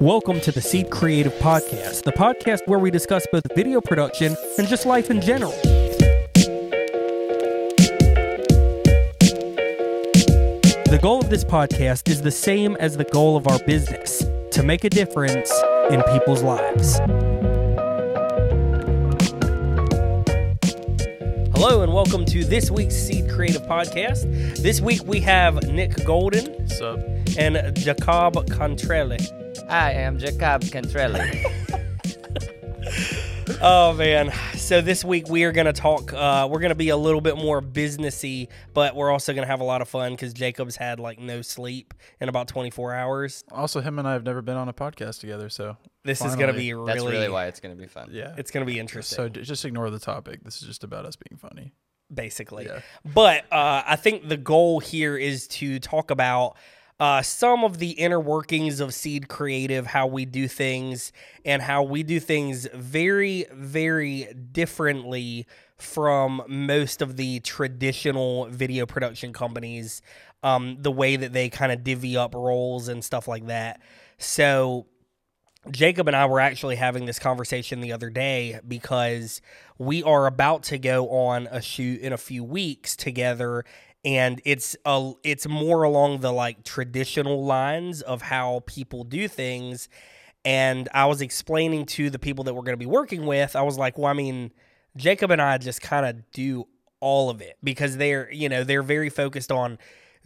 Welcome 0.00 0.40
to 0.42 0.52
the 0.52 0.60
Seed 0.60 0.90
Creative 0.90 1.32
Podcast, 1.34 2.04
the 2.04 2.12
podcast 2.12 2.60
where 2.66 2.78
we 2.78 2.88
discuss 2.88 3.26
both 3.32 3.42
video 3.56 3.80
production 3.80 4.36
and 4.56 4.68
just 4.68 4.86
life 4.86 5.10
in 5.10 5.20
general. 5.20 5.50
The 10.86 11.00
goal 11.02 11.18
of 11.20 11.30
this 11.30 11.42
podcast 11.42 12.08
is 12.08 12.22
the 12.22 12.30
same 12.30 12.76
as 12.76 12.96
the 12.96 13.02
goal 13.02 13.36
of 13.36 13.48
our 13.48 13.58
business 13.64 14.24
to 14.52 14.62
make 14.62 14.84
a 14.84 14.90
difference 14.90 15.52
in 15.90 16.00
people's 16.12 16.44
lives. 16.44 16.98
Hello, 21.56 21.82
and 21.82 21.92
welcome 21.92 22.24
to 22.26 22.44
this 22.44 22.70
week's 22.70 22.94
Seed 22.94 23.28
Creative 23.28 23.62
Podcast. 23.62 24.62
This 24.62 24.80
week 24.80 25.00
we 25.06 25.18
have 25.22 25.60
Nick 25.64 26.04
Golden 26.04 26.68
Sup? 26.68 27.00
and 27.36 27.74
Jacob 27.76 28.34
Contrelli. 28.46 29.37
I 29.68 29.92
am 29.92 30.18
Jacob 30.18 30.62
Cantrelli. 30.62 31.44
Oh 33.60 33.94
man! 33.94 34.30
So 34.54 34.80
this 34.82 35.04
week 35.04 35.28
we 35.28 35.42
are 35.44 35.52
going 35.52 35.66
to 35.66 35.72
talk. 35.72 36.12
Uh, 36.12 36.46
we're 36.48 36.60
going 36.60 36.68
to 36.68 36.76
be 36.76 36.90
a 36.90 36.96
little 36.96 37.22
bit 37.22 37.36
more 37.36 37.62
businessy, 37.62 38.48
but 38.74 38.94
we're 38.94 39.10
also 39.10 39.32
going 39.32 39.42
to 39.42 39.50
have 39.50 39.60
a 39.60 39.64
lot 39.64 39.80
of 39.80 39.88
fun 39.88 40.12
because 40.12 40.32
Jacob's 40.34 40.76
had 40.76 41.00
like 41.00 41.18
no 41.18 41.40
sleep 41.42 41.94
in 42.20 42.28
about 42.28 42.46
24 42.46 42.94
hours. 42.94 43.44
Also, 43.50 43.80
him 43.80 43.98
and 43.98 44.06
I 44.06 44.12
have 44.12 44.22
never 44.22 44.42
been 44.42 44.56
on 44.56 44.68
a 44.68 44.72
podcast 44.74 45.20
together, 45.20 45.48
so 45.48 45.76
This 46.04 46.20
is 46.22 46.36
going 46.36 46.48
to 46.48 46.52
be 46.52 46.72
really. 46.74 46.86
That's 46.92 47.04
really 47.04 47.28
why 47.30 47.46
it's 47.46 47.58
going 47.58 47.74
to 47.74 47.80
be 47.80 47.88
fun. 47.88 48.10
yeah. 48.12 48.34
It's 48.36 48.50
going 48.50 48.64
to 48.64 48.70
be 48.70 48.78
interesting. 48.78 49.16
so 49.16 49.28
just 49.28 49.64
ignore 49.64 49.88
the 49.90 49.98
topic. 49.98 50.44
This 50.44 50.60
is 50.60 50.68
just 50.68 50.84
about 50.84 51.06
us 51.06 51.16
being 51.16 51.38
funny. 51.38 51.72
basically. 52.12 52.66
Yeah. 52.66 52.80
But 53.04 53.44
uh, 53.50 53.82
I 53.86 53.96
think 53.96 54.28
the 54.28 54.36
goal 54.36 54.78
here 54.78 55.16
is 55.16 55.48
to 55.48 55.80
talk 55.80 56.10
about 56.10 56.56
uh, 57.00 57.22
some 57.22 57.62
of 57.62 57.78
the 57.78 57.90
inner 57.90 58.18
workings 58.18 58.80
of 58.80 58.92
Seed 58.92 59.28
Creative, 59.28 59.86
how 59.86 60.06
we 60.06 60.24
do 60.24 60.48
things, 60.48 61.12
and 61.44 61.62
how 61.62 61.82
we 61.82 62.02
do 62.02 62.18
things 62.18 62.66
very, 62.74 63.46
very 63.52 64.28
differently 64.52 65.46
from 65.76 66.42
most 66.48 67.00
of 67.00 67.16
the 67.16 67.38
traditional 67.40 68.46
video 68.46 68.84
production 68.84 69.32
companies. 69.32 70.02
Um, 70.42 70.76
the 70.80 70.92
way 70.92 71.16
that 71.16 71.32
they 71.32 71.48
kind 71.48 71.72
of 71.72 71.82
divvy 71.82 72.16
up 72.16 72.32
roles 72.32 72.86
and 72.86 73.04
stuff 73.04 73.26
like 73.26 73.46
that. 73.46 73.80
So 74.18 74.86
Jacob 75.70 76.06
and 76.06 76.16
I 76.16 76.26
were 76.26 76.40
actually 76.40 76.76
having 76.76 77.06
this 77.06 77.18
conversation 77.18 77.80
the 77.80 77.92
other 77.92 78.10
day 78.10 78.60
because 78.66 79.40
we 79.78 80.02
are 80.02 80.26
about 80.26 80.62
to 80.64 80.78
go 80.78 81.08
on 81.10 81.48
a 81.50 81.60
shoot 81.60 82.00
in 82.00 82.12
a 82.12 82.16
few 82.16 82.44
weeks 82.44 82.96
together 82.96 83.64
and 84.04 84.40
it's 84.44 84.76
a 84.84 85.12
it's 85.24 85.46
more 85.48 85.82
along 85.82 86.20
the 86.20 86.32
like 86.32 86.64
traditional 86.64 87.44
lines 87.44 88.02
of 88.02 88.22
how 88.22 88.62
people 88.66 89.04
do 89.04 89.28
things 89.28 89.88
and 90.44 90.88
I 90.94 91.06
was 91.06 91.20
explaining 91.20 91.86
to 91.86 92.10
the 92.10 92.18
people 92.18 92.44
that 92.44 92.54
we're 92.54 92.62
going 92.62 92.74
to 92.74 92.76
be 92.76 92.86
working 92.86 93.26
with 93.26 93.56
I 93.56 93.62
was 93.62 93.76
like, 93.76 93.98
"Well, 93.98 94.06
I 94.06 94.12
mean, 94.12 94.52
Jacob 94.96 95.30
and 95.30 95.42
I 95.42 95.58
just 95.58 95.82
kind 95.82 96.06
of 96.06 96.30
do 96.32 96.66
all 97.00 97.30
of 97.30 97.40
it 97.40 97.56
because 97.62 97.96
they're, 97.96 98.30
you 98.32 98.48
know, 98.48 98.64
they're 98.64 98.82
very 98.82 99.10
focused 99.10 99.52
on 99.52 99.78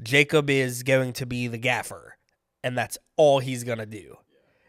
Jacob 0.03 0.49
is 0.49 0.83
going 0.83 1.13
to 1.15 1.27
be 1.27 1.47
the 1.47 1.59
gaffer 1.59 2.17
and 2.65 2.77
that's 2.77 2.99
all 3.17 3.41
he's 3.41 3.65
going 3.65 3.79
to 3.79 3.87
do 3.87 4.17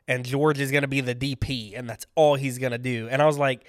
and 0.07 0.25
George 0.25 0.59
is 0.59 0.71
going 0.71 0.81
to 0.81 0.87
be 0.87 1.01
the 1.01 1.15
DP 1.15 1.77
and 1.77 1.89
that's 1.89 2.05
all 2.15 2.35
he's 2.35 2.57
going 2.57 2.71
to 2.71 2.77
do. 2.77 3.07
And 3.09 3.21
I 3.21 3.25
was 3.25 3.37
like, 3.37 3.65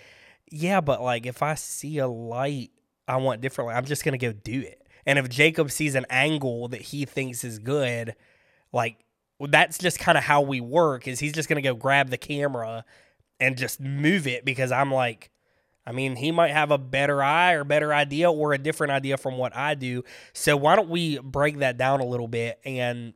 yeah, 0.50 0.80
but 0.80 1.02
like 1.02 1.27
if 1.27 1.42
I 1.42 1.55
see 1.55 1.98
a 1.98 2.08
light 2.08 2.70
I 3.06 3.16
want 3.16 3.40
differently, 3.40 3.74
I'm 3.74 3.84
just 3.84 4.05
going 4.05 4.18
to 4.18 4.27
go 4.27 4.32
do 4.32 4.60
it. 4.60 4.83
And 5.06 5.19
if 5.19 5.28
Jacob 5.28 5.70
sees 5.70 5.94
an 5.94 6.06
angle 6.10 6.69
that 6.69 6.83
he 6.83 7.05
thinks 7.05 7.44
is 7.44 7.58
good, 7.58 8.14
like 8.72 9.05
that's 9.41 9.78
just 9.78 9.98
kind 9.98 10.16
of 10.16 10.24
how 10.24 10.41
we 10.41 10.61
work 10.61 11.06
is 11.08 11.20
he's 11.20 11.33
just 11.33 11.48
going 11.48 11.62
to 11.62 11.69
go 11.69 11.74
grab 11.74 12.11
the 12.11 12.16
camera 12.16 12.84
and 13.41 13.56
just 13.56 13.80
move 13.80 14.27
it 14.27 14.44
because 14.44 14.72
I'm 14.72 14.92
like 14.92 15.30
I 15.86 15.92
mean, 15.92 16.16
he 16.16 16.33
might 16.33 16.52
have 16.52 16.70
a 16.70 16.78
better 16.78 17.22
eye 17.22 17.52
or 17.52 17.62
better 17.62 17.92
idea 17.92 18.33
or 18.33 18.55
a 18.55 18.58
different 18.58 18.92
idea 18.92 19.19
from 19.19 19.36
what 19.36 19.55
I 19.55 19.74
do. 19.74 20.02
So 20.33 20.56
why 20.56 20.77
don't 20.77 20.89
we 20.89 21.18
break 21.18 21.58
that 21.58 21.77
down 21.77 22.00
a 22.00 22.06
little 22.06 22.29
bit 22.29 22.58
and 22.64 23.12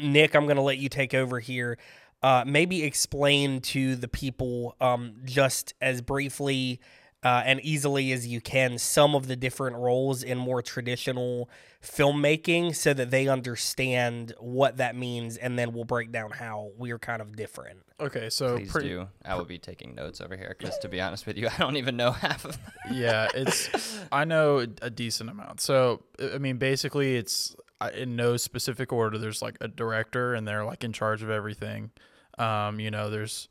Nick, 0.00 0.34
I'm 0.34 0.44
going 0.44 0.56
to 0.56 0.62
let 0.62 0.78
you 0.78 0.88
take 0.88 1.14
over 1.14 1.38
here. 1.38 1.78
Uh, 2.22 2.42
maybe 2.46 2.82
explain 2.82 3.60
to 3.60 3.96
the 3.96 4.08
people 4.08 4.76
um, 4.80 5.14
just 5.24 5.74
as 5.80 6.00
briefly 6.00 6.80
uh, 7.24 7.42
and 7.44 7.60
easily 7.62 8.12
as 8.12 8.26
you 8.26 8.40
can 8.40 8.78
some 8.78 9.14
of 9.14 9.26
the 9.26 9.34
different 9.36 9.76
roles 9.76 10.22
in 10.22 10.36
more 10.36 10.60
traditional 10.62 11.48
filmmaking 11.82 12.74
so 12.74 12.94
that 12.94 13.10
they 13.10 13.28
understand 13.28 14.32
what 14.38 14.76
that 14.76 14.94
means 14.94 15.36
and 15.36 15.58
then 15.58 15.72
we'll 15.72 15.84
break 15.84 16.12
down 16.12 16.30
how 16.30 16.70
we're 16.76 16.98
kind 16.98 17.20
of 17.20 17.34
different. 17.36 17.80
Okay, 18.00 18.28
so 18.28 18.56
Please 18.56 18.70
pretty, 18.70 18.88
do. 18.88 19.08
I 19.24 19.36
will 19.36 19.44
be 19.44 19.58
taking 19.58 19.94
notes 19.94 20.20
over 20.20 20.36
here 20.36 20.54
because, 20.58 20.76
to 20.78 20.88
be 20.88 21.00
honest 21.00 21.26
with 21.26 21.38
you, 21.38 21.48
I 21.52 21.56
don't 21.58 21.76
even 21.76 21.96
know 21.96 22.10
half 22.10 22.44
of 22.44 22.52
them. 22.52 22.72
yeah, 22.92 23.28
it's 23.34 23.98
I 24.12 24.24
know 24.24 24.58
a 24.58 24.90
decent 24.90 25.30
amount. 25.30 25.60
So 25.60 26.02
I 26.20 26.38
mean, 26.38 26.56
basically, 26.56 27.16
it's 27.16 27.54
uh, 27.80 27.90
in 27.94 28.16
no 28.16 28.36
specific 28.36 28.92
order. 28.92 29.16
There's 29.16 29.42
like 29.42 29.56
a 29.60 29.68
director, 29.68 30.34
and 30.34 30.46
they're 30.46 30.64
like 30.64 30.82
in 30.82 30.92
charge 30.92 31.22
of 31.22 31.30
everything. 31.30 31.92
Um, 32.36 32.80
you 32.80 32.90
know, 32.90 33.10
there's 33.10 33.48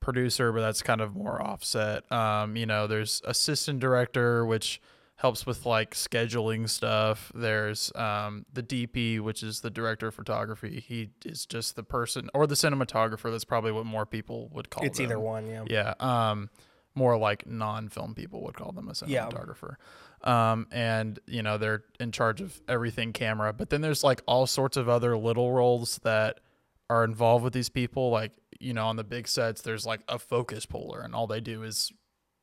producer, 0.00 0.52
but 0.52 0.60
that's 0.60 0.82
kind 0.82 1.00
of 1.00 1.14
more 1.14 1.40
offset. 1.40 2.10
Um, 2.10 2.56
you 2.56 2.66
know, 2.66 2.86
there's 2.86 3.22
assistant 3.24 3.80
director, 3.80 4.44
which 4.44 4.80
helps 5.16 5.44
with 5.44 5.66
like 5.66 5.94
scheduling 5.94 6.68
stuff. 6.68 7.30
There's 7.34 7.92
um, 7.94 8.46
the 8.52 8.62
DP, 8.62 9.20
which 9.20 9.42
is 9.42 9.60
the 9.60 9.70
director 9.70 10.08
of 10.08 10.14
photography. 10.14 10.80
He 10.80 11.10
is 11.24 11.44
just 11.44 11.76
the 11.76 11.82
person, 11.82 12.30
or 12.32 12.46
the 12.46 12.54
cinematographer. 12.54 13.30
That's 13.30 13.44
probably 13.44 13.72
what 13.72 13.84
more 13.84 14.06
people 14.06 14.48
would 14.52 14.70
call. 14.70 14.82
It. 14.84 14.88
It's 14.88 15.00
either 15.00 15.20
one, 15.20 15.46
yeah. 15.46 15.64
Yeah. 15.68 15.94
Um, 16.00 16.48
more 16.94 17.16
like 17.16 17.46
non-film 17.46 18.14
people 18.14 18.42
would 18.42 18.54
call 18.54 18.72
them 18.72 18.88
a 18.88 18.92
cinematographer. 18.92 19.08
Yeah. 19.10 19.26
cinematographer. 19.28 19.76
Um, 20.22 20.66
and 20.70 21.18
you 21.26 21.42
know 21.42 21.56
they're 21.58 21.84
in 21.98 22.12
charge 22.12 22.40
of 22.40 22.60
everything 22.68 23.12
camera. 23.12 23.52
But 23.52 23.70
then 23.70 23.80
there's 23.82 24.02
like 24.02 24.22
all 24.26 24.46
sorts 24.46 24.76
of 24.76 24.88
other 24.88 25.16
little 25.16 25.52
roles 25.52 26.00
that 26.02 26.40
are 26.88 27.04
involved 27.04 27.44
with 27.44 27.52
these 27.52 27.68
people. 27.68 28.10
Like 28.10 28.32
you 28.60 28.72
know 28.72 28.86
on 28.86 28.96
the 28.96 29.04
big 29.04 29.26
sets, 29.26 29.62
there's 29.62 29.86
like 29.86 30.00
a 30.08 30.18
focus 30.18 30.66
puller, 30.66 31.00
and 31.00 31.14
all 31.14 31.26
they 31.26 31.40
do 31.40 31.62
is 31.62 31.92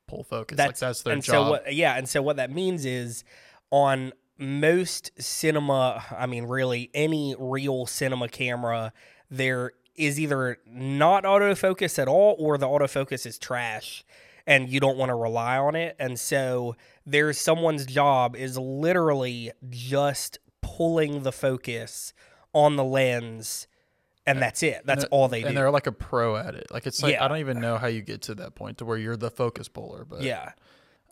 pull 0.07 0.23
focus. 0.23 0.57
like 0.57 0.77
that's 0.77 1.03
their 1.03 1.13
and 1.13 1.23
job. 1.23 1.33
So 1.33 1.49
what, 1.51 1.73
yeah, 1.73 1.95
and 1.95 2.09
so 2.09 2.21
what 2.21 2.37
that 2.37 2.51
means 2.51 2.85
is 2.85 3.23
on 3.71 4.13
most 4.37 5.11
cinema, 5.19 6.03
I 6.11 6.25
mean, 6.25 6.45
really 6.45 6.89
any 6.93 7.35
real 7.37 7.85
cinema 7.85 8.27
camera, 8.27 8.93
there 9.29 9.71
is 9.95 10.19
either 10.19 10.57
not 10.67 11.23
autofocus 11.23 11.97
at 11.99 12.07
all 12.07 12.35
or 12.37 12.57
the 12.57 12.67
autofocus 12.67 13.25
is 13.25 13.39
trash 13.39 14.05
and 14.45 14.69
you 14.69 14.79
don't 14.79 14.97
want 14.97 15.09
to 15.09 15.15
rely 15.15 15.57
on 15.57 15.75
it. 15.75 15.95
And 15.99 16.19
so 16.19 16.75
there's 17.05 17.37
someone's 17.37 17.85
job 17.85 18.35
is 18.35 18.57
literally 18.57 19.51
just 19.69 20.37
pulling 20.61 21.23
the 21.23 21.31
focus 21.31 22.13
on 22.53 22.75
the 22.75 22.83
lens 22.83 23.67
and 24.27 24.39
that's 24.41 24.61
it. 24.61 24.81
That's 24.85 25.05
And 25.05 25.11
all 25.11 25.27
they 25.27 25.41
do. 25.41 25.47
and 25.47 25.57
they're 25.57 25.71
like 25.71 25.87
a 25.87 25.91
pro 25.91 26.35
at 26.35 26.53
it. 26.53 26.67
Like 26.71 26.85
it's 26.85 27.01
like 27.01 27.13
Yeah. 27.13 27.25
I 27.25 27.27
don't 27.27 27.39
even 27.39 27.59
know 27.59 27.77
how 27.77 27.87
you 27.87 28.01
get 28.01 28.21
to 28.23 28.35
that 28.35 28.53
point 28.55 28.77
to 28.79 28.85
where 28.85 28.97
you're 28.97 29.17
the 29.17 29.31
focus 29.31 29.67
puller. 29.67 30.05
But 30.05 30.21
Yeah. 30.21 30.51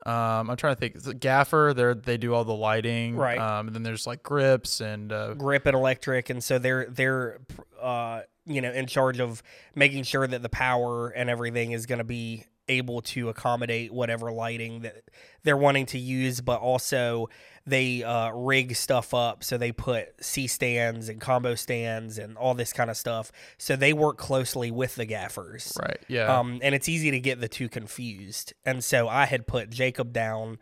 Um, 0.06 0.52
I'm 0.52 0.56
trying 0.58 0.76
to 0.76 0.80
think. 0.80 1.02
The 1.02 1.16
gaffer, 1.16 1.74
they 1.76 1.94
they 1.94 2.18
do 2.18 2.36
all 2.36 2.44
the 2.44 2.54
lighting, 2.54 3.16
Right. 3.16 3.40
Um, 3.40 3.68
and 3.68 3.76
then 3.76 3.82
there's 3.82 4.06
like 4.06 4.22
grips 4.22 4.80
and 4.80 5.12
uh, 5.12 5.34
grip 5.34 5.66
and 5.66 5.76
electric 5.76 6.30
and 6.30 6.44
so 6.44 6.60
they're 6.60 6.86
they're 6.90 7.40
uh 7.82 8.22
you 8.46 8.62
know 8.62 8.72
in 8.72 8.86
charge 8.86 9.20
of 9.20 9.42
making 9.74 10.04
sure 10.04 10.28
that 10.28 10.44
the 10.44 10.50
power 10.50 11.10
and 11.10 11.28
everything 11.30 11.72
is 11.72 11.88
going 11.88 11.98
to 11.98 12.04
be 12.06 12.46
able 12.68 13.02
to 13.02 13.30
accommodate 13.30 13.92
whatever 13.92 14.32
lighting 14.32 14.82
that 14.82 15.04
they're 15.44 15.58
wanting 15.58 15.86
to 15.88 15.98
use 16.00 16.42
but 16.42 16.60
also 16.60 17.28
they 17.68 18.04
uh, 18.04 18.32
rig 18.32 18.76
stuff 18.76 19.14
up 19.14 19.44
so 19.44 19.58
they 19.58 19.72
put 19.72 20.10
c 20.24 20.48
stands 20.48 21.10
and 21.10 21.20
combo 21.20 21.56
stands 21.56 22.18
and 22.18 22.38
all 22.38 22.54
this 22.54 22.72
kind 22.72 22.90
of 22.90 22.98
stuff 22.98 23.32
so 23.58 23.76
they 23.76 23.92
work 23.92 24.18
closely 24.18 24.70
with 24.70 24.96
the 24.96 25.06
gaffers 25.06 25.74
right, 25.82 26.00
yeah, 26.08 26.38
um, 26.38 26.60
and 26.62 26.76
it's 26.76 26.88
easy 26.88 27.12
to 27.12 27.20
get 27.20 27.42
the 27.42 27.48
two 27.48 27.68
confused. 27.68 28.54
And 28.66 28.84
so 28.84 29.08
I 29.08 29.26
had 29.26 29.48
put 29.48 29.70
Jacob 29.70 30.14
down 30.14 30.60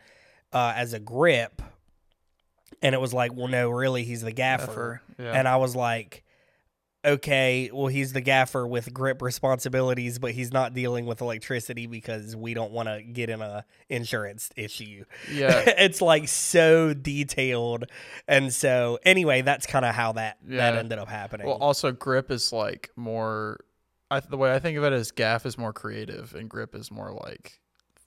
uh, 0.52 0.72
as 0.74 0.92
a 0.92 0.98
grip, 0.98 1.62
and 2.82 2.94
it 2.94 3.00
was 3.00 3.12
like, 3.12 3.34
well, 3.34 3.48
no, 3.48 3.70
really, 3.70 4.04
he's 4.04 4.22
the 4.22 4.32
gaffer. 4.32 4.66
Gaffer, 4.66 5.02
yeah. 5.18 5.32
And 5.32 5.46
I 5.46 5.56
was 5.56 5.76
like, 5.76 6.23
okay, 7.04 7.70
well, 7.72 7.88
he's 7.88 8.12
the 8.12 8.20
gaffer 8.20 8.66
with 8.66 8.92
grip 8.92 9.20
responsibilities, 9.22 10.18
but 10.18 10.32
he's 10.32 10.52
not 10.52 10.74
dealing 10.74 11.06
with 11.06 11.20
electricity 11.20 11.86
because 11.86 12.34
we 12.34 12.54
don't 12.54 12.72
want 12.72 12.88
to 12.88 13.02
get 13.02 13.30
in 13.30 13.42
a 13.42 13.64
insurance 13.88 14.50
issue. 14.56 15.04
yeah, 15.32 15.62
it's 15.78 16.00
like 16.00 16.28
so 16.28 16.94
detailed, 16.94 17.84
and 18.26 18.52
so 18.52 18.98
anyway, 19.04 19.42
that's 19.42 19.66
kind 19.66 19.84
of 19.84 19.94
how 19.94 20.12
that 20.12 20.38
that 20.44 20.76
ended 20.76 20.98
up 20.98 21.08
happening. 21.08 21.46
Well, 21.46 21.56
also 21.56 21.92
grip 21.92 22.30
is 22.30 22.52
like 22.52 22.90
more. 22.96 23.60
I, 24.10 24.20
the 24.20 24.36
way 24.36 24.54
I 24.54 24.58
think 24.58 24.78
of 24.78 24.84
it 24.84 24.92
is 24.92 25.12
gaff 25.12 25.46
is 25.46 25.58
more 25.58 25.72
creative 25.72 26.34
and 26.34 26.48
grip 26.48 26.74
is 26.74 26.90
more 26.90 27.12
like 27.12 27.58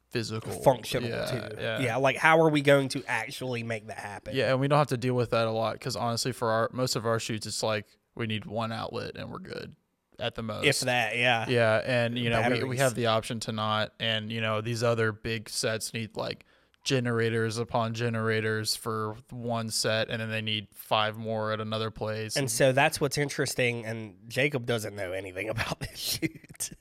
physical, 0.10 0.52
functional 0.52 1.10
yeah, 1.10 1.26
too. 1.26 1.84
Yeah, 1.84 1.96
like 1.98 2.18
how 2.18 2.40
are 2.40 2.50
we 2.50 2.62
going 2.62 2.90
to 2.90 3.04
actually 3.08 3.64
make 3.64 3.88
that 3.88 3.98
happen? 3.98 4.36
Yeah, 4.36 4.52
and 4.52 4.60
we 4.60 4.68
don't 4.68 4.78
have 4.78 4.88
to 4.88 4.98
deal 4.98 5.16
with 5.16 5.32
that 5.32 5.48
a 5.48 5.52
lot 5.52 5.74
because 5.74 5.96
honestly, 5.96 6.32
for 6.32 6.52
our 6.52 6.70
most 6.72 6.96
of 6.96 7.06
our 7.06 7.20
shoots, 7.20 7.46
it's 7.46 7.64
like 7.64 7.86
we 8.18 8.28
need 8.28 8.46
one 8.46 8.72
outlet 8.72 9.16
and 9.16 9.32
we're 9.32 9.40
good. 9.40 9.76
at 10.20 10.36
the 10.36 10.44
most. 10.44 10.66
if 10.66 10.80
that, 10.82 11.18
yeah. 11.18 11.46
Yeah, 11.48 11.82
and 11.86 12.18
you 12.18 12.30
know 12.30 12.50
we, 12.50 12.64
we 12.64 12.78
have 12.78 12.96
the 12.96 13.08
option 13.08 13.40
to 13.42 13.52
not, 13.52 13.94
and 14.00 14.32
you 14.32 14.42
know 14.42 14.62
these 14.62 14.84
other 14.84 15.12
big 15.12 15.50
sets 15.50 15.94
need 15.94 16.18
like 16.18 16.46
generators 16.88 17.58
upon 17.58 17.94
generators 17.94 18.74
for 18.76 19.18
one 19.30 19.70
set, 19.70 20.10
and 20.10 20.22
then 20.22 20.30
they 20.30 20.42
need 20.42 20.68
five 20.74 21.18
more 21.18 21.52
at 21.52 21.60
another 21.60 21.92
place. 21.92 22.38
And 22.38 22.50
so 22.50 22.72
that's 22.72 23.02
what's 23.02 23.18
interesting. 23.18 23.86
And 23.86 24.16
Jacob 24.30 24.66
doesn't 24.66 24.96
know 24.96 25.12
anything 25.12 25.50
about 25.56 25.82
this 25.82 26.00
shoot, 26.00 26.72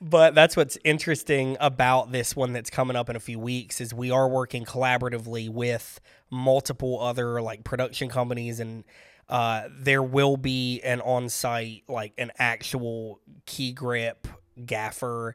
but 0.00 0.34
that's 0.34 0.56
what's 0.56 0.76
interesting 0.84 1.56
about 1.60 2.10
this 2.10 2.34
one 2.34 2.52
that's 2.52 2.70
coming 2.70 2.96
up 2.96 3.08
in 3.08 3.14
a 3.14 3.20
few 3.20 3.38
weeks 3.38 3.80
is 3.80 3.94
we 3.94 4.10
are 4.10 4.28
working 4.28 4.64
collaboratively 4.64 5.48
with 5.48 6.00
multiple 6.28 7.00
other 7.00 7.40
like 7.40 7.64
production 7.64 8.10
companies 8.10 8.60
and. 8.60 8.84
Uh, 9.28 9.68
there 9.70 10.02
will 10.02 10.36
be 10.36 10.80
an 10.82 11.00
on-site, 11.00 11.82
like 11.88 12.12
an 12.16 12.30
actual 12.38 13.20
key 13.44 13.72
grip 13.72 14.28
gaffer 14.64 15.34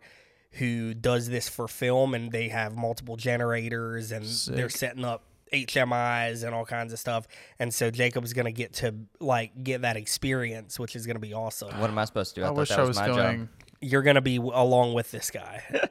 who 0.52 0.94
does 0.94 1.30
this 1.30 1.50
for 1.50 1.68
film, 1.68 2.14
and 2.14 2.32
they 2.32 2.50
have 2.50 2.76
multiple 2.76 3.18
generators, 3.18 4.12
and 4.12 4.26
they're 4.48 4.70
setting 4.70 5.04
up 5.06 5.24
HMIs 5.54 6.44
and 6.44 6.56
all 6.56 6.66
kinds 6.66 6.94
of 6.94 7.00
stuff. 7.00 7.28
And 7.60 7.74
so 7.74 7.92
Jacob's 7.92 8.34
gonna 8.34 8.52
get 8.52 8.74
to 8.76 8.96
like 9.20 9.64
get 9.64 9.82
that 9.82 9.98
experience, 9.98 10.80
which 10.80 10.96
is 10.96 11.06
gonna 11.06 11.20
be 11.20 11.34
awesome. 11.34 11.78
What 11.80 11.90
am 11.90 11.98
I 11.98 12.06
supposed 12.06 12.36
to 12.36 12.42
do? 12.42 12.46
I, 12.46 12.48
I 12.48 12.50
thought 12.50 12.58
wish 12.58 12.70
that 12.70 12.80
I 12.80 12.82
was, 12.82 12.90
was 12.90 12.98
my 12.98 13.08
going. 13.08 13.40
job. 13.40 13.48
You're 13.82 14.02
gonna 14.04 14.22
be 14.22 14.38
along 14.38 14.94
with 14.94 15.12
this 15.12 15.32
guy. 15.32 15.64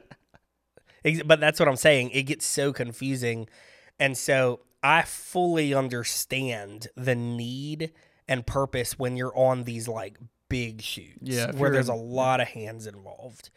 But 1.25 1.39
that's 1.39 1.59
what 1.59 1.67
I'm 1.67 1.77
saying. 1.77 2.11
It 2.11 2.23
gets 2.23 2.45
so 2.45 2.71
confusing, 2.71 3.47
and 3.99 4.15
so 4.15 4.59
I 4.83 5.03
fully 5.03 5.73
understand 5.73 6.87
the 6.95 7.15
need 7.15 7.91
and 8.27 8.45
purpose 8.45 8.97
when 8.97 9.17
you're 9.17 9.35
on 9.37 9.63
these 9.63 9.87
like 9.87 10.17
big 10.49 10.81
shoots, 10.81 11.17
Yeah, 11.21 11.51
where 11.51 11.71
there's 11.71 11.89
a 11.89 11.93
lot 11.93 12.41
of 12.41 12.47
hands 12.49 12.87
involved. 12.87 13.49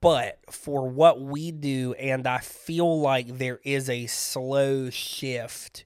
But 0.00 0.38
for 0.50 0.88
what 0.88 1.20
we 1.20 1.52
do, 1.52 1.94
and 1.94 2.26
I 2.26 2.38
feel 2.38 3.00
like 3.00 3.38
there 3.38 3.60
is 3.64 3.88
a 3.88 4.06
slow 4.06 4.90
shift, 4.90 5.84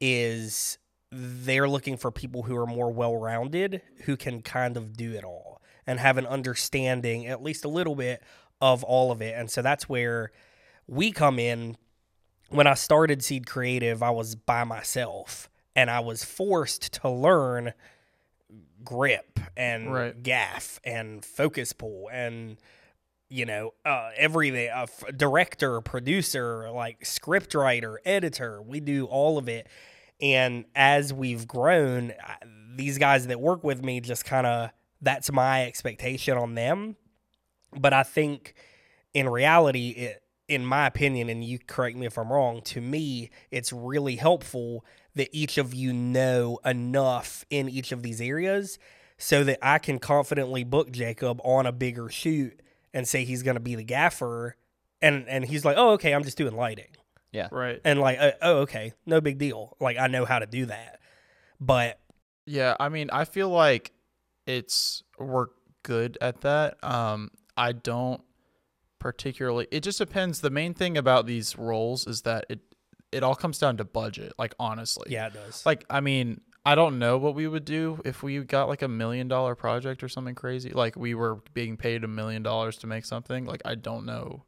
is 0.00 0.78
they're 1.10 1.68
looking 1.68 1.96
for 1.96 2.10
people 2.10 2.42
who 2.42 2.56
are 2.56 2.66
more 2.66 2.92
well 2.92 3.16
rounded, 3.16 3.80
who 4.04 4.16
can 4.16 4.42
kind 4.42 4.76
of 4.76 4.96
do 4.96 5.12
it 5.12 5.24
all 5.24 5.62
and 5.86 6.00
have 6.00 6.18
an 6.18 6.26
understanding, 6.26 7.26
at 7.26 7.42
least 7.42 7.64
a 7.64 7.68
little 7.68 7.94
bit, 7.94 8.22
of 8.60 8.82
all 8.82 9.12
of 9.12 9.22
it. 9.22 9.34
And 9.36 9.50
so 9.50 9.62
that's 9.62 9.88
where 9.88 10.32
we 10.86 11.12
come 11.12 11.38
in. 11.38 11.76
When 12.50 12.66
I 12.66 12.74
started 12.74 13.22
Seed 13.24 13.46
Creative, 13.46 14.02
I 14.02 14.10
was 14.10 14.34
by 14.36 14.64
myself 14.64 15.48
and 15.74 15.90
I 15.90 16.00
was 16.00 16.24
forced 16.24 16.92
to 16.94 17.10
learn 17.10 17.72
grip 18.84 19.40
and 19.56 19.92
Right. 19.92 20.22
gaff 20.22 20.80
and 20.84 21.24
focus 21.24 21.72
pull 21.72 22.08
and 22.12 22.56
you 23.28 23.44
know 23.44 23.74
uh, 23.84 24.10
everything 24.16 24.70
uh, 24.72 24.82
f- 24.82 25.02
director 25.16 25.80
producer 25.80 26.70
like 26.70 27.04
script 27.04 27.52
writer 27.54 28.00
editor 28.04 28.62
we 28.62 28.78
do 28.78 29.06
all 29.06 29.38
of 29.38 29.48
it 29.48 29.66
and 30.20 30.64
as 30.76 31.12
we've 31.12 31.48
grown 31.48 32.12
I- 32.22 32.36
these 32.76 32.98
guys 32.98 33.26
that 33.26 33.40
work 33.40 33.64
with 33.64 33.82
me 33.84 34.00
just 34.00 34.24
kind 34.24 34.46
of 34.46 34.70
that's 35.02 35.32
my 35.32 35.64
expectation 35.66 36.38
on 36.38 36.54
them 36.54 36.94
but 37.76 37.92
i 37.92 38.04
think 38.04 38.54
in 39.14 39.28
reality 39.28 39.88
it 39.90 40.22
in 40.48 40.64
my 40.64 40.86
opinion 40.86 41.28
and 41.28 41.42
you 41.44 41.58
correct 41.58 41.96
me 41.96 42.06
if 42.06 42.16
i'm 42.18 42.32
wrong 42.32 42.60
to 42.62 42.80
me 42.80 43.30
it's 43.50 43.72
really 43.72 44.16
helpful 44.16 44.84
that 45.14 45.28
each 45.32 45.58
of 45.58 45.74
you 45.74 45.92
know 45.92 46.58
enough 46.64 47.44
in 47.50 47.68
each 47.68 47.90
of 47.92 48.02
these 48.02 48.20
areas 48.20 48.78
so 49.18 49.42
that 49.42 49.58
i 49.62 49.78
can 49.78 49.98
confidently 49.98 50.62
book 50.62 50.90
jacob 50.92 51.40
on 51.42 51.66
a 51.66 51.72
bigger 51.72 52.08
shoot 52.08 52.60
and 52.94 53.08
say 53.08 53.24
he's 53.24 53.42
going 53.42 53.56
to 53.56 53.60
be 53.60 53.74
the 53.74 53.84
gaffer 53.84 54.56
and 55.02 55.28
and 55.28 55.44
he's 55.46 55.64
like 55.64 55.76
oh 55.78 55.90
okay 55.90 56.12
i'm 56.12 56.22
just 56.24 56.38
doing 56.38 56.54
lighting 56.54 56.94
Yeah. 57.32 57.48
Right. 57.50 57.80
and 57.84 58.00
like 58.00 58.18
uh, 58.20 58.32
oh 58.42 58.58
okay 58.58 58.92
no 59.04 59.20
big 59.20 59.38
deal 59.38 59.76
like 59.80 59.96
i 59.98 60.06
know 60.06 60.24
how 60.24 60.38
to 60.38 60.46
do 60.46 60.66
that 60.66 61.00
but 61.60 61.98
Yeah, 62.46 62.76
I 62.78 62.88
mean, 62.90 63.08
I 63.10 63.24
feel 63.24 63.48
like 63.48 63.90
it's 64.46 65.02
we're 65.18 65.46
good 65.82 66.16
at 66.20 66.42
that. 66.42 66.76
Um, 66.84 67.30
I 67.56 67.72
don't 67.72 68.20
particularly. 69.06 69.68
It 69.70 69.84
just 69.84 69.98
depends. 69.98 70.40
The 70.40 70.50
main 70.50 70.74
thing 70.74 70.98
about 70.98 71.26
these 71.26 71.56
roles 71.56 72.08
is 72.08 72.22
that 72.22 72.44
it 72.48 72.58
it 73.12 73.22
all 73.22 73.36
comes 73.36 73.56
down 73.60 73.76
to 73.76 73.84
budget. 73.84 74.32
Like 74.36 74.52
honestly, 74.58 75.12
yeah 75.12 75.28
it 75.28 75.34
does 75.34 75.64
Like 75.64 75.84
I 75.88 76.00
mean, 76.00 76.40
I 76.64 76.74
don't 76.74 76.98
know 76.98 77.18
what 77.18 77.36
we 77.36 77.46
would 77.46 77.64
do 77.64 78.00
if 78.04 78.24
we 78.24 78.40
got 78.40 78.68
like 78.68 78.82
a 78.82 78.88
million 78.88 79.28
dollar 79.28 79.54
project 79.54 80.02
or 80.02 80.08
something 80.08 80.34
crazy. 80.34 80.70
Like 80.70 80.96
we 80.96 81.14
were 81.14 81.36
being 81.54 81.76
paid 81.76 82.02
a 82.02 82.08
million 82.08 82.42
dollars 82.42 82.78
to 82.78 82.88
make 82.88 83.04
something. 83.04 83.44
Like 83.44 83.62
I 83.64 83.76
don't 83.76 84.06
know. 84.06 84.42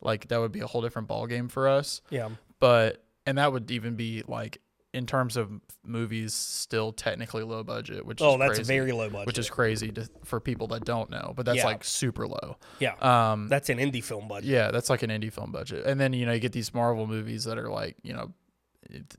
Like 0.00 0.28
that 0.28 0.40
would 0.40 0.52
be 0.52 0.60
a 0.60 0.66
whole 0.66 0.80
different 0.80 1.06
ball 1.06 1.26
game 1.26 1.48
for 1.48 1.68
us. 1.68 2.00
yeah 2.08 2.30
But 2.58 3.04
and 3.26 3.36
that 3.36 3.52
would 3.52 3.70
even 3.70 3.96
be 3.96 4.22
like 4.26 4.62
in 4.92 5.06
terms 5.06 5.36
of 5.36 5.50
movies 5.84 6.34
still 6.34 6.92
technically 6.92 7.42
low 7.44 7.62
budget, 7.62 8.04
which 8.04 8.20
oh 8.20 8.32
is 8.34 8.38
that's 8.40 8.58
crazy, 8.58 8.64
very 8.64 8.92
low 8.92 9.08
budget 9.08 9.26
which 9.26 9.38
is 9.38 9.48
crazy 9.48 9.92
to, 9.92 10.08
for 10.24 10.40
people 10.40 10.66
that 10.68 10.84
don't 10.84 11.10
know. 11.10 11.32
But 11.36 11.46
that's 11.46 11.58
Yeah. 11.58 11.66
like 11.66 11.84
super 11.84 12.26
low. 12.26 12.56
yeah 12.80 12.94
Um 13.00 13.48
that's 13.48 13.68
an 13.68 13.78
indie 13.78 14.02
film 14.02 14.26
budget 14.28 14.50
yeah, 14.50 14.70
that's 14.72 14.90
like 14.90 15.02
an 15.02 15.10
indie 15.10 15.32
film 15.32 15.52
budget. 15.52 15.86
And 15.86 16.00
then, 16.00 16.12
you 16.12 16.26
know, 16.26 16.32
you 16.32 16.40
get 16.40 16.52
these 16.52 16.74
Marvel 16.74 17.06
movies 17.06 17.44
that 17.44 17.56
are 17.58 17.70
like, 17.70 17.96
you 18.02 18.12
know, 18.12 18.32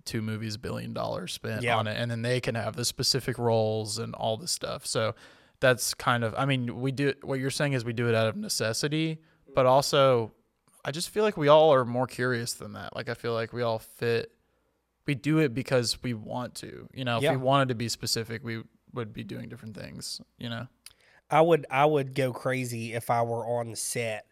two 0.03 0.21
movies, 0.21 0.57
billion 0.57 0.93
dollars 0.93 1.31
spent 1.31 1.63
Yeah. 1.63 1.77
on 1.77 1.87
it. 1.87 1.95
And 1.97 2.11
then 2.11 2.21
they 2.21 2.41
can 2.41 2.55
have 2.55 2.75
the 2.75 2.83
specific 2.85 3.37
roles 3.37 3.97
and 3.97 4.13
all 4.15 4.35
this 4.37 4.51
stuff. 4.51 4.85
So 4.85 5.15
that's 5.61 5.93
kind 5.93 6.23
of, 6.25 6.35
I 6.37 6.45
mean, 6.45 6.81
we 6.81 6.91
do, 6.91 7.13
what 7.21 7.39
you're 7.39 7.49
saying 7.49 7.73
is 7.73 7.85
we 7.85 7.93
do 7.93 8.09
it 8.09 8.15
out 8.15 8.27
of 8.27 8.35
necessity, 8.35 9.19
but 9.55 9.65
also 9.65 10.33
I 10.83 10.91
just 10.91 11.09
feel 11.11 11.23
like 11.23 11.37
we 11.37 11.47
all 11.47 11.73
are 11.73 11.85
more 11.85 12.07
curious 12.07 12.53
than 12.53 12.73
that. 12.73 12.95
Like, 12.95 13.07
I 13.07 13.13
feel 13.13 13.33
like 13.33 13.53
we 13.53 13.61
all 13.61 13.77
fit, 13.79 14.31
we 15.05 15.15
do 15.15 15.39
it 15.39 15.53
because 15.53 16.01
we 16.03 16.13
want 16.13 16.55
to. 16.55 16.87
You 16.93 17.05
know, 17.05 17.17
if 17.17 17.23
Yeah. 17.23 17.31
we 17.31 17.37
wanted 17.37 17.69
to 17.69 17.75
be 17.75 17.89
specific, 17.89 18.43
we 18.43 18.63
would 18.93 19.13
be 19.13 19.23
doing 19.23 19.49
different 19.49 19.75
things, 19.75 20.21
you 20.37 20.49
know? 20.49 20.67
I 21.29 21.39
would 21.41 21.65
I 21.71 21.85
would 21.85 22.13
go 22.13 22.33
crazy 22.33 22.93
if 22.93 23.09
I 23.09 23.21
were 23.21 23.45
on 23.45 23.75
set 23.75 24.25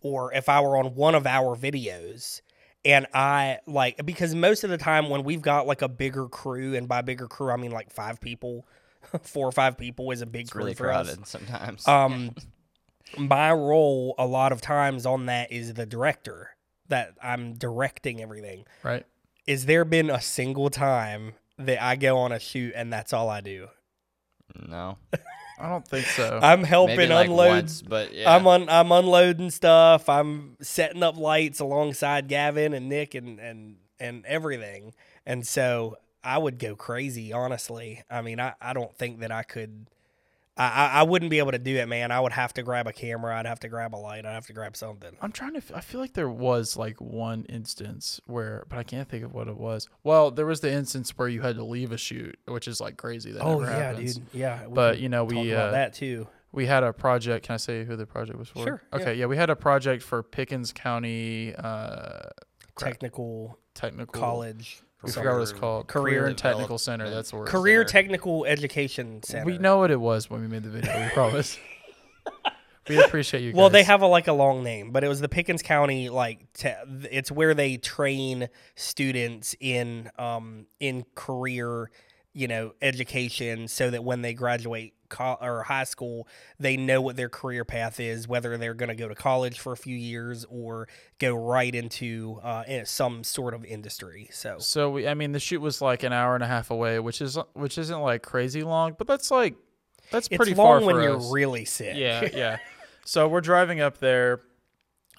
or 0.00 0.32
if 0.32 0.48
I 0.48 0.60
were 0.60 0.76
on 0.76 0.94
one 0.94 1.16
of 1.16 1.26
our 1.26 1.56
videos 1.56 2.40
and 2.84 3.06
I 3.12 3.58
like 3.66 4.06
because 4.06 4.32
most 4.32 4.62
of 4.62 4.70
the 4.70 4.78
time 4.78 5.08
when 5.10 5.24
we've 5.24 5.42
got 5.42 5.66
like 5.66 5.82
a 5.82 5.88
bigger 5.88 6.28
crew 6.28 6.76
and 6.76 6.86
by 6.86 7.02
bigger 7.02 7.26
crew 7.26 7.50
I 7.50 7.56
mean 7.56 7.72
like 7.72 7.90
5 7.90 8.20
people, 8.20 8.64
4 9.22 9.48
or 9.48 9.50
5 9.50 9.76
people 9.76 10.12
is 10.12 10.20
a 10.22 10.26
big 10.26 10.42
It's 10.42 10.50
crew 10.52 10.62
really 10.62 10.74
for 10.74 10.92
us. 10.92 11.08
crowded 11.08 11.26
sometimes. 11.26 11.88
Um 11.88 12.36
my 13.18 13.52
role 13.52 14.14
a 14.16 14.26
lot 14.26 14.52
of 14.52 14.60
times 14.60 15.04
on 15.04 15.26
that 15.26 15.50
is 15.50 15.74
the 15.74 15.86
director 15.86 16.50
that 16.88 17.14
I'm 17.20 17.54
directing 17.54 18.22
everything. 18.22 18.66
Right. 18.84 19.04
Is 19.46 19.66
there 19.66 19.84
been 19.84 20.10
a 20.10 20.20
single 20.20 20.70
time 20.70 21.34
that 21.58 21.82
I 21.82 21.96
go 21.96 22.18
on 22.18 22.32
a 22.32 22.40
shoot 22.40 22.72
and 22.76 22.92
that's 22.92 23.12
all 23.12 23.28
I 23.28 23.40
do? 23.40 23.68
no, 24.68 24.96
I 25.58 25.68
don't 25.68 25.86
think 25.86 26.06
so. 26.06 26.38
I'm 26.42 26.64
helping 26.64 27.10
like 27.10 27.28
unload 27.28 27.48
once, 27.48 27.82
but 27.82 28.14
yeah. 28.14 28.34
I'm 28.34 28.46
un- 28.46 28.68
I'm 28.68 28.92
unloading 28.92 29.50
stuff. 29.50 30.08
I'm 30.08 30.56
setting 30.60 31.02
up 31.02 31.16
lights 31.16 31.60
alongside 31.60 32.28
Gavin 32.28 32.72
and 32.74 32.88
Nick 32.88 33.14
and 33.14 33.38
and 33.38 33.76
and 33.98 34.24
everything. 34.26 34.94
And 35.24 35.46
so 35.46 35.96
I 36.22 36.38
would 36.38 36.58
go 36.58 36.76
crazy, 36.76 37.32
honestly. 37.32 38.02
I 38.10 38.22
mean, 38.22 38.40
I, 38.40 38.54
I 38.60 38.72
don't 38.72 38.94
think 38.96 39.20
that 39.20 39.32
I 39.32 39.42
could. 39.42 39.88
I, 40.58 40.88
I 40.94 41.02
wouldn't 41.02 41.30
be 41.30 41.38
able 41.38 41.52
to 41.52 41.58
do 41.58 41.76
it, 41.76 41.86
man. 41.86 42.10
I 42.10 42.18
would 42.18 42.32
have 42.32 42.54
to 42.54 42.62
grab 42.62 42.86
a 42.86 42.92
camera. 42.92 43.38
I'd 43.38 43.44
have 43.44 43.60
to 43.60 43.68
grab 43.68 43.94
a 43.94 43.96
light. 43.98 44.24
I'd 44.24 44.32
have 44.32 44.46
to 44.46 44.54
grab 44.54 44.74
something. 44.74 45.14
I'm 45.20 45.30
trying 45.32 45.52
to. 45.52 45.58
f- 45.58 45.72
I 45.74 45.80
feel 45.80 46.00
like 46.00 46.14
there 46.14 46.30
was 46.30 46.76
like 46.78 46.98
one 47.00 47.44
instance 47.50 48.20
where, 48.26 48.64
but 48.70 48.78
I 48.78 48.82
can't 48.82 49.06
think 49.08 49.22
of 49.24 49.34
what 49.34 49.48
it 49.48 49.56
was. 49.58 49.86
Well, 50.02 50.30
there 50.30 50.46
was 50.46 50.60
the 50.60 50.72
instance 50.72 51.10
where 51.18 51.28
you 51.28 51.42
had 51.42 51.56
to 51.56 51.64
leave 51.64 51.92
a 51.92 51.98
shoot, 51.98 52.38
which 52.46 52.68
is 52.68 52.80
like 52.80 52.96
crazy. 52.96 53.32
That 53.32 53.42
Oh 53.42 53.60
yeah, 53.60 53.70
happens. 53.76 54.14
dude. 54.16 54.26
Yeah. 54.32 54.66
But 54.68 54.98
you 54.98 55.10
know, 55.10 55.24
we 55.24 55.52
uh, 55.52 55.72
that 55.72 55.92
too. 55.92 56.26
we 56.52 56.64
had 56.64 56.82
a 56.84 56.92
project. 56.94 57.44
Can 57.46 57.54
I 57.54 57.58
say 57.58 57.84
who 57.84 57.94
the 57.96 58.06
project 58.06 58.38
was 58.38 58.48
for? 58.48 58.62
Sure. 58.64 58.82
Okay. 58.94 59.14
Yeah, 59.14 59.26
we 59.26 59.36
had 59.36 59.50
a 59.50 59.56
project 59.56 60.02
for 60.02 60.22
Pickens 60.22 60.72
County 60.72 61.54
uh. 61.54 62.30
Technical 62.78 63.58
Technical 63.74 64.20
college. 64.20 64.82
We 65.06 65.12
forgot 65.12 65.34
what 65.34 65.42
it's 65.42 65.52
called. 65.52 65.86
Career 65.86 66.26
and 66.26 66.36
Technical 66.36 66.78
Center. 66.78 67.08
That's 67.08 67.32
where. 67.32 67.44
Career 67.44 67.80
Center. 67.80 67.92
Technical 68.02 68.44
Education 68.44 69.22
Center. 69.22 69.44
We 69.44 69.58
know 69.58 69.78
what 69.78 69.90
it 69.90 70.00
was 70.00 70.28
when 70.30 70.40
we 70.40 70.48
made 70.48 70.62
the 70.62 70.70
video. 70.70 71.02
We 71.02 71.08
promise. 71.14 71.58
we 72.88 73.02
appreciate 73.02 73.42
you. 73.42 73.52
Guys. 73.52 73.58
Well, 73.58 73.70
they 73.70 73.82
have 73.82 74.02
a 74.02 74.06
like 74.06 74.28
a 74.28 74.32
long 74.32 74.62
name, 74.62 74.90
but 74.92 75.02
it 75.04 75.08
was 75.08 75.20
the 75.20 75.28
Pickens 75.28 75.62
County 75.62 76.08
like 76.08 76.52
te- 76.52 76.74
it's 77.10 77.30
where 77.30 77.54
they 77.54 77.76
train 77.76 78.48
students 78.74 79.54
in 79.60 80.10
um 80.18 80.66
in 80.80 81.04
career, 81.14 81.90
you 82.36 82.46
know, 82.46 82.72
education 82.82 83.66
so 83.66 83.88
that 83.90 84.04
when 84.04 84.20
they 84.20 84.34
graduate 84.34 84.92
co- 85.08 85.38
or 85.40 85.62
high 85.62 85.84
school, 85.84 86.28
they 86.58 86.76
know 86.76 87.00
what 87.00 87.16
their 87.16 87.30
career 87.30 87.64
path 87.64 87.98
is, 87.98 88.28
whether 88.28 88.58
they're 88.58 88.74
going 88.74 88.90
to 88.90 88.94
go 88.94 89.08
to 89.08 89.14
college 89.14 89.58
for 89.58 89.72
a 89.72 89.76
few 89.76 89.96
years 89.96 90.44
or 90.50 90.86
go 91.18 91.34
right 91.34 91.74
into 91.74 92.38
uh 92.42 92.62
in 92.68 92.84
some 92.84 93.24
sort 93.24 93.54
of 93.54 93.64
industry. 93.64 94.28
So, 94.32 94.56
So 94.58 94.90
we, 94.90 95.08
I 95.08 95.14
mean, 95.14 95.32
the 95.32 95.40
shoot 95.40 95.60
was 95.62 95.80
like 95.80 96.02
an 96.02 96.12
hour 96.12 96.34
and 96.34 96.44
a 96.44 96.46
half 96.46 96.70
away, 96.70 96.98
which 97.00 97.22
is 97.22 97.38
which 97.54 97.78
isn't 97.78 98.00
like 98.00 98.22
crazy 98.22 98.62
long, 98.62 98.94
but 98.98 99.06
that's 99.06 99.30
like 99.30 99.56
That's 100.10 100.28
pretty 100.28 100.52
it's 100.52 100.58
long 100.58 100.80
far 100.82 100.86
when 100.86 101.02
you're 101.02 101.16
us. 101.16 101.32
really 101.32 101.64
sick. 101.64 101.96
Yeah, 101.96 102.28
yeah. 102.34 102.58
So 103.06 103.28
we're 103.28 103.40
driving 103.40 103.80
up 103.80 103.98
there, 103.98 104.42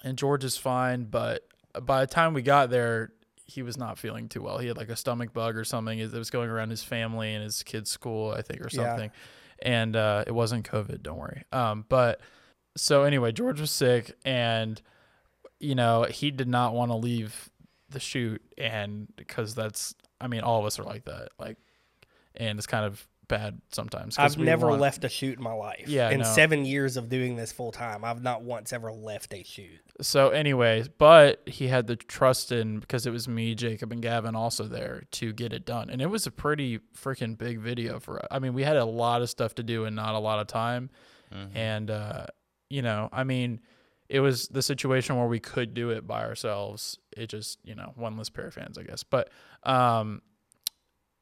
and 0.04 0.16
George 0.16 0.44
is 0.44 0.56
fine, 0.56 1.04
but 1.04 1.42
by 1.82 2.00
the 2.02 2.06
time 2.06 2.32
we 2.34 2.42
got 2.42 2.70
there, 2.70 3.12
he 3.48 3.62
was 3.62 3.78
not 3.78 3.98
feeling 3.98 4.28
too 4.28 4.42
well. 4.42 4.58
He 4.58 4.68
had 4.68 4.76
like 4.76 4.90
a 4.90 4.96
stomach 4.96 5.32
bug 5.32 5.56
or 5.56 5.64
something 5.64 5.98
that 5.98 6.12
was 6.16 6.30
going 6.30 6.50
around 6.50 6.68
his 6.68 6.84
family 6.84 7.34
and 7.34 7.42
his 7.42 7.62
kid's 7.62 7.90
school, 7.90 8.30
I 8.30 8.42
think, 8.42 8.60
or 8.60 8.68
something. 8.68 9.10
Yeah. 9.62 9.70
And 9.70 9.96
uh, 9.96 10.24
it 10.26 10.32
wasn't 10.32 10.68
COVID, 10.70 11.02
don't 11.02 11.18
worry. 11.18 11.44
Um, 11.50 11.86
but 11.88 12.20
so 12.76 13.02
anyway, 13.04 13.32
George 13.32 13.58
was 13.60 13.70
sick, 13.70 14.14
and 14.24 14.80
you 15.58 15.74
know 15.74 16.04
he 16.04 16.30
did 16.30 16.46
not 16.46 16.74
want 16.74 16.92
to 16.92 16.96
leave 16.96 17.50
the 17.88 17.98
shoot, 17.98 18.42
and 18.56 19.08
because 19.16 19.54
that's, 19.54 19.94
I 20.20 20.28
mean, 20.28 20.42
all 20.42 20.60
of 20.60 20.66
us 20.66 20.78
are 20.78 20.84
like 20.84 21.06
that, 21.06 21.30
like, 21.38 21.56
and 22.36 22.58
it's 22.58 22.66
kind 22.66 22.84
of 22.84 23.08
bad 23.28 23.60
sometimes. 23.70 24.18
I've 24.18 24.36
never 24.38 24.68
want- 24.68 24.80
left 24.80 25.04
a 25.04 25.08
shoot 25.08 25.36
in 25.38 25.44
my 25.44 25.52
life. 25.52 25.84
Yeah, 25.86 26.10
in 26.10 26.20
know. 26.20 26.24
seven 26.24 26.64
years 26.64 26.96
of 26.96 27.08
doing 27.08 27.36
this 27.36 27.52
full 27.52 27.70
time, 27.72 28.04
I've 28.04 28.22
not 28.22 28.42
once 28.42 28.72
ever 28.72 28.90
left 28.92 29.32
a 29.34 29.42
shoot. 29.42 29.80
So, 30.00 30.30
anyways, 30.30 30.88
but 30.88 31.42
he 31.46 31.68
had 31.68 31.86
the 31.86 31.96
trust 31.96 32.50
in 32.52 32.78
because 32.80 33.06
it 33.06 33.10
was 33.10 33.28
me, 33.28 33.54
Jacob, 33.54 33.92
and 33.92 34.00
Gavin 34.02 34.34
also 34.34 34.64
there 34.64 35.02
to 35.12 35.32
get 35.32 35.52
it 35.52 35.64
done, 35.66 35.90
and 35.90 36.00
it 36.02 36.06
was 36.06 36.26
a 36.26 36.30
pretty 36.30 36.78
freaking 36.96 37.36
big 37.36 37.60
video 37.60 38.00
for. 38.00 38.20
I 38.30 38.38
mean, 38.38 38.54
we 38.54 38.62
had 38.62 38.76
a 38.76 38.84
lot 38.84 39.22
of 39.22 39.30
stuff 39.30 39.54
to 39.56 39.62
do 39.62 39.84
and 39.84 39.94
not 39.94 40.14
a 40.14 40.18
lot 40.18 40.38
of 40.40 40.46
time, 40.46 40.90
Mhm. 41.32 41.50
and 41.54 41.90
uh, 41.90 42.26
you 42.70 42.82
know, 42.82 43.08
I 43.12 43.24
mean, 43.24 43.60
it 44.08 44.20
was 44.20 44.48
the 44.48 44.62
situation 44.62 45.16
where 45.16 45.26
we 45.26 45.38
could 45.40 45.74
do 45.74 45.90
it 45.90 46.06
by 46.06 46.22
ourselves. 46.24 46.98
It 47.16 47.28
just, 47.28 47.58
you 47.62 47.74
know, 47.74 47.92
one 47.94 48.16
less 48.16 48.30
pair 48.30 48.46
of 48.46 48.54
fans, 48.54 48.78
I 48.78 48.82
guess. 48.84 49.02
But, 49.02 49.28
um, 49.64 50.22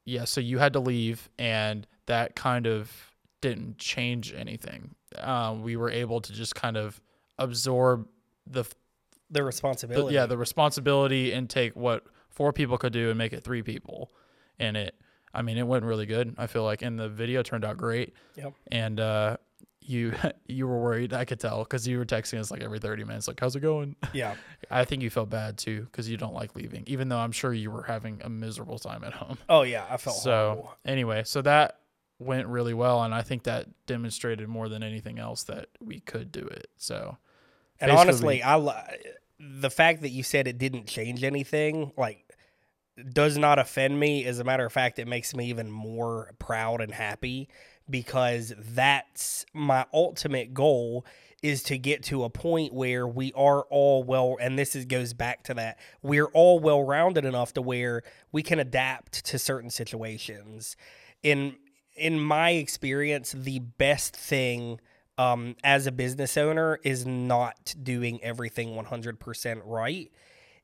yeah, 0.06 0.24
so 0.24 0.40
you 0.40 0.56
had 0.58 0.72
to 0.72 0.80
leave, 0.80 1.28
and 1.38 1.86
that 2.06 2.34
kind 2.34 2.66
of 2.66 2.90
didn't 3.42 3.76
change 3.78 4.32
anything. 4.32 4.94
Um, 5.18 5.62
we 5.62 5.76
were 5.76 5.90
able 5.90 6.20
to 6.22 6.32
just 6.32 6.54
kind 6.54 6.76
of 6.78 7.00
absorb 7.38 8.08
the 8.46 8.62
The 8.62 8.74
the, 9.30 9.44
responsibility. 9.44 10.14
yeah 10.14 10.24
the 10.26 10.38
responsibility 10.38 11.32
and 11.32 11.50
take 11.50 11.74
what 11.76 12.04
four 12.30 12.52
people 12.52 12.78
could 12.78 12.92
do 12.92 13.10
and 13.10 13.18
make 13.18 13.32
it 13.32 13.42
three 13.44 13.62
people 13.62 14.10
and 14.58 14.76
it 14.76 14.94
i 15.34 15.42
mean 15.42 15.58
it 15.58 15.66
went 15.66 15.84
really 15.84 16.06
good 16.06 16.34
i 16.38 16.46
feel 16.46 16.62
like 16.64 16.80
and 16.82 16.98
the 16.98 17.08
video 17.08 17.42
turned 17.42 17.64
out 17.64 17.76
great 17.76 18.14
Yep. 18.36 18.54
and 18.70 19.00
uh 19.00 19.36
you 19.88 20.12
you 20.46 20.66
were 20.66 20.78
worried 20.80 21.12
i 21.12 21.24
could 21.24 21.40
tell 21.40 21.62
because 21.64 21.86
you 21.86 21.98
were 21.98 22.04
texting 22.04 22.38
us 22.38 22.50
like 22.50 22.62
every 22.62 22.78
30 22.78 23.04
minutes 23.04 23.28
like 23.28 23.38
how's 23.40 23.56
it 23.56 23.60
going 23.60 23.94
yeah. 24.12 24.34
i 24.70 24.84
think 24.84 25.02
you 25.02 25.10
felt 25.10 25.30
bad 25.30 25.56
too 25.58 25.82
because 25.90 26.08
you 26.08 26.16
don't 26.16 26.34
like 26.34 26.54
leaving 26.54 26.82
even 26.86 27.08
though 27.08 27.18
i'm 27.18 27.32
sure 27.32 27.52
you 27.52 27.70
were 27.70 27.82
having 27.84 28.20
a 28.22 28.28
miserable 28.28 28.78
time 28.78 29.04
at 29.04 29.12
home 29.12 29.38
Oh 29.48 29.62
yeah, 29.62 29.84
I 29.90 29.96
felt 29.96 30.16
so 30.16 30.30
horrible. 30.30 30.74
anyway 30.84 31.22
so 31.24 31.42
that 31.42 31.80
went 32.18 32.46
really 32.48 32.74
well 32.74 33.02
and 33.02 33.14
i 33.14 33.22
think 33.22 33.42
that 33.44 33.66
demonstrated 33.86 34.48
more 34.48 34.68
than 34.68 34.82
anything 34.82 35.18
else 35.18 35.42
that 35.44 35.68
we 35.80 36.00
could 36.00 36.32
do 36.32 36.40
it 36.40 36.68
so 36.76 37.16
And 37.80 37.90
honestly, 37.90 38.42
I 38.42 38.56
the 39.38 39.68
fact 39.70 40.00
that 40.02 40.08
you 40.08 40.22
said 40.22 40.48
it 40.48 40.56
didn't 40.56 40.86
change 40.86 41.22
anything, 41.22 41.92
like, 41.98 42.24
does 43.12 43.36
not 43.36 43.58
offend 43.58 44.00
me. 44.00 44.24
As 44.24 44.38
a 44.38 44.44
matter 44.44 44.64
of 44.64 44.72
fact, 44.72 44.98
it 44.98 45.06
makes 45.06 45.34
me 45.34 45.50
even 45.50 45.70
more 45.70 46.32
proud 46.38 46.80
and 46.80 46.90
happy 46.90 47.50
because 47.88 48.52
that's 48.58 49.46
my 49.52 49.86
ultimate 49.92 50.54
goal 50.54 51.04
is 51.42 51.62
to 51.62 51.78
get 51.78 52.02
to 52.02 52.24
a 52.24 52.30
point 52.30 52.72
where 52.72 53.06
we 53.06 53.32
are 53.34 53.62
all 53.70 54.02
well 54.02 54.36
and 54.40 54.58
this 54.58 54.74
is 54.74 54.84
goes 54.84 55.12
back 55.12 55.44
to 55.44 55.54
that 55.54 55.78
we're 56.02 56.26
all 56.26 56.58
well 56.58 56.82
rounded 56.82 57.24
enough 57.24 57.52
to 57.52 57.62
where 57.62 58.02
we 58.32 58.42
can 58.42 58.58
adapt 58.58 59.24
to 59.24 59.38
certain 59.38 59.70
situations. 59.70 60.76
In 61.22 61.56
in 61.94 62.20
my 62.20 62.50
experience 62.50 63.32
the 63.32 63.58
best 63.58 64.16
thing 64.16 64.80
um, 65.18 65.56
as 65.64 65.86
a 65.86 65.92
business 65.92 66.36
owner 66.36 66.78
is 66.82 67.06
not 67.06 67.74
doing 67.82 68.22
everything 68.22 68.74
100% 68.74 69.62
right. 69.64 70.12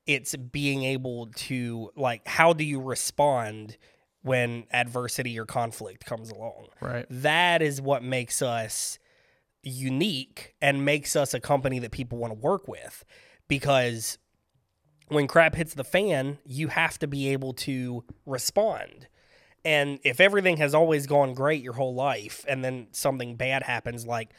It's 0.07 0.37
being 0.37 0.83
able 0.85 1.29
to 1.29 1.91
like 1.97 2.27
how 2.27 2.53
do 2.53 2.65
you 2.65 2.81
respond 2.81 3.77
when 4.23 4.65
adversity 4.73 5.39
or 5.39 5.45
conflict 5.45 6.05
comes 6.05 6.31
along. 6.31 6.69
Right. 6.81 7.07
That 7.11 7.61
is 7.63 7.81
what 7.81 8.03
makes 8.03 8.41
us 8.43 8.99
unique 9.63 10.55
and 10.61 10.85
makes 10.85 11.15
us 11.17 11.35
a 11.35 11.41
company 11.41 11.79
that 11.81 11.91
people 11.93 12.19
want 12.19 12.33
to 12.33 12.39
work 12.39 12.67
with 12.67 13.05
because 13.49 14.19
when 15.09 15.27
crap 15.29 15.55
hits 15.55 15.75
the 15.75 15.85
fan 15.85 16.39
you 16.45 16.69
have 16.69 16.99
to 16.99 17.07
be 17.07 17.29
able 17.29 17.53
to 17.53 18.05
respond. 18.27 19.07
And 19.65 20.01
if 20.03 20.21
everything 20.21 20.57
has 20.57 20.75
always 20.75 21.07
gone 21.07 21.35
great 21.35 21.63
your 21.63 21.75
whole 21.75 21.95
life 21.95 22.45
and 22.49 22.65
then 22.65 22.89
something 22.91 23.37
bad 23.37 23.63
happens 23.63 24.07
like 24.07 24.31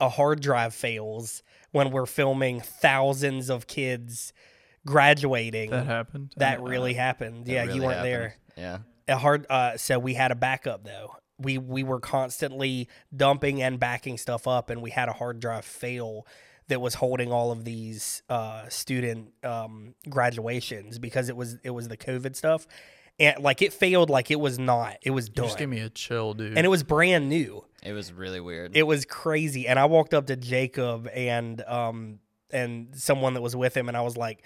a 0.00 0.08
hard 0.08 0.40
drive 0.40 0.74
fails 0.74 1.44
when 1.70 1.92
we're 1.92 2.06
filming 2.06 2.60
thousands 2.60 3.48
of 3.50 3.68
kids 3.68 4.32
graduating 4.84 5.70
that 5.70 5.86
happened? 5.86 6.32
that 6.36 6.58
Uh, 6.58 6.62
really 6.64 6.94
happened. 6.94 7.46
That 7.46 7.52
yeah 7.52 7.62
really 7.62 7.74
you 7.76 7.82
weren't 7.82 7.94
happened. 7.98 8.12
there 8.12 8.36
Yeah. 8.56 8.78
A 9.12 9.16
hard 9.18 9.46
uh 9.48 9.76
so 9.76 9.98
we 9.98 10.14
had 10.14 10.30
a 10.32 10.34
backup 10.34 10.84
though. 10.84 11.16
We 11.38 11.58
we 11.58 11.82
were 11.82 12.00
constantly 12.00 12.88
dumping 13.14 13.62
and 13.62 13.78
backing 13.78 14.18
stuff 14.18 14.46
up 14.48 14.70
and 14.70 14.82
we 14.82 14.90
had 14.90 15.08
a 15.08 15.12
hard 15.12 15.40
drive 15.40 15.64
fail 15.64 16.26
that 16.68 16.80
was 16.80 16.94
holding 16.94 17.32
all 17.32 17.50
of 17.52 17.64
these 17.64 18.22
uh 18.28 18.68
student 18.68 19.32
um 19.44 19.94
graduations 20.08 20.98
because 20.98 21.28
it 21.28 21.36
was 21.36 21.56
it 21.64 21.70
was 21.70 21.88
the 21.88 21.96
covid 21.96 22.36
stuff. 22.36 22.66
And 23.20 23.42
like 23.42 23.60
it 23.60 23.72
failed 23.74 24.08
like 24.08 24.30
it 24.30 24.40
was 24.40 24.58
not. 24.58 24.96
It 25.02 25.10
was 25.10 25.28
You 25.28 25.34
done 25.34 25.44
just 25.46 25.58
give 25.58 25.68
me 25.68 25.80
a 25.80 25.90
chill, 25.90 26.32
dude. 26.32 26.56
and 26.56 26.64
it 26.64 26.70
was 26.70 26.82
brand 26.82 27.28
new. 27.28 27.64
It 27.82 27.92
was 27.92 28.12
really 28.12 28.40
weird. 28.40 28.74
it 28.76 28.84
was 28.84 29.04
crazy. 29.04 29.66
And 29.68 29.78
i 29.78 29.84
walked 29.84 30.14
up 30.14 30.26
to 30.28 30.36
jacob 30.36 31.08
and 31.12 31.60
um 31.62 32.20
and 32.50 32.88
someone 32.94 33.34
that 33.34 33.42
was 33.42 33.56
with 33.56 33.74
him 33.76 33.88
and 33.88 33.96
i 33.96 34.02
was 34.02 34.16
like 34.16 34.44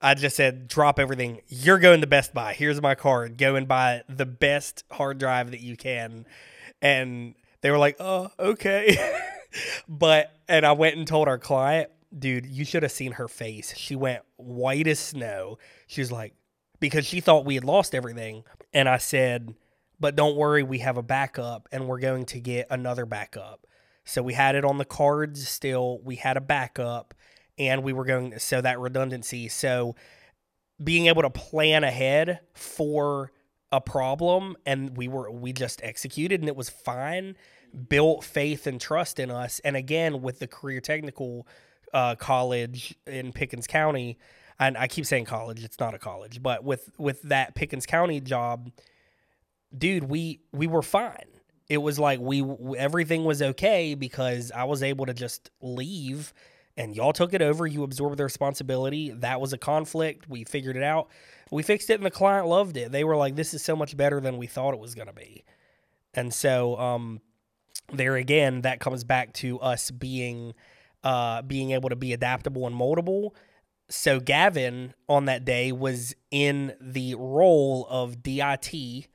i 0.00 0.14
just 0.14 0.36
said 0.36 0.68
drop 0.68 0.98
everything. 0.98 1.40
You're 1.48 1.78
going 1.78 2.00
to 2.00 2.06
best 2.06 2.34
buy. 2.34 2.54
Here's 2.54 2.80
my 2.80 2.94
card. 2.94 3.38
Go 3.38 3.56
and 3.56 3.66
buy 3.66 4.02
the 4.08 4.26
best 4.26 4.84
hard 4.90 5.18
drive 5.18 5.50
that 5.50 5.60
you 5.60 5.76
can. 5.76 6.26
And 6.82 7.34
they 7.60 7.70
were 7.70 7.78
like 7.78 7.96
oh 8.00 8.30
okay. 8.38 8.96
But 9.88 10.34
and 10.48 10.66
i 10.66 10.72
went 10.72 10.96
and 10.96 11.06
told 11.06 11.28
our 11.28 11.38
client 11.38 11.88
dude 12.16 12.44
you 12.44 12.64
should 12.64 12.82
have 12.82 12.90
seen 12.92 13.12
her 13.12 13.28
face. 13.28 13.76
She 13.76 13.94
went 13.94 14.22
white 14.36 14.88
as 14.88 14.98
snow. 14.98 15.58
She 15.86 16.00
was 16.00 16.10
like 16.10 16.34
because 16.80 17.06
she 17.06 17.20
thought 17.20 17.44
we 17.44 17.54
had 17.54 17.64
lost 17.64 17.94
everything. 17.94 18.42
And 18.72 18.88
i 18.88 18.98
said 18.98 19.54
but 20.00 20.16
don't 20.16 20.36
worry, 20.36 20.62
we 20.62 20.78
have 20.80 20.96
a 20.96 21.02
backup 21.02 21.68
and 21.72 21.86
we're 21.86 22.00
going 22.00 22.26
to 22.26 22.40
get 22.40 22.66
another 22.70 23.06
backup. 23.06 23.66
So 24.04 24.22
we 24.22 24.34
had 24.34 24.54
it 24.54 24.64
on 24.64 24.78
the 24.78 24.84
cards 24.84 25.48
still, 25.48 26.00
we 26.02 26.16
had 26.16 26.36
a 26.36 26.40
backup 26.42 27.14
and 27.58 27.82
we 27.82 27.92
were 27.92 28.04
going 28.04 28.38
so 28.38 28.60
that 28.60 28.78
redundancy. 28.78 29.48
So 29.48 29.94
being 30.82 31.06
able 31.06 31.22
to 31.22 31.30
plan 31.30 31.84
ahead 31.84 32.40
for 32.54 33.32
a 33.70 33.80
problem 33.80 34.56
and 34.64 34.96
we 34.96 35.08
were 35.08 35.30
we 35.30 35.52
just 35.52 35.82
executed 35.82 36.40
and 36.40 36.48
it 36.48 36.56
was 36.56 36.70
fine, 36.70 37.36
built 37.88 38.24
faith 38.24 38.66
and 38.66 38.80
trust 38.80 39.18
in 39.18 39.30
us. 39.30 39.60
And 39.64 39.76
again, 39.76 40.22
with 40.22 40.38
the 40.38 40.46
career 40.46 40.80
technical 40.80 41.46
uh, 41.92 42.14
college 42.16 42.96
in 43.06 43.32
Pickens 43.32 43.66
County, 43.66 44.18
and 44.58 44.76
I 44.76 44.86
keep 44.86 45.06
saying 45.06 45.24
college, 45.24 45.64
it's 45.64 45.80
not 45.80 45.94
a 45.94 45.98
college, 45.98 46.42
but 46.42 46.64
with 46.64 46.90
with 46.98 47.22
that 47.22 47.54
Pickens 47.54 47.86
County 47.86 48.20
job, 48.20 48.70
dude, 49.76 50.04
we 50.04 50.40
we 50.52 50.66
were 50.66 50.82
fine. 50.82 51.26
It 51.68 51.78
was 51.78 51.98
like 51.98 52.20
we 52.20 52.44
everything 52.76 53.24
was 53.24 53.42
okay 53.42 53.94
because 53.94 54.52
I 54.52 54.64
was 54.64 54.82
able 54.82 55.06
to 55.06 55.14
just 55.14 55.50
leave 55.60 56.32
and 56.76 56.94
y'all 56.96 57.12
took 57.12 57.32
it 57.34 57.42
over. 57.42 57.66
You 57.66 57.82
absorbed 57.82 58.16
the 58.18 58.24
responsibility. 58.24 59.10
That 59.10 59.40
was 59.40 59.52
a 59.52 59.58
conflict. 59.58 60.28
We 60.28 60.44
figured 60.44 60.76
it 60.76 60.82
out. 60.82 61.08
We 61.50 61.62
fixed 61.62 61.90
it 61.90 61.94
and 61.94 62.06
the 62.06 62.10
client 62.10 62.46
loved 62.46 62.76
it. 62.76 62.90
They 62.90 63.04
were 63.04 63.16
like, 63.16 63.36
this 63.36 63.54
is 63.54 63.62
so 63.62 63.76
much 63.76 63.96
better 63.96 64.20
than 64.20 64.38
we 64.38 64.46
thought 64.46 64.74
it 64.74 64.80
was 64.80 64.94
going 64.94 65.06
to 65.06 65.12
be. 65.12 65.44
And 66.14 66.32
so, 66.32 66.76
um, 66.78 67.20
there 67.92 68.16
again, 68.16 68.62
that 68.62 68.80
comes 68.80 69.04
back 69.04 69.32
to 69.34 69.60
us 69.60 69.90
being, 69.90 70.54
uh, 71.02 71.42
being 71.42 71.72
able 71.72 71.90
to 71.90 71.96
be 71.96 72.12
adaptable 72.12 72.66
and 72.66 72.74
moldable. 72.74 73.30
So 73.88 74.18
Gavin 74.18 74.94
on 75.08 75.26
that 75.26 75.44
day 75.44 75.70
was 75.70 76.14
in 76.30 76.74
the 76.80 77.14
role 77.16 77.86
of 77.90 78.22
DIT 78.22 79.06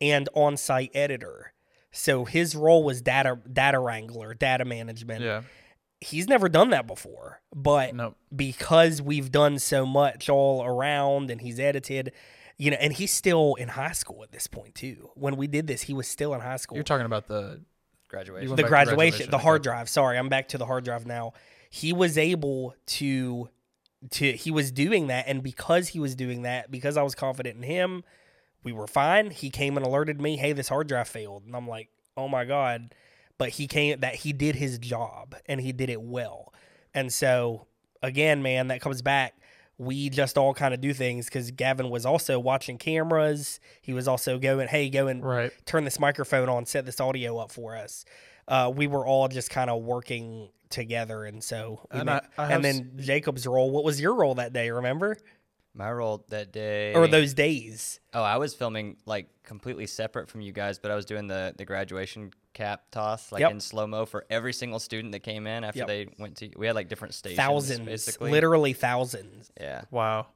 and 0.00 0.28
on-site 0.34 0.90
editor. 0.94 1.52
So 1.90 2.24
his 2.24 2.54
role 2.54 2.82
was 2.84 3.00
data 3.00 3.38
data 3.50 3.78
wrangler, 3.78 4.34
data 4.34 4.64
management. 4.64 5.24
yeah. 5.24 5.42
He's 6.00 6.28
never 6.28 6.48
done 6.48 6.70
that 6.70 6.86
before, 6.86 7.40
but 7.54 7.94
Nope. 7.94 8.16
because 8.34 9.02
we've 9.02 9.32
done 9.32 9.58
so 9.58 9.84
much 9.84 10.28
all 10.28 10.64
around 10.64 11.30
and 11.30 11.40
he's 11.40 11.58
edited, 11.58 12.12
you 12.56 12.70
know, 12.70 12.76
and 12.80 12.92
he's 12.92 13.10
still 13.12 13.54
in 13.56 13.68
high 13.68 13.92
school 13.92 14.22
at 14.22 14.30
this 14.30 14.46
point 14.46 14.74
too. 14.76 15.10
When 15.16 15.36
we 15.36 15.46
did 15.48 15.66
this, 15.66 15.82
he 15.82 15.94
was 15.94 16.06
still 16.06 16.34
in 16.34 16.40
high 16.40 16.56
school 16.56 16.76
You're 16.76 16.84
talking 16.84 17.06
about 17.06 17.26
the 17.26 17.62
Graduation. 18.08 18.54
the 18.56 18.62
graduation, 18.62 18.96
graduation, 18.96 19.30
the 19.30 19.38
hard 19.38 19.62
drive. 19.62 19.88
Sorry, 19.88 20.16
I'm 20.16 20.28
back 20.28 20.48
to 20.48 20.58
the 20.58 20.64
hard 20.66 20.84
drive 20.84 21.04
now. 21.04 21.32
He 21.68 21.92
was 21.92 22.16
able 22.16 22.74
to 22.86 23.48
to 24.12 24.32
he 24.32 24.50
was 24.52 24.70
doing 24.70 25.08
that 25.08 25.24
and 25.26 25.42
because 25.42 25.88
he 25.88 25.98
was 26.00 26.14
doing 26.14 26.42
that, 26.42 26.70
because 26.70 26.96
I 26.96 27.02
was 27.02 27.14
confident 27.16 27.56
in 27.56 27.64
him, 27.64 28.04
we 28.62 28.72
were 28.72 28.86
fine. 28.86 29.30
He 29.30 29.50
came 29.50 29.76
and 29.76 29.84
alerted 29.84 30.20
me, 30.20 30.36
"Hey, 30.36 30.52
this 30.52 30.68
hard 30.68 30.86
drive 30.88 31.08
failed." 31.08 31.44
And 31.44 31.54
I'm 31.56 31.66
like, 31.68 31.88
"Oh 32.16 32.28
my 32.28 32.44
god." 32.44 32.94
But 33.38 33.50
he 33.50 33.66
came 33.66 34.00
that 34.00 34.16
he 34.16 34.32
did 34.32 34.56
his 34.56 34.78
job 34.78 35.34
and 35.46 35.60
he 35.60 35.72
did 35.72 35.88
it 35.90 36.02
well. 36.02 36.52
And 36.94 37.12
so 37.12 37.66
again, 38.02 38.42
man, 38.42 38.68
that 38.68 38.80
comes 38.80 39.00
back. 39.02 39.34
We 39.78 40.10
just 40.10 40.36
all 40.36 40.54
kind 40.54 40.74
of 40.74 40.80
do 40.80 40.92
things 40.92 41.26
because 41.26 41.52
Gavin 41.52 41.88
was 41.88 42.04
also 42.04 42.40
watching 42.40 42.78
cameras. 42.78 43.60
He 43.80 43.92
was 43.92 44.08
also 44.08 44.38
going, 44.38 44.66
"Hey, 44.66 44.90
go 44.90 45.06
and 45.06 45.24
Right. 45.24 45.52
turn 45.66 45.84
this 45.84 46.00
microphone 46.00 46.48
on, 46.48 46.66
set 46.66 46.84
this 46.84 47.00
audio 47.00 47.38
up 47.38 47.52
for 47.52 47.76
us." 47.76 48.04
Uh, 48.48 48.72
we 48.74 48.86
were 48.88 49.06
all 49.06 49.28
just 49.28 49.50
kind 49.50 49.70
of 49.70 49.82
working 49.82 50.48
together, 50.68 51.24
and 51.24 51.44
so 51.44 51.86
And 51.92 52.06
met- 52.06 52.24
I- 52.36 52.46
I 52.46 52.52
and 52.52 52.64
then 52.64 52.92
Jacob's 52.98 53.46
role. 53.46 53.70
What 53.70 53.84
was 53.84 54.00
your 54.00 54.14
role 54.14 54.34
that 54.34 54.52
day? 54.52 54.70
Remember, 54.70 55.16
My 55.78 55.90
role 55.92 56.24
that 56.28 56.52
day. 56.52 56.92
or 56.94 57.06
those 57.06 57.32
days? 57.34 58.00
Oh, 58.12 58.22
I 58.22 58.36
was 58.36 58.52
filming 58.54 58.96
like 59.06 59.28
completely 59.44 59.86
separate 59.86 60.28
from 60.28 60.40
you 60.42 60.52
guys, 60.52 60.78
but 60.78 60.90
I 60.90 60.94
was 60.96 61.04
doing 61.06 61.28
the 61.28 61.54
the 61.56 61.64
graduation 61.64 62.32
cap 62.52 62.82
toss 62.90 63.30
like 63.30 63.40
Yep. 63.40 63.50
in 63.52 63.60
slow 63.60 63.86
mo 63.86 64.04
for 64.04 64.26
every 64.28 64.52
single 64.52 64.80
student 64.80 65.12
that 65.12 65.20
came 65.20 65.46
in 65.46 65.62
after 65.62 65.78
Yep. 65.78 65.86
they 65.86 66.08
went 66.18 66.36
to. 66.38 66.50
We 66.56 66.66
had 66.66 66.74
like 66.74 66.88
different 66.88 67.14
stations, 67.14 67.38
Thousands, 67.38 67.86
basically. 67.86 68.30
literally 68.32 68.72
thousands. 68.72 69.50
Yeah. 69.60 69.82
Wow. 69.92 70.26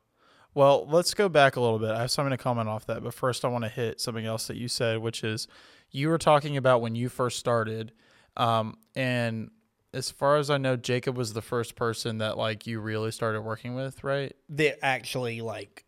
Well, 0.55 0.87
let's 0.89 1.15
go 1.15 1.29
back 1.29 1.57
a 1.57 1.61
little 1.61 1.79
bit. 1.79 1.91
I 1.91 2.03
have 2.03 2.11
something 2.11 2.31
to 2.31 2.37
comment 2.37 2.69
off 2.69 2.87
that, 2.87 3.03
but 3.03 3.13
first 3.15 3.45
I 3.45 3.49
want 3.49 3.65
to 3.65 3.71
hit 3.71 4.01
something 4.01 4.25
else 4.27 4.47
that 4.47 4.57
you 4.57 4.69
said, 4.69 4.99
which 4.99 5.25
is 5.25 5.49
you 5.91 6.09
were 6.09 6.19
talking 6.19 6.57
about 6.57 6.81
when 6.83 6.95
you 6.95 7.09
first 7.09 7.39
started, 7.39 7.91
um, 8.37 8.77
and 8.95 9.51
as 9.95 10.11
far 10.11 10.37
as 10.37 10.51
I 10.51 10.59
know, 10.59 10.77
Jacob 10.77 11.17
was 11.17 11.33
the 11.33 11.43
first 11.43 11.75
person 11.77 12.19
that 12.19 12.39
like 12.39 12.67
you 12.67 12.81
really 12.81 13.11
started 13.13 13.43
working 13.43 13.75
with, 13.75 14.03
right? 14.05 14.35
That 14.51 14.85
actually 14.85 15.41
like, 15.41 15.85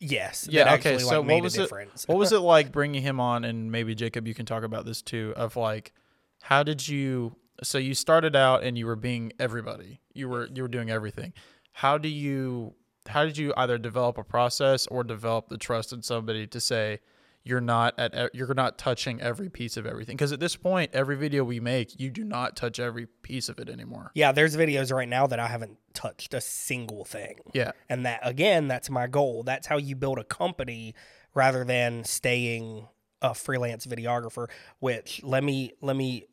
yes, 0.00 0.48
Yeah, 0.50 0.62
okay, 0.62 0.72
actually, 0.94 0.98
so 1.00 1.06
like, 1.08 1.16
what 1.18 1.26
made 1.26 1.42
was 1.42 1.56
a 1.56 1.60
it- 1.60 1.64
difference. 1.64 2.08
What 2.08 2.18
was 2.18 2.32
it 2.38 2.38
like 2.40 2.72
bringing 2.72 3.02
him 3.02 3.20
on? 3.20 3.44
And 3.44 3.70
maybe 3.70 3.94
Jacob, 3.94 4.26
you 4.26 4.34
can 4.34 4.46
talk 4.46 4.62
about 4.64 4.84
this 4.86 5.02
too. 5.02 5.32
Of 5.36 5.56
like, 5.56 5.92
how 6.42 6.62
did 6.62 6.86
you? 6.88 7.36
So 7.62 7.78
you 7.78 7.94
started 7.94 8.34
out 8.34 8.64
and 8.64 8.76
you 8.76 8.86
were 8.86 8.96
being 8.96 9.32
everybody. 9.38 10.00
You 10.12 10.28
were 10.28 10.48
you 10.52 10.62
were 10.62 10.68
doing 10.68 10.90
everything. 10.90 11.32
How 11.72 11.98
do 11.98 12.08
you? 12.08 12.74
How 13.06 13.24
did 13.24 13.36
you 13.36 13.52
either 13.56 13.76
develop 13.76 14.16
a 14.16 14.24
process 14.24 14.86
or 14.86 15.04
develop 15.04 15.48
the 15.48 15.58
trust 15.58 15.92
in 15.92 16.02
somebody 16.02 16.46
to 16.46 16.58
say 16.60 17.00
you're 17.44 17.60
not 17.60 17.94
at 17.98 18.34
you're 18.34 18.54
not 18.54 18.78
touching 18.78 19.20
every 19.20 19.50
piece 19.50 19.76
of 19.76 19.86
everything? 19.86 20.16
Because 20.16 20.32
at 20.32 20.40
this 20.40 20.56
point, 20.56 20.90
every 20.94 21.16
video 21.16 21.44
we 21.44 21.60
make, 21.60 22.00
you 22.00 22.10
do 22.10 22.24
not 22.24 22.56
touch 22.56 22.80
every 22.80 23.06
piece 23.06 23.48
of 23.48 23.58
it 23.58 23.68
anymore. 23.68 24.10
Yeah, 24.14 24.32
there's 24.32 24.56
videos 24.56 24.92
right 24.94 25.08
now 25.08 25.26
that 25.26 25.38
I 25.38 25.46
haven't 25.46 25.78
touched 25.92 26.34
a 26.34 26.40
single 26.40 27.04
thing. 27.04 27.40
Yeah. 27.52 27.72
And 27.88 28.06
that 28.06 28.20
again, 28.22 28.66
that's 28.66 28.88
my 28.88 29.06
goal. 29.06 29.42
That's 29.42 29.66
how 29.66 29.76
you 29.76 29.94
build 29.94 30.18
a 30.18 30.24
company 30.24 30.94
rather 31.34 31.64
than 31.64 32.04
staying 32.04 32.88
a 33.20 33.34
freelance 33.34 33.86
videographer, 33.86 34.48
which 34.78 35.22
let 35.22 35.44
me 35.44 35.72
let 35.82 35.96
me 35.96 36.26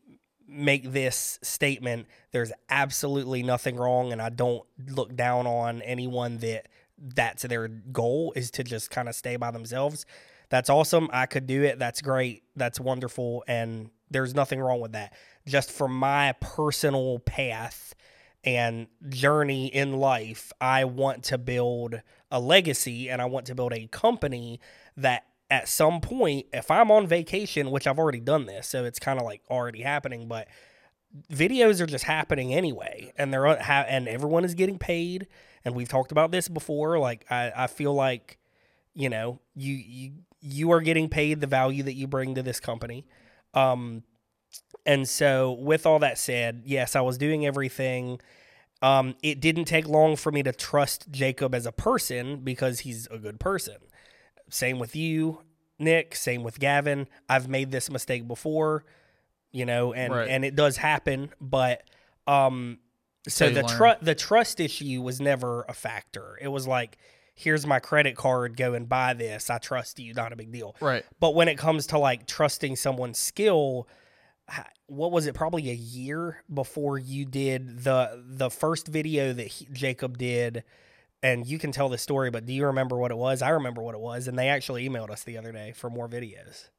make 0.48 0.92
this 0.92 1.40
statement. 1.42 2.08
There's 2.32 2.52
absolutely 2.70 3.44
nothing 3.44 3.76
wrong 3.76 4.12
and 4.12 4.22
I 4.22 4.30
don't 4.30 4.64
look 4.88 5.16
down 5.16 5.46
on 5.46 5.82
anyone 5.82 6.38
that 6.38 6.68
that's 6.98 7.44
their 7.44 7.68
goal 7.68 8.32
is 8.36 8.52
to 8.52 8.64
just 8.64 8.92
kind 8.92 9.10
of 9.10 9.16
stay 9.16 9.36
by 9.36 9.52
themselves. 9.52 10.06
That's 10.52 10.70
awesome. 10.70 11.10
I 11.12 11.26
could 11.26 11.48
do 11.48 11.64
it. 11.64 11.80
That's 11.80 12.02
great. 12.02 12.44
That's 12.56 12.80
wonderful 12.80 13.44
and 13.48 13.90
there's 14.12 14.36
nothing 14.36 14.60
wrong 14.60 14.82
with 14.82 14.92
that. 14.92 15.14
Just 15.48 15.72
for 15.72 15.88
my 15.88 16.34
personal 16.42 17.20
path 17.20 17.96
and 18.44 18.88
journey 19.10 19.68
in 19.68 19.94
life, 19.94 20.52
I 20.60 20.86
want 20.86 21.24
to 21.26 21.38
build 21.38 22.02
a 22.30 22.40
legacy 22.40 23.10
and 23.10 23.22
I 23.22 23.26
want 23.26 23.46
to 23.48 23.56
build 23.56 23.74
a 23.74 23.88
company 23.88 24.60
that 24.98 25.26
at 25.50 25.68
some 25.68 26.02
point, 26.02 26.48
if 26.54 26.70
I'm 26.70 26.92
on 26.92 27.08
vacation, 27.08 27.72
which 27.72 27.88
I've 27.88 28.00
already 28.00 28.20
done 28.20 28.46
this, 28.46 28.68
so 28.68 28.86
it's 28.86 29.00
kind 29.00 29.20
of 29.20 29.26
like 29.26 29.42
already 29.50 29.82
happening, 29.82 30.28
but 30.28 30.48
videos 31.32 31.82
are 31.82 31.86
just 31.86 32.06
happening 32.06 32.54
anyway, 32.54 33.12
and 33.18 33.34
they're 33.34 33.46
and 33.46 34.08
everyone 34.08 34.46
is 34.46 34.54
getting 34.54 34.78
paid, 34.78 35.28
and 35.66 35.76
we've 35.76 35.90
talked 35.90 36.12
about 36.12 36.32
this 36.32 36.48
before. 36.48 37.00
Like 37.00 37.26
I, 37.30 37.52
I 37.56 37.68
feel 37.68 37.94
like, 37.94 38.38
you 38.94 39.10
know, 39.10 39.40
you 39.54 39.74
you 39.74 40.12
you 40.42 40.72
are 40.72 40.82
getting 40.82 41.08
paid 41.10 41.40
the 41.40 41.48
value 41.48 41.84
that 41.84 41.94
you 41.94 42.08
bring 42.08 42.36
to 42.36 42.44
this 42.44 42.60
company. 42.60 43.06
Um, 43.54 44.04
and 44.86 45.08
so, 45.08 45.52
with 45.52 45.86
all 45.86 46.00
that 46.00 46.18
said, 46.18 46.64
yes, 46.66 46.96
I 46.96 47.02
was 47.02 47.18
doing 47.18 47.46
everything. 47.46 48.20
Um, 48.82 49.16
it 49.22 49.40
didn't 49.40 49.66
take 49.66 49.88
long 49.88 50.16
for 50.16 50.32
me 50.32 50.42
to 50.44 50.52
trust 50.52 51.12
Jacob 51.12 51.54
as 51.54 51.66
a 51.68 51.72
person 51.72 52.38
because 52.38 52.80
he's 52.80 53.08
a 53.12 53.20
good 53.20 53.40
person. 53.40 53.76
Same 54.50 54.80
with 54.80 54.96
you, 54.96 55.42
Nick. 55.78 56.16
Same 56.16 56.44
with 56.44 56.60
Gavin. 56.60 57.08
I've 57.30 57.48
made 57.48 57.72
this 57.72 57.92
mistake 57.92 58.28
before, 58.28 58.84
you 59.52 59.66
know, 59.66 59.94
and 59.94 60.14
Right. 60.14 60.28
and 60.30 60.44
it 60.44 60.56
does 60.56 60.78
happen. 60.78 61.30
But 61.40 61.84
um, 62.26 62.80
so 63.28 63.52
the 63.52 63.62
trust 63.64 64.04
the 64.04 64.16
trust 64.16 64.60
issue 64.60 65.02
was 65.04 65.22
never 65.22 65.64
a 65.70 65.74
factor. 65.74 66.40
It 66.42 66.48
was 66.48 66.68
like, 66.68 66.98
here's 67.42 67.66
my 67.66 67.80
credit 67.80 68.16
card. 68.16 68.56
Go 68.56 68.74
and 68.74 68.88
buy 68.88 69.14
this. 69.14 69.50
I 69.50 69.58
trust 69.58 70.00
you. 70.00 70.14
Not 70.14 70.34
a 70.34 70.36
big 70.36 70.52
deal. 70.52 70.76
Right. 70.80 71.04
But 71.20 71.36
when 71.36 71.48
it 71.48 71.58
comes 71.58 71.88
to 71.88 71.98
like 71.98 72.28
trusting 72.28 72.76
someone's 72.76 73.18
skill, 73.18 73.88
what 74.88 75.12
was 75.12 75.28
it? 75.28 75.36
Probably 75.36 75.70
a 75.70 75.76
year 75.76 76.44
before 76.54 76.98
you 76.98 77.26
did 77.26 77.84
the 77.84 78.24
the 78.26 78.50
first 78.50 78.88
video 78.88 79.34
that 79.34 79.48
he, 79.48 79.68
Jacob 79.72 80.18
did, 80.18 80.64
and 81.24 81.46
you 81.46 81.58
can 81.58 81.72
tell 81.72 81.90
the 81.90 81.98
story. 81.98 82.30
But 82.30 82.46
do 82.46 82.54
you 82.54 82.66
remember 82.68 82.98
what 82.98 83.12
it 83.12 83.18
was? 83.18 83.42
I 83.42 83.50
remember 83.50 83.82
what 83.82 83.96
it 83.96 84.02
was, 84.02 84.28
and 84.28 84.38
they 84.38 84.50
actually 84.50 84.88
emailed 84.88 85.10
us 85.10 85.24
the 85.24 85.38
other 85.38 85.52
day 85.52 85.72
for 85.72 85.90
more 85.90 86.08
videos. 86.08 86.70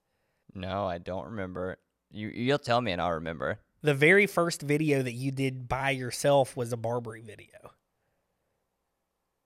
No, 0.54 0.86
I 0.86 0.98
don't 0.98 1.26
remember. 1.26 1.78
You 2.10 2.28
you'll 2.28 2.58
tell 2.58 2.80
me 2.80 2.92
and 2.92 3.00
I'll 3.00 3.12
remember. 3.12 3.58
The 3.82 3.94
very 3.94 4.26
first 4.26 4.62
video 4.62 5.02
that 5.02 5.14
you 5.14 5.32
did 5.32 5.68
by 5.68 5.90
yourself 5.90 6.56
was 6.56 6.72
a 6.72 6.76
Barbary 6.76 7.22
video. 7.22 7.72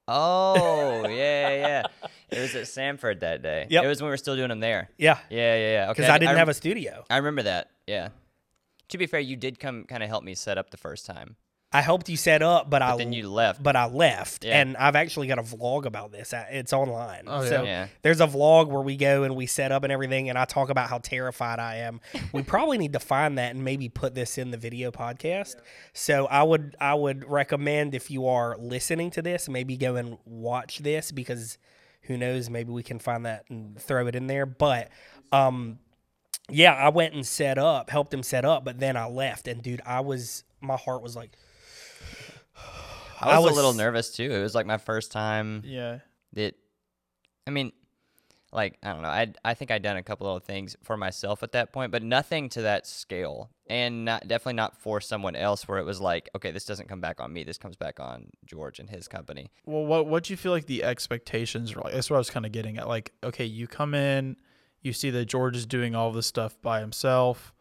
Oh 0.09 1.07
yeah, 1.09 1.49
yeah. 1.51 1.83
It 2.31 2.41
was 2.41 2.55
at 2.55 2.69
Sanford 2.69 3.21
that 3.21 3.43
day. 3.43 3.67
Yep. 3.71 3.85
It 3.85 3.89
was 3.89 4.01
when 4.01 4.07
we 4.09 4.13
were 4.13 4.17
still 4.17 4.37
doing 4.37 4.49
them 4.49 4.61
there. 4.61 4.89
Yeah, 4.99 5.19
Yeah, 5.31 5.57
yeah, 5.57 5.73
yeah. 5.73 5.85
Okay. 5.91 6.03
because 6.03 6.11
I 6.11 6.19
didn't 6.19 6.31
rem- 6.31 6.39
have 6.39 6.49
a 6.49 6.55
studio. 6.55 7.05
I 7.11 7.17
remember 7.19 7.43
that. 7.45 7.71
Yeah. 7.87 8.09
To 8.91 8.99
be 8.99 9.07
fair, 9.07 9.21
you 9.21 9.37
did 9.37 9.59
come 9.59 9.85
kind 9.85 10.03
of 10.03 10.09
help 10.09 10.23
me 10.25 10.35
set 10.35 10.59
up 10.59 10.71
the 10.71 10.77
first 10.77 11.07
time. 11.07 11.37
I 11.77 11.83
helped 11.83 12.09
you 12.09 12.17
set 12.17 12.41
up, 12.43 12.71
but, 12.71 12.81
I 12.81 12.97
then 12.97 13.13
you 13.13 13.29
left. 13.29 13.63
But 13.63 13.77
I 13.77 13.87
left, 13.87 14.45
Yeah. 14.45 14.59
and 14.61 14.77
I've 14.77 14.97
actually 14.97 15.27
got 15.27 15.39
a 15.39 15.43
vlog 15.43 15.85
about 15.85 16.11
this. 16.13 16.33
Uh, 16.33 16.45
It's 16.51 16.73
online. 16.73 17.25
Oh, 17.27 17.43
yeah. 17.43 17.49
so 17.49 17.63
Yeah. 17.65 17.87
there's 18.03 18.21
a 18.21 18.27
vlog 18.27 18.69
where 18.69 18.81
we 18.83 18.97
go 18.97 19.25
and 19.25 19.37
we 19.37 19.47
set 19.47 19.73
up 19.73 19.83
and 19.85 19.93
everything, 19.93 20.29
and 20.31 20.39
I 20.39 20.45
talk 20.47 20.71
about 20.71 20.89
how 20.89 20.99
terrified 20.99 21.59
I 21.59 21.77
am. 21.77 22.01
we 22.33 22.43
probably 22.43 22.79
need 22.79 22.95
to 22.95 22.99
find 23.01 23.37
that 23.39 23.55
and 23.55 23.65
maybe 23.65 23.89
put 23.89 24.15
this 24.15 24.39
in 24.39 24.51
the 24.53 24.57
video 24.57 24.91
podcast. 24.91 25.57
So 25.93 26.27
I 26.27 26.43
would 26.43 26.77
I 26.81 26.95
would 26.95 27.29
recommend 27.31 27.95
if 27.95 28.11
you 28.11 28.27
are 28.27 28.57
listening 28.59 29.11
to 29.13 29.23
this, 29.23 29.49
maybe 29.49 29.77
go 29.77 29.97
and 29.97 30.17
watch 30.25 30.79
this 30.79 31.13
because 31.13 31.59
who 32.03 32.17
knows, 32.17 32.49
maybe 32.49 32.71
we 32.73 32.83
can 32.83 32.99
find 32.99 33.27
that 33.27 33.45
and 33.51 33.79
throw 33.81 34.07
it 34.07 34.15
in 34.15 34.29
there. 34.29 34.47
But 34.47 34.89
um, 35.33 35.79
yeah, 36.49 36.73
I 36.73 36.89
went 36.91 37.15
and 37.15 37.27
set 37.27 37.59
up, 37.59 37.91
helped 37.91 38.15
him 38.15 38.23
set 38.23 38.45
up, 38.45 38.65
but 38.65 38.79
then 38.79 38.97
I 38.97 39.07
left, 39.09 39.49
and 39.49 39.61
dude, 39.63 39.83
I 39.85 40.01
was 40.01 40.45
my 40.61 40.77
heart 40.77 41.03
was 41.03 41.15
like. 41.17 41.33
I 43.21 43.27
was, 43.27 43.35
I 43.35 43.37
a 43.37 43.41
was- 43.43 43.55
little 43.55 43.73
nervous 43.75 44.11
too. 44.15 44.31
It 44.31 44.41
was 44.43 44.55
like 44.55 44.67
my 44.67 44.79
first 44.79 45.11
time 45.13 45.63
Yeah. 45.65 45.99
that 46.35 46.55
I 47.47 47.51
mean 47.51 47.73
like 48.53 48.79
I 48.83 48.93
don't 48.93 49.03
know. 49.03 49.09
I 49.09 49.33
I 49.45 49.55
think 49.55 49.71
I'd 49.71 49.83
done 49.83 49.97
a 49.97 50.03
couple 50.03 50.35
of 50.35 50.45
things 50.45 50.77
for 50.83 50.97
myself 50.97 51.43
at 51.43 51.53
that 51.53 51.73
point, 51.73 51.93
but 51.93 52.03
nothing 52.03 52.49
to 52.51 52.63
that 52.63 52.87
scale. 52.87 53.51
And 53.69 54.05
not 54.05 54.29
definitely 54.29 54.55
not 54.55 54.77
for 54.81 55.01
someone 55.01 55.35
else 55.35 55.67
where 55.67 55.79
it 55.79 55.85
was 55.85 56.01
like, 56.01 56.31
okay, 56.37 56.53
this 56.53 56.65
doesn't 56.65 56.89
come 56.89 57.01
back 57.01 57.21
on 57.21 57.33
me. 57.33 57.43
This 57.43 57.59
comes 57.59 57.75
back 57.77 57.99
on 57.99 58.29
George 58.45 58.79
and 58.79 58.89
his 58.89 59.09
company. 59.09 59.51
Well, 59.67 59.85
what 59.85 60.07
what 60.07 60.25
do 60.25 60.33
you 60.33 60.37
feel 60.37 60.53
like 60.53 60.67
the 60.67 60.85
expectations 60.85 61.73
are 61.75 61.81
like? 61.81 61.93
That's 61.93 62.09
what 62.09 62.17
I 62.17 62.19
was 62.19 62.31
kind 62.31 62.47
of 62.47 62.53
getting 62.53 62.79
at. 62.79 62.87
Like, 62.87 63.13
okay, 63.25 63.45
you 63.45 63.67
come 63.67 63.95
in, 63.95 64.37
you 64.81 64.93
see 64.93 65.11
that 65.11 65.25
George 65.27 65.57
is 65.57 65.67
doing 65.67 65.95
all 65.97 66.13
this 66.13 66.27
stuff 66.29 66.57
by 66.63 66.81
himself. 66.81 67.53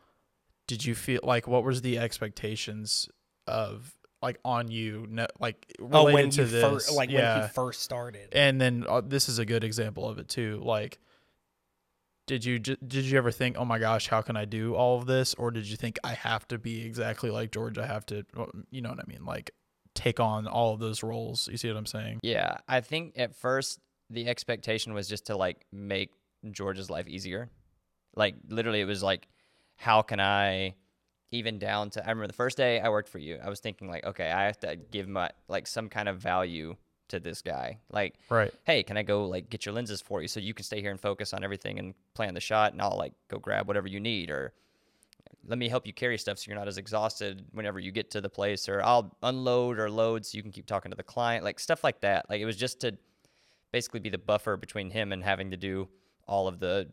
Did 0.67 0.85
you 0.85 0.93
feel 0.95 1.21
like 1.23 1.47
what 1.47 1.63
was 1.63 1.81
the 1.81 1.97
expectations 1.97 3.09
of 3.47 3.95
like 4.25 4.39
on 4.43 4.69
you? 4.69 5.07
No, 5.09 5.27
like 5.39 5.65
Oh, 5.79 5.85
related 5.85 6.13
when 6.13 6.29
to 6.31 6.41
you 6.41 6.47
this, 6.47 6.63
first, 6.63 6.91
like 6.93 7.09
when 7.09 7.41
he 7.43 7.47
first 7.49 7.81
started. 7.81 8.33
and 8.33 8.59
then 8.59 8.83
uh, 8.89 9.01
this 9.05 9.29
is 9.29 9.39
a 9.39 9.45
good 9.45 9.63
example 9.63 10.09
of 10.09 10.17
it 10.19 10.27
too. 10.27 10.59
Like, 10.63 10.99
did 12.27 12.43
you 12.43 12.59
did 12.59 13.05
you 13.05 13.17
ever 13.17 13.31
think, 13.31 13.55
oh 13.57 13.65
my 13.65 13.77
gosh, 13.79 14.07
how 14.07 14.21
can 14.21 14.35
I 14.35 14.45
do 14.45 14.73
all 14.75 14.97
of 14.97 15.05
this, 15.05 15.33
or 15.35 15.51
did 15.51 15.67
you 15.69 15.77
think 15.77 15.97
I 16.03 16.13
have 16.13 16.47
to 16.49 16.57
be 16.57 16.83
exactly 16.85 17.29
like 17.29 17.51
George? 17.51 17.77
I 17.77 17.85
have 17.85 18.05
to, 18.07 18.25
you 18.71 18.81
know 18.81 18.89
what 18.89 18.99
I 18.99 19.03
mean? 19.07 19.23
Like, 19.25 19.51
take 19.93 20.19
on 20.19 20.47
all 20.47 20.73
of 20.73 20.79
those 20.79 21.03
roles. 21.03 21.47
You 21.47 21.57
see 21.57 21.67
what 21.67 21.77
I'm 21.77 21.85
saying? 21.85 22.19
Yeah, 22.23 22.57
I 22.67 22.81
think 22.81 23.13
at 23.17 23.35
first 23.35 23.79
the 24.09 24.27
expectation 24.27 24.93
was 24.93 25.07
just 25.07 25.27
to 25.27 25.37
like 25.37 25.65
make 25.71 26.11
George's 26.51 26.89
life 26.89 27.07
easier. 27.07 27.49
Like 28.15 28.35
literally, 28.49 28.81
it 28.81 28.85
was 28.85 29.03
like, 29.03 29.27
how 29.77 30.01
can 30.01 30.19
I, 30.19 30.75
even 31.35 31.59
down 31.59 31.89
to 31.91 31.99
I 32.05 32.09
remember 32.09 32.27
the 32.27 32.33
first 32.33 32.57
day 32.57 32.79
I 32.79 32.89
worked 32.89 33.09
for 33.09 33.19
you, 33.19 33.39
I 33.43 33.49
was 33.49 33.59
thinking 33.59 33.87
like, 33.89 34.03
okay, 34.05 34.31
I 34.31 34.45
have 34.45 34.59
to 34.61 34.75
give 34.75 35.07
my 35.07 35.29
like 35.47 35.67
some 35.67 35.89
kind 35.89 36.09
of 36.09 36.17
value 36.17 36.75
to 37.09 37.19
this 37.19 37.41
guy. 37.41 37.79
Like, 37.91 38.15
Right. 38.29 38.51
hey, 38.63 38.81
can 38.83 38.97
I 38.97 39.03
go 39.03 39.25
like 39.27 39.49
get 39.49 39.65
your 39.65 39.75
lenses 39.75 40.01
for 40.01 40.21
you 40.21 40.27
so 40.27 40.39
you 40.39 40.53
can 40.53 40.63
stay 40.63 40.81
here 40.81 40.91
and 40.91 40.99
focus 40.99 41.33
on 41.33 41.43
everything 41.43 41.77
and 41.79 41.93
plan 42.13 42.33
the 42.33 42.39
shot, 42.39 42.73
and 42.73 42.81
I'll 42.81 42.97
like 42.97 43.13
go 43.27 43.37
grab 43.37 43.67
whatever 43.67 43.87
you 43.87 43.99
need 43.99 44.29
or. 44.31 44.53
let 45.47 45.59
me 45.59 45.69
help 45.69 45.85
you 45.85 45.93
carry 45.93 46.17
stuff 46.17 46.39
so 46.39 46.49
you're 46.49 46.57
not 46.57 46.67
as 46.67 46.79
exhausted 46.79 47.45
whenever 47.51 47.79
you 47.79 47.91
get 47.91 48.09
to 48.11 48.19
the 48.21 48.29
place, 48.29 48.67
or 48.67 48.81
I'll 48.81 49.15
unload 49.21 49.77
or 49.77 49.89
load 49.91 50.25
so 50.25 50.35
you 50.37 50.41
can 50.41 50.51
keep 50.51 50.65
talking 50.65 50.89
to 50.91 50.97
the 50.97 51.03
client, 51.03 51.43
like 51.43 51.59
stuff 51.59 51.83
like 51.83 51.99
that. 52.01 52.27
Like 52.29 52.41
it 52.41 52.45
was 52.45 52.57
just 52.57 52.79
to 52.81 52.97
basically 53.71 53.99
be 53.99 54.09
the 54.09 54.17
buffer 54.17 54.57
between 54.57 54.89
him 54.89 55.11
and 55.11 55.23
having 55.23 55.51
to 55.51 55.57
do 55.57 55.87
all 56.27 56.47
of 56.47 56.59
the 56.59 56.87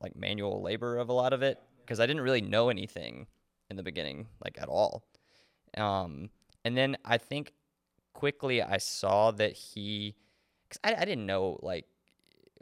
like 0.00 0.14
manual 0.14 0.62
labor 0.62 0.98
of 0.98 1.08
a 1.08 1.12
lot 1.12 1.32
of 1.32 1.42
it 1.42 1.58
because 1.80 1.98
I 1.98 2.06
didn't 2.06 2.22
really 2.22 2.42
know 2.42 2.68
anything 2.68 3.26
in 3.70 3.76
the 3.76 3.82
beginning, 3.82 4.26
like 4.44 4.58
at 4.60 4.68
all. 4.68 5.04
Um, 5.76 6.30
and 6.64 6.76
then 6.76 6.96
I 7.04 7.18
think 7.18 7.52
quickly 8.14 8.62
I 8.62 8.78
saw 8.78 9.30
that 9.32 9.52
he, 9.52 10.16
cause 10.70 10.78
I, 10.84 10.94
I 10.94 11.04
didn't 11.04 11.26
know 11.26 11.58
like 11.62 11.86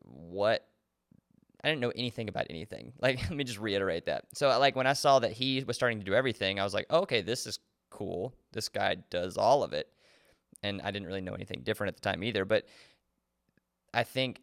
what 0.02 0.66
I 1.64 1.68
didn't 1.68 1.80
know 1.80 1.92
anything 1.96 2.28
about 2.28 2.46
anything. 2.48 2.92
Like, 3.00 3.20
let 3.22 3.32
me 3.32 3.44
just 3.44 3.58
reiterate 3.58 4.06
that. 4.06 4.24
So, 4.34 4.48
like, 4.58 4.76
when 4.76 4.86
I 4.86 4.92
saw 4.92 5.18
that 5.18 5.32
he 5.32 5.62
was 5.64 5.76
starting 5.76 5.98
to 5.98 6.04
do 6.04 6.14
everything, 6.14 6.60
I 6.60 6.64
was 6.64 6.74
like, 6.74 6.86
oh, 6.90 7.00
okay, 7.00 7.22
this 7.22 7.46
is 7.46 7.58
cool. 7.90 8.34
This 8.52 8.68
guy 8.68 8.96
does 9.10 9.36
all 9.36 9.62
of 9.62 9.72
it. 9.72 9.88
And 10.62 10.80
I 10.82 10.90
didn't 10.90 11.06
really 11.06 11.20
know 11.20 11.34
anything 11.34 11.62
different 11.62 11.88
at 11.88 11.96
the 11.96 12.08
time 12.08 12.22
either. 12.24 12.44
But 12.44 12.66
I 13.92 14.04
think 14.04 14.40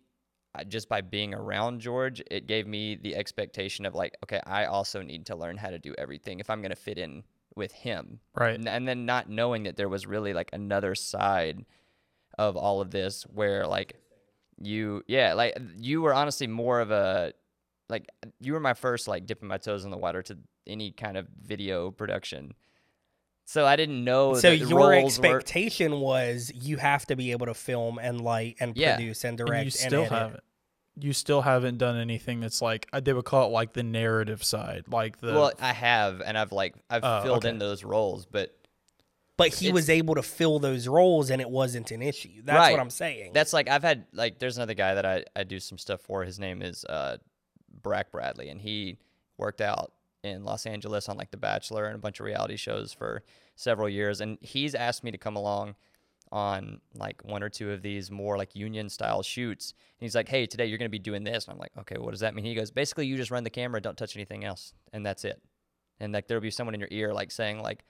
just 0.67 0.89
by 0.89 1.01
being 1.01 1.33
around 1.33 1.81
George, 1.81 2.21
it 2.29 2.47
gave 2.47 2.67
me 2.67 2.95
the 2.95 3.15
expectation 3.15 3.85
of, 3.85 3.95
like, 3.95 4.15
okay, 4.23 4.39
I 4.45 4.65
also 4.65 5.01
need 5.01 5.25
to 5.27 5.35
learn 5.35 5.57
how 5.57 5.69
to 5.69 5.79
do 5.79 5.95
everything 5.97 6.39
if 6.39 6.49
I'm 6.49 6.61
going 6.61 6.69
to 6.69 6.75
fit 6.75 6.97
in 6.97 7.23
with 7.55 7.71
him. 7.71 8.19
Right. 8.35 8.55
And, 8.55 8.67
and 8.67 8.87
then 8.87 9.05
not 9.05 9.29
knowing 9.29 9.63
that 9.63 9.77
there 9.77 9.89
was 9.89 10.05
really 10.05 10.33
like 10.33 10.49
another 10.53 10.95
side 10.95 11.65
of 12.37 12.55
all 12.55 12.81
of 12.81 12.91
this 12.91 13.23
where, 13.23 13.65
like, 13.65 13.95
you 14.61 15.03
yeah 15.07 15.33
like 15.33 15.57
you 15.77 16.01
were 16.01 16.13
honestly 16.13 16.47
more 16.47 16.79
of 16.79 16.91
a 16.91 17.33
like 17.89 18.07
you 18.39 18.53
were 18.53 18.59
my 18.59 18.73
first 18.73 19.07
like 19.07 19.25
dipping 19.25 19.47
my 19.47 19.57
toes 19.57 19.83
in 19.83 19.91
the 19.91 19.97
water 19.97 20.21
to 20.21 20.37
any 20.67 20.91
kind 20.91 21.17
of 21.17 21.27
video 21.41 21.91
production 21.91 22.53
so 23.45 23.65
i 23.65 23.75
didn't 23.75 24.03
know 24.03 24.33
So 24.35 24.49
that 24.49 24.57
your 24.57 24.79
roles 24.79 25.19
were- 25.19 25.25
expectation 25.25 25.99
was 25.99 26.51
you 26.53 26.77
have 26.77 27.05
to 27.07 27.15
be 27.15 27.31
able 27.31 27.45
to 27.47 27.53
film 27.53 27.99
and 27.99 28.21
light 28.21 28.55
and 28.59 28.75
Yeah. 28.77 28.95
produce 28.95 29.23
and 29.23 29.37
direct. 29.37 29.49
And 29.49 29.55
direct 29.55 29.65
you 29.65 29.71
still 29.71 30.01
edit. 30.01 30.11
haven't. 30.11 30.43
You 30.99 31.11
still 31.13 31.41
haven't 31.41 31.79
done 31.79 31.97
anything 31.97 32.39
that's 32.39 32.61
like 32.61 32.87
uh, 32.93 32.99
they 32.99 33.13
would 33.13 33.25
call 33.25 33.47
it 33.47 33.51
like 33.51 33.73
the 33.73 33.81
narrative 33.83 34.43
side, 34.43 34.83
like 34.89 35.19
the 35.19 35.33
well 35.33 35.51
i 35.59 35.73
have 35.73 36.21
and 36.21 36.37
i've 36.37 36.51
like 36.51 36.75
i've 36.89 37.03
Oh, 37.03 37.21
filled 37.23 37.37
okay. 37.39 37.49
in 37.49 37.57
those 37.59 37.83
roles 37.83 38.25
but 38.27 38.55
But 39.35 39.47
he 39.55 39.65
It's- 39.67 39.73
was 39.73 39.89
able 39.89 40.13
to 40.15 40.21
fill 40.21 40.59
those 40.59 40.87
roles 40.87 41.31
and 41.31 41.41
it 41.41 41.49
wasn't 41.49 41.89
an 41.89 42.03
issue. 42.03 42.43
That's 42.43 42.55
Right. 42.57 42.71
what 42.71 42.79
I'm 42.79 42.91
saying. 42.91 43.33
that's 43.33 43.51
like 43.53 43.67
i've 43.67 43.81
had 43.83 44.05
like 44.13 44.37
there's 44.39 44.57
another 44.57 44.75
guy 44.75 44.93
that 44.93 45.05
i, 45.05 45.23
I 45.35 45.43
do 45.43 45.59
some 45.59 45.79
stuff 45.79 45.99
for 46.01 46.23
his 46.23 46.37
name 46.39 46.61
is 46.61 46.85
uh 46.85 47.17
brack 47.81 48.11
bradley 48.11 48.49
and 48.49 48.61
he 48.61 48.99
worked 49.39 49.61
out 49.61 49.91
in 50.23 50.43
los 50.43 50.65
angeles 50.65 51.09
on 51.09 51.17
like 51.17 51.31
the 51.31 51.37
bachelor 51.37 51.85
and 51.85 51.95
a 51.95 51.99
bunch 51.99 52.19
of 52.19 52.25
reality 52.25 52.55
shows 52.55 52.93
for 52.93 53.23
several 53.55 53.89
years 53.89 54.21
and 54.21 54.37
he's 54.41 54.73
asked 54.73 55.03
me 55.03 55.11
to 55.11 55.17
come 55.17 55.35
along 55.35 55.75
on 56.33 56.81
like 56.95 57.23
one 57.23 57.43
or 57.43 57.49
two 57.49 57.71
of 57.71 57.83
these 57.83 58.09
more 58.09 58.37
like 58.37 58.55
union 58.55 58.89
style 58.89 59.21
shoots. 59.21 59.75
And 59.99 60.05
he's 60.05 60.15
like 60.15 60.27
hey 60.27 60.47
today 60.47 60.65
you're 60.65 60.79
going 60.79 60.89
to 60.89 60.91
be 60.91 60.97
doing 60.99 61.23
this. 61.23 61.45
And 61.45 61.53
i'm 61.53 61.59
like 61.59 61.71
okay 61.79 61.97
what 61.97 62.09
does 62.09 62.21
that 62.21 62.33
mean? 62.33 62.43
He 62.43 62.55
goes 62.55 62.71
basically 62.71 63.05
you 63.05 63.15
just 63.15 63.29
run 63.29 63.43
the 63.43 63.51
camera 63.51 63.79
don't 63.79 63.97
touch 63.97 64.17
anything 64.17 64.43
else 64.43 64.73
and 64.91 65.05
that's 65.05 65.23
it. 65.25 65.39
And 65.99 66.11
like 66.11 66.27
there'll 66.27 66.41
be 66.41 66.49
someone 66.49 66.73
in 66.73 66.79
your 66.79 66.89
ear 66.91 67.13
like 67.13 67.29
saying 67.29 67.61
like 67.61 67.85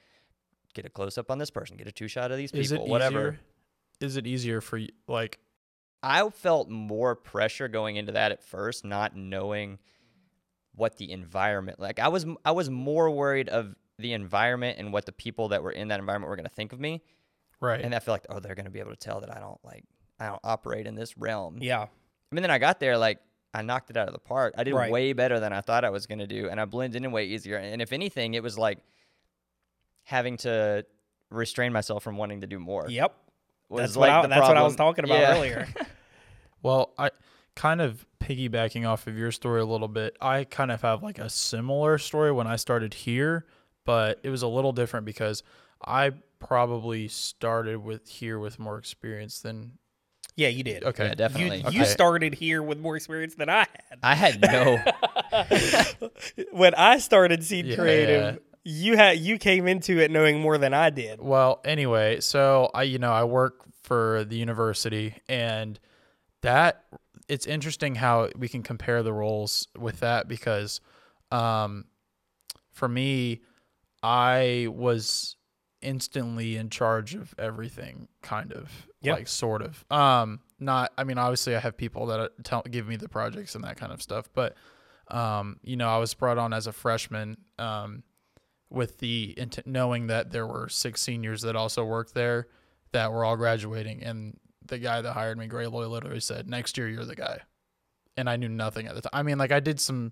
get 0.73 0.85
a 0.85 0.89
close 0.89 1.17
up 1.17 1.31
on 1.31 1.37
this 1.37 1.49
person 1.49 1.77
get 1.77 1.87
a 1.87 1.91
two 1.91 2.09
shot 2.09 2.31
of 2.31 2.37
these 2.37 2.51
is 2.51 2.73
it 2.73 2.75
people 2.75 2.89
whatever. 2.89 3.19
easier? 3.19 3.39
Is 4.01 4.17
it 4.17 4.27
easier 4.27 4.59
for 4.59 4.77
you 4.77 4.89
like 5.07 5.39
I 6.03 6.29
felt 6.31 6.69
more 6.69 7.15
pressure 7.15 7.69
going 7.69 7.95
into 7.95 8.11
that 8.11 8.33
at 8.33 8.43
first, 8.43 8.83
not 8.83 9.15
knowing 9.15 9.79
what 10.75 10.97
the 10.97 11.11
environment 11.11 11.79
like. 11.79 11.99
I 11.99 12.07
was 12.07 12.25
I 12.43 12.51
was 12.51 12.69
more 12.69 13.09
worried 13.09 13.49
of 13.49 13.75
the 13.99 14.13
environment 14.13 14.79
and 14.79 14.91
what 14.91 15.05
the 15.05 15.11
people 15.11 15.49
that 15.49 15.61
were 15.63 15.71
in 15.71 15.89
that 15.89 15.99
environment 15.99 16.29
were 16.29 16.35
going 16.35 16.47
to 16.49 16.53
think 16.55 16.73
of 16.73 16.79
me, 16.79 17.01
right? 17.59 17.81
and 17.81 17.93
I 17.93 17.99
feel 17.99 18.13
like 18.13 18.25
oh 18.29 18.39
they're 18.39 18.55
going 18.55 18.65
to 18.65 18.71
be 18.71 18.79
able 18.79 18.91
to 18.91 18.97
tell 18.97 19.19
that 19.21 19.35
I 19.35 19.39
don't 19.39 19.59
like 19.63 19.83
I 20.19 20.27
don't 20.27 20.41
operate 20.43 20.87
in 20.87 20.95
this 20.95 21.17
realm. 21.17 21.57
yeah. 21.61 21.81
I 21.83 22.35
mean, 22.35 22.41
then 22.41 22.51
I 22.51 22.57
got 22.57 22.79
there 22.79 22.97
like 22.97 23.19
I 23.53 23.61
knocked 23.61 23.91
it 23.91 23.97
out 23.97 24.07
of 24.07 24.13
the 24.13 24.19
park. 24.19 24.55
I 24.57 24.63
did 24.63 24.73
Right. 24.73 24.91
way 24.91 25.13
better 25.13 25.39
than 25.39 25.53
I 25.53 25.61
thought 25.61 25.85
I 25.85 25.91
was 25.91 26.07
going 26.07 26.17
to 26.19 26.25
do, 26.27 26.49
and 26.49 26.59
I 26.59 26.65
blended 26.65 27.03
in 27.03 27.11
way 27.11 27.25
easier. 27.25 27.57
And 27.57 27.83
if 27.83 27.93
anything, 27.93 28.33
it 28.33 28.41
was 28.41 28.57
like 28.57 28.79
having 30.03 30.37
to 30.37 30.85
restrain 31.29 31.71
myself 31.71 32.01
from 32.03 32.17
wanting 32.17 32.41
to 32.41 32.47
do 32.47 32.59
more. 32.59 32.89
Yep. 32.89 33.15
was 33.69 33.79
That's 33.81 33.95
like 33.95 34.09
what 34.09 34.09
I, 34.09 34.21
the 34.23 34.27
that's 34.29 34.47
what 34.47 34.57
I 34.57 34.63
was 34.63 34.75
talking 34.75 35.05
about 35.05 35.19
Yeah. 35.19 35.35
earlier. 35.35 35.67
Well, 36.63 36.93
I 36.97 37.09
kind 37.55 37.81
of 37.81 38.05
piggybacking 38.19 38.87
off 38.87 39.07
of 39.07 39.17
your 39.17 39.31
story 39.31 39.61
a 39.61 39.65
little 39.65 39.87
bit. 39.87 40.15
I 40.21 40.43
kind 40.45 40.71
of 40.71 40.81
have 40.81 41.03
like 41.03 41.19
a 41.19 41.29
similar 41.29 41.97
story 41.97 42.31
when 42.31 42.47
I 42.47 42.55
started 42.55 42.93
here, 42.93 43.45
but 43.85 44.19
it 44.23 44.29
was 44.29 44.41
a 44.41 44.47
little 44.47 44.71
different 44.71 45.05
because 45.05 45.43
I 45.85 46.11
probably 46.39 47.07
started 47.07 47.77
with 47.83 48.07
here 48.09 48.39
with 48.39 48.59
more 48.59 48.77
experience 48.77 49.39
than 49.41 49.73
Yeah, 50.35 50.47
you 50.47 50.63
did. 50.63 50.83
okay. 50.83 51.07
Yeah, 51.07 51.15
definitely. 51.15 51.59
you 51.71 51.81
Okay. 51.81 51.85
started 51.85 52.33
here 52.33 52.63
with 52.63 52.79
more 52.79 52.95
experience 52.95 53.35
than 53.35 53.49
I 53.49 53.59
had. 53.89 53.99
I 54.01 54.15
had 54.15 54.41
no. 54.41 54.79
when 56.51 56.73
I 56.75 56.97
started 56.99 57.43
Seed 57.43 57.65
Yeah. 57.67 57.75
Creative, 57.75 58.39
you 58.63 58.95
had 58.97 59.19
you 59.19 59.37
came 59.37 59.67
into 59.67 59.99
it 59.99 60.09
knowing 60.11 60.39
more 60.39 60.57
than 60.57 60.73
I 60.73 60.89
did. 60.89 61.21
Well, 61.21 61.61
anyway, 61.65 62.19
so 62.21 62.71
I 62.73 62.83
you 62.83 62.97
know, 62.99 63.11
I 63.11 63.23
work 63.25 63.61
for 63.83 64.23
the 64.23 64.37
university 64.37 65.15
and 65.27 65.79
that 66.41 66.83
it's 67.29 67.45
interesting 67.45 67.95
how 67.95 68.29
we 68.37 68.47
can 68.47 68.63
compare 68.63 69.01
the 69.03 69.13
roles 69.13 69.67
with 69.77 69.99
that 70.01 70.27
because 70.27 70.81
um 71.31 71.85
for 72.71 72.87
me 72.87 73.41
I 74.01 74.67
was 74.69 75.37
instantly 75.81 76.55
in 76.55 76.69
charge 76.69 77.13
of 77.13 77.33
everything 77.37 78.07
kind 78.21 78.51
of 78.53 78.71
Yep. 79.01 79.17
like 79.17 79.27
sort 79.27 79.61
of 79.61 79.83
um 79.91 80.39
not 80.57 80.93
i 80.97 81.03
mean 81.03 81.17
obviously 81.17 81.57
i 81.57 81.59
have 81.59 81.75
people 81.75 82.05
that 82.05 82.19
uh, 82.21 82.29
tell 82.43 82.61
give 82.61 82.87
me 82.87 82.95
the 82.95 83.09
projects 83.09 83.53
and 83.55 83.65
that 83.65 83.75
kind 83.75 83.91
of 83.91 84.01
stuff 84.01 84.29
but 84.33 84.55
um 85.09 85.59
you 85.61 85.75
know 85.75 85.89
i 85.89 85.97
was 85.97 86.13
brought 86.13 86.37
on 86.37 86.53
as 86.53 86.67
a 86.67 86.71
freshman 86.71 87.35
um 87.59 88.01
with 88.69 88.99
the 88.99 89.37
knowing 89.65 90.07
that 90.07 90.31
there 90.31 90.47
were 90.47 90.69
six 90.69 91.01
seniors 91.01 91.41
that 91.41 91.57
also 91.57 91.83
worked 91.83 92.13
there 92.13 92.47
that 92.93 93.11
were 93.11 93.25
all 93.25 93.35
graduating 93.35 94.01
and 94.03 94.37
the 94.67 94.77
guy 94.79 95.01
that 95.01 95.13
hired 95.13 95.37
me 95.37 95.47
gray 95.47 95.67
lloyd 95.67 95.87
literally 95.89 96.19
said 96.19 96.47
next 96.49 96.77
year 96.77 96.87
you're 96.89 97.05
the 97.05 97.15
guy. 97.15 97.39
And 98.17 98.29
i 98.29 98.35
knew 98.35 98.49
nothing 98.49 98.87
at 98.87 98.95
the 98.95 99.01
time. 99.01 99.11
I 99.13 99.23
mean 99.23 99.37
like 99.37 99.51
i 99.51 99.59
did 99.59 99.79
some 99.79 100.11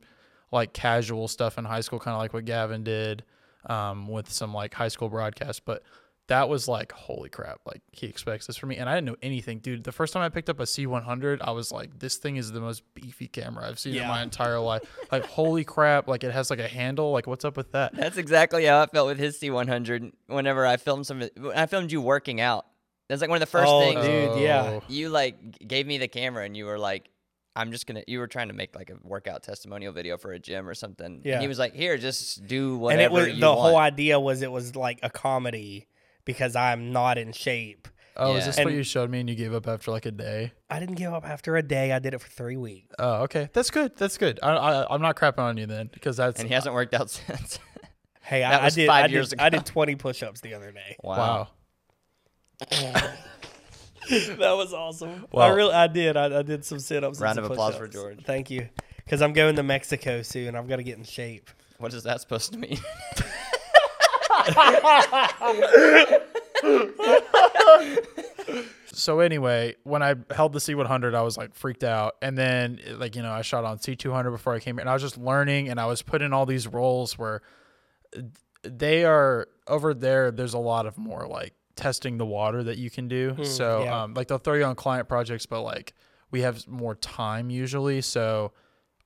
like 0.51 0.73
casual 0.73 1.27
stuff 1.27 1.57
in 1.57 1.65
high 1.65 1.81
school 1.81 1.99
kind 1.99 2.13
of 2.15 2.19
like 2.19 2.33
what 2.33 2.45
gavin 2.45 2.83
did 2.83 3.23
um, 3.67 4.07
with 4.07 4.31
some 4.31 4.53
like 4.53 4.73
high 4.73 4.87
school 4.87 5.07
broadcasts 5.09 5.59
but 5.59 5.83
that 6.27 6.47
was 6.49 6.67
like 6.67 6.91
holy 6.93 7.29
crap 7.29 7.59
like 7.65 7.81
he 7.91 8.07
expects 8.07 8.47
this 8.47 8.55
from 8.57 8.69
me 8.69 8.77
and 8.77 8.89
i 8.89 8.95
didn't 8.95 9.05
know 9.05 9.15
anything. 9.21 9.59
Dude 9.59 9.83
the 9.83 9.91
first 9.91 10.13
time 10.13 10.23
i 10.23 10.29
picked 10.29 10.49
up 10.49 10.59
a 10.59 10.63
c100 10.63 11.39
i 11.41 11.51
was 11.51 11.71
like 11.71 11.99
this 11.99 12.17
thing 12.17 12.37
is 12.37 12.51
the 12.51 12.59
most 12.61 12.81
beefy 12.95 13.27
camera 13.27 13.67
i've 13.67 13.79
seen 13.79 13.93
in 13.95 14.07
my 14.07 14.23
entire 14.23 14.59
life. 14.59 14.81
Like 15.11 15.25
holy 15.25 15.63
crap 15.63 16.07
like 16.07 16.23
it 16.23 16.31
has 16.31 16.49
like 16.49 16.59
a 16.59 16.67
handle? 16.67 17.11
Like 17.11 17.27
what's 17.27 17.43
up 17.45 17.55
with 17.57 17.71
that? 17.73 17.93
That's 17.95 18.17
exactly 18.17 18.65
how 18.65 18.81
I 18.81 18.85
felt 18.87 19.07
with 19.07 19.19
his 19.19 19.39
C100. 19.39 20.11
Whenever 20.27 20.65
I 20.65 20.77
filmed 20.77 21.05
some, 21.05 21.17
of 21.21 21.23
it- 21.23 21.37
when 21.39 21.55
I 21.57 21.65
filmed 21.65 21.91
you 21.91 22.01
working 22.01 22.39
out. 22.41 22.65
That's 23.11 23.21
like 23.21 23.29
one 23.29 23.35
of 23.37 23.41
the 23.41 23.45
first 23.57 23.67
Oh, 23.69 23.81
things. 23.81 24.05
dude, 24.05 24.39
yeah. 24.41 24.79
Oh. 24.79 24.83
You 24.87 25.09
like 25.09 25.67
gave 25.67 25.85
me 25.85 25.97
the 25.97 26.07
camera 26.07 26.45
and 26.45 26.55
you 26.55 26.65
were 26.65 26.79
like, 26.79 27.09
"I'm 27.55 27.71
just 27.71 27.85
gonna." 27.85 28.03
You 28.07 28.19
were 28.19 28.27
trying 28.27 28.47
to 28.47 28.53
make 28.53 28.73
like 28.75 28.89
a 28.89 28.95
workout 29.03 29.43
testimonial 29.43 29.91
video 29.93 30.17
for 30.17 30.31
a 30.31 30.39
gym 30.39 30.67
or 30.67 30.73
something. 30.73 31.21
Yeah. 31.25 31.33
And 31.33 31.41
he 31.41 31.47
was 31.49 31.59
like, 31.59 31.73
"Here, 31.75 31.97
just 31.97 32.47
do 32.47 32.77
whatever." 32.77 33.01
and 33.03 33.11
it 33.11 33.11
was 33.13 33.27
you 33.35 33.41
the 33.41 33.47
want." 33.47 33.59
whole 33.59 33.77
idea 33.77 34.19
was 34.19 34.41
it 34.41 34.51
was 34.51 34.75
like 34.75 34.99
a 35.03 35.09
comedy 35.09 35.87
because 36.25 36.55
I'm 36.55 36.91
not 36.93 37.17
in 37.17 37.33
shape. 37.33 37.87
oh 38.17 38.35
is 38.35 38.45
Yeah. 38.45 38.51
this 38.51 38.65
what 38.65 38.73
you 38.73 38.83
showed 38.83 39.09
me 39.09 39.19
and 39.21 39.29
you 39.29 39.35
gave 39.35 39.53
up 39.53 39.67
after 39.67 39.91
like 39.91 40.05
a 40.05 40.11
day 40.11 40.51
I 40.69 40.79
didn't 40.79 40.95
give 40.95 41.13
up 41.13 41.25
after 41.27 41.55
a 41.57 41.63
day. 41.63 41.91
I 41.91 41.99
did 41.99 42.13
it 42.13 42.19
for 42.21 42.29
three 42.29 42.57
weeks. 42.57 42.93
oh 42.99 43.23
okay 43.23 43.49
that's 43.53 43.71
good 43.71 43.95
that's 43.95 44.17
good 44.17 44.37
i, 44.43 44.49
I 44.51 44.93
i'm 44.93 45.01
not 45.01 45.15
crapping 45.15 45.39
on 45.39 45.55
you 45.57 45.65
then 45.65 45.89
because 45.93 46.17
that's 46.17 46.39
and 46.39 46.47
he 46.49 46.53
hasn't 46.53 46.75
worked 46.75 46.93
out 46.93 47.09
since. 47.19 47.59
Hey, 48.21 48.41
That 48.41 48.61
I, 48.61 48.65
I 48.65 48.69
did. 48.69 48.87
five 48.87 49.05
I 49.05 49.07
years 49.07 49.29
did, 49.29 49.39
I 49.39 49.49
did 49.49 49.65
20 49.65 49.95
push-ups 49.95 50.41
the 50.41 50.53
other 50.53 50.71
day. 50.71 50.95
wow 51.03 51.47
that 52.69 54.53
was 54.57 54.73
awesome. 54.73 55.25
Well, 55.31 55.45
I 55.45 55.47
Well- 55.49 55.55
really, 55.55 55.73
I 55.73 55.87
did. 55.87 56.17
I, 56.17 56.39
I 56.39 56.41
did 56.41 56.63
some 56.65 56.79
sit-ups. 56.79 57.19
Round 57.19 57.39
of 57.39 57.45
applause 57.45 57.75
for 57.75 57.87
push-ups. 57.87 57.95
George. 57.95 58.23
Thank 58.25 58.49
you, 58.51 58.67
because 58.97 59.21
I'm 59.21 59.33
going 59.33 59.55
to 59.55 59.63
Mexico 59.63 60.21
soon. 60.21 60.55
I've 60.55 60.67
got 60.67 60.77
to 60.77 60.83
get 60.83 60.97
in 60.97 61.03
shape. 61.03 61.49
what 61.77 61.93
is 61.93 62.03
that 62.03 62.21
supposed 62.21 62.51
to 62.53 62.59
mean? 62.59 62.77
so 68.93 69.19
anyway, 69.19 69.75
when 69.83 70.03
I 70.03 70.15
held 70.31 70.53
the 70.53 70.59
C100, 70.59 71.15
I 71.15 71.21
was 71.21 71.37
like 71.37 71.53
freaked 71.55 71.83
out, 71.83 72.15
and 72.21 72.37
then 72.37 72.79
like 72.97 73.15
you 73.15 73.21
know 73.21 73.31
I 73.31 73.41
shot 73.41 73.63
on 73.65 73.77
C200 73.77 74.31
before 74.31 74.53
I 74.53 74.59
came 74.59 74.75
here, 74.75 74.81
and 74.81 74.89
I 74.89 74.93
was 74.93 75.01
just 75.01 75.17
learning, 75.17 75.69
and 75.69 75.79
I 75.79 75.85
was 75.85 76.01
put 76.01 76.21
in 76.21 76.33
all 76.33 76.45
these 76.45 76.67
roles 76.67 77.17
where 77.17 77.41
uh, 78.17 78.21
they 78.63 79.05
are 79.05 79.47
over 79.67 79.93
there. 79.93 80.31
There's 80.31 80.53
a 80.53 80.59
lot 80.59 80.85
of 80.85 80.97
more 80.97 81.27
like 81.27 81.53
testing 81.75 82.17
the 82.17 82.25
water 82.25 82.63
that 82.63 82.77
you 82.77 82.89
can 82.89 83.07
do. 83.07 83.43
so 83.43 83.83
yeah. 83.83 84.03
um, 84.03 84.13
like 84.13 84.27
they'll 84.27 84.37
throw 84.37 84.55
you 84.55 84.63
on 84.63 84.75
client 84.75 85.07
projects, 85.07 85.45
but 85.45 85.61
like 85.61 85.93
we 86.31 86.41
have 86.41 86.67
more 86.67 86.95
time 86.95 87.49
usually, 87.49 88.01
so 88.01 88.53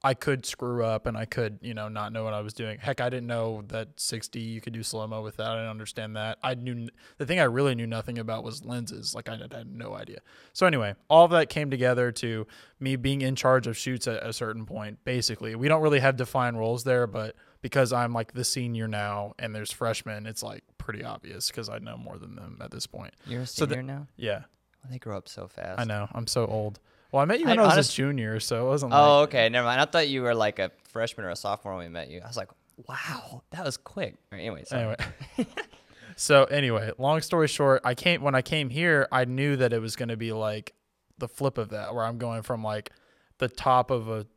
I 0.06 0.14
could 0.14 0.46
screw 0.46 0.86
up 0.86 1.08
and 1.08 1.18
I 1.18 1.26
could, 1.26 1.58
you 1.64 1.74
know, 1.74 1.88
not 1.88 2.14
know 2.14 2.24
what 2.24 2.36
I 2.36 2.42
was 2.42 2.54
doing. 2.54 2.78
Heck, 2.78 3.02
I 3.02 3.10
didn't 3.10 3.26
know 3.26 3.64
that 3.70 4.00
60 4.00 4.40
you 4.40 4.62
could 4.62 4.72
do 4.72 4.84
slow 4.84 5.08
mo 5.08 5.24
with 5.24 5.38
that. 5.38 5.48
I 5.48 5.56
didn't 5.56 5.72
understand 5.72 6.16
that. 6.16 6.38
I 6.44 6.54
knew 6.54 6.90
the 7.18 7.26
thing 7.26 7.40
I 7.40 7.46
really 7.46 7.74
knew 7.74 7.88
nothing 7.88 8.20
about 8.20 8.44
was 8.44 8.64
lenses. 8.64 9.16
Like 9.16 9.28
I 9.28 9.38
had, 9.38 9.52
had 9.52 9.68
no 9.68 9.96
idea. 9.96 10.20
So 10.54 10.68
anyway, 10.68 10.94
all 11.10 11.26
of 11.26 11.32
that 11.32 11.50
came 11.50 11.72
together 11.72 12.12
to 12.12 12.46
me 12.80 12.98
being 12.98 13.24
in 13.24 13.36
charge 13.36 13.66
of 13.66 13.76
shoots 13.76 14.08
at 14.08 14.24
a 14.24 14.32
certain 14.32 14.68
point. 14.68 15.04
Basically, 15.06 15.56
we 15.56 15.68
don't 15.68 15.82
really 15.82 16.02
have 16.02 16.18
defined 16.18 16.60
roles 16.60 16.84
there, 16.84 17.08
but 17.08 17.36
because 17.66 17.92
I'm 17.92 18.14
like 18.14 18.34
the 18.34 18.44
senior 18.44 18.88
now 18.88 19.34
and 19.40 19.56
there's 19.56 19.72
freshmen, 19.72 20.28
it's 20.28 20.44
like 20.44 20.64
pretty 20.78 21.04
obvious 21.04 21.48
because 21.48 21.68
I 21.68 21.80
know 21.80 21.98
more 21.98 22.20
than 22.20 22.36
them 22.36 22.60
at 22.62 22.70
this 22.70 22.86
point. 22.86 23.16
You're 23.26 23.42
a 23.42 23.48
So 23.48 23.66
senior 23.66 23.82
now. 23.82 24.06
Yeah, 24.18 24.44
Well, 24.84 24.92
they 24.92 25.00
grow 25.00 25.18
up 25.18 25.28
so 25.28 25.48
fast. 25.48 25.80
I 25.80 25.84
know. 25.84 26.08
I'm 26.14 26.28
so 26.28 26.46
old. 26.46 26.80
Well, 27.12 27.24
I 27.24 27.26
met 27.26 27.40
you 27.40 27.48
when 27.48 27.58
I, 27.58 27.64
was 27.64 27.74
honest- 27.74 27.94
a 27.94 27.96
junior, 27.96 28.40
so 28.40 28.68
it 28.68 28.70
wasn't. 28.70 28.94
Oh, 28.94 29.22
like, 29.22 29.30
okay. 29.30 29.50
Never 29.50 29.66
mind. 29.66 29.82
I 29.82 29.86
thought 29.86 30.08
you 30.08 30.22
were 30.22 30.36
like 30.36 30.60
a 30.60 30.70
freshman 30.84 31.26
or 31.26 31.32
a 31.32 31.36
sophomore 31.36 31.76
when 31.76 31.86
we 31.88 31.90
met 31.90 32.12
you. 32.12 32.22
I 32.24 32.28
was 32.28 32.38
like, 32.38 32.50
wow, 32.88 33.42
that 33.50 33.66
was 33.66 33.78
quick. 33.78 34.18
Or 34.32 34.38
Anyway, 34.38 34.64
sorry. 34.66 34.96
Anyway. 35.40 35.50
so 36.16 36.44
anyway, 36.44 36.92
long 37.00 37.20
story 37.22 37.48
short, 37.48 37.82
I 37.84 37.96
came 37.96 38.22
when 38.22 38.36
I 38.36 38.44
came 38.44 38.70
here, 38.70 39.08
I 39.12 39.26
knew 39.26 39.56
that 39.56 39.74
it 39.74 39.80
was 39.80 39.96
going 39.96 40.10
to 40.10 40.18
be 40.18 40.34
like 40.34 40.74
the 41.18 41.28
flip 41.28 41.58
of 41.58 41.70
that, 41.70 41.96
where 41.96 42.04
I'm 42.06 42.20
going 42.20 42.44
from 42.44 42.64
like 42.64 42.92
the 43.40 43.48
top 43.48 43.90
of 43.90 44.08
a 44.08 44.28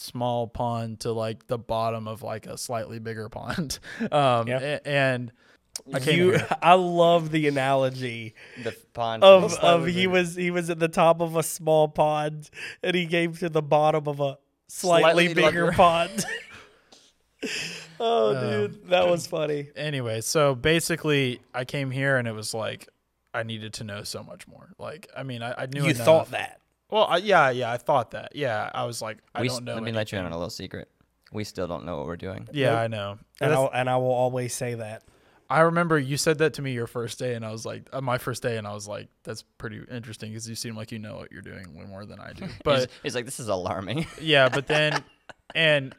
small 0.00 0.46
pond 0.46 1.00
to 1.00 1.12
like 1.12 1.46
the 1.46 1.58
bottom 1.58 2.06
of 2.08 2.22
like 2.22 2.46
a 2.46 2.56
slightly 2.58 2.98
bigger 2.98 3.28
pond. 3.28 3.78
Um, 4.12 4.48
Yeah. 4.48 4.78
and 4.84 5.32
I 5.94 6.00
came 6.00 6.18
You. 6.18 6.40
I 6.62 6.74
love 6.74 7.30
the 7.30 7.46
analogy 7.48 8.34
The 8.64 8.74
pond. 8.94 9.22
of 9.24 9.54
of 9.58 9.86
he 9.86 9.92
bigger. 9.92 10.10
was 10.10 10.34
he 10.34 10.50
was 10.50 10.70
at 10.70 10.78
the 10.78 10.88
top 10.88 11.20
of 11.20 11.36
a 11.36 11.42
small 11.42 11.88
pond 11.88 12.50
and 12.82 12.94
he 12.96 13.06
came 13.06 13.34
to 13.34 13.48
the 13.48 13.62
bottom 13.62 14.06
of 14.08 14.20
a 14.20 14.38
slightly, 14.68 15.28
Slightly 15.28 15.34
bigger 15.34 15.62
larger. 15.66 15.76
pond. 15.76 16.24
oh, 18.00 18.36
Um, 18.36 18.50
dude, 18.50 18.88
that 18.88 19.08
was 19.08 19.26
funny. 19.26 19.68
anyway, 19.76 20.20
so 20.20 20.54
basically, 20.54 21.40
I 21.54 21.64
came 21.64 21.90
here 21.90 22.16
and 22.16 22.26
it 22.26 22.32
was 22.32 22.52
like 22.54 22.88
I 23.32 23.42
needed 23.44 23.74
to 23.74 23.84
know 23.84 24.02
so 24.02 24.22
much 24.24 24.48
more. 24.48 24.70
Like, 24.78 25.08
I 25.16 25.22
mean, 25.22 25.42
I, 25.42 25.52
I 25.62 25.66
knew 25.66 25.84
You 25.84 25.90
enough. 25.90 26.04
thought 26.04 26.30
that. 26.32 26.60
Well, 26.90 27.04
I, 27.04 27.18
yeah, 27.18 27.50
yeah, 27.50 27.70
I 27.70 27.76
thought 27.76 28.12
that. 28.12 28.34
Yeah, 28.34 28.70
I 28.72 28.84
was 28.84 29.02
like, 29.02 29.18
I 29.34 29.42
we, 29.42 29.48
don't 29.48 29.64
know. 29.64 29.74
Let 29.74 29.82
me 29.82 29.92
let 29.92 30.10
you 30.12 30.18
in 30.18 30.24
on 30.24 30.32
a 30.32 30.36
little 30.36 30.50
secret. 30.50 30.88
We 31.32 31.44
still 31.44 31.66
don't 31.66 31.84
know 31.84 31.98
what 31.98 32.06
we're 32.06 32.16
doing. 32.16 32.48
Yeah, 32.52 32.70
Nope. 32.70 32.78
I 32.78 32.86
know. 32.86 33.18
And, 33.40 33.52
I'll, 33.52 33.70
and 33.72 33.90
I 33.90 33.96
will 33.96 34.12
always 34.12 34.54
say 34.54 34.74
that. 34.74 35.02
I 35.50 35.60
remember 35.60 35.98
you 35.98 36.16
said 36.18 36.38
that 36.38 36.54
to 36.54 36.62
me 36.62 36.72
your 36.72 36.86
first 36.86 37.18
day, 37.18 37.34
and 37.34 37.44
I 37.44 37.50
was 37.50 37.64
like, 37.64 37.88
uh, 37.92 38.00
my 38.02 38.18
first 38.18 38.42
day, 38.42 38.58
and 38.58 38.66
I 38.66 38.74
was 38.74 38.86
like, 38.86 39.08
that's 39.22 39.42
pretty 39.56 39.80
interesting 39.90 40.30
because 40.30 40.48
you 40.48 40.54
seem 40.54 40.76
like 40.76 40.92
you 40.92 40.98
know 40.98 41.16
what 41.16 41.32
you're 41.32 41.42
doing 41.42 41.74
way 41.74 41.86
more 41.86 42.04
than 42.04 42.20
I 42.20 42.32
do. 42.34 42.44
He's, 42.46 42.54
But 42.64 42.90
he's 43.02 43.14
like, 43.14 43.24
this 43.24 43.40
is 43.40 43.48
alarming. 43.48 44.06
yeah, 44.20 44.50
but 44.50 44.66
then, 44.66 45.02
and 45.54 45.94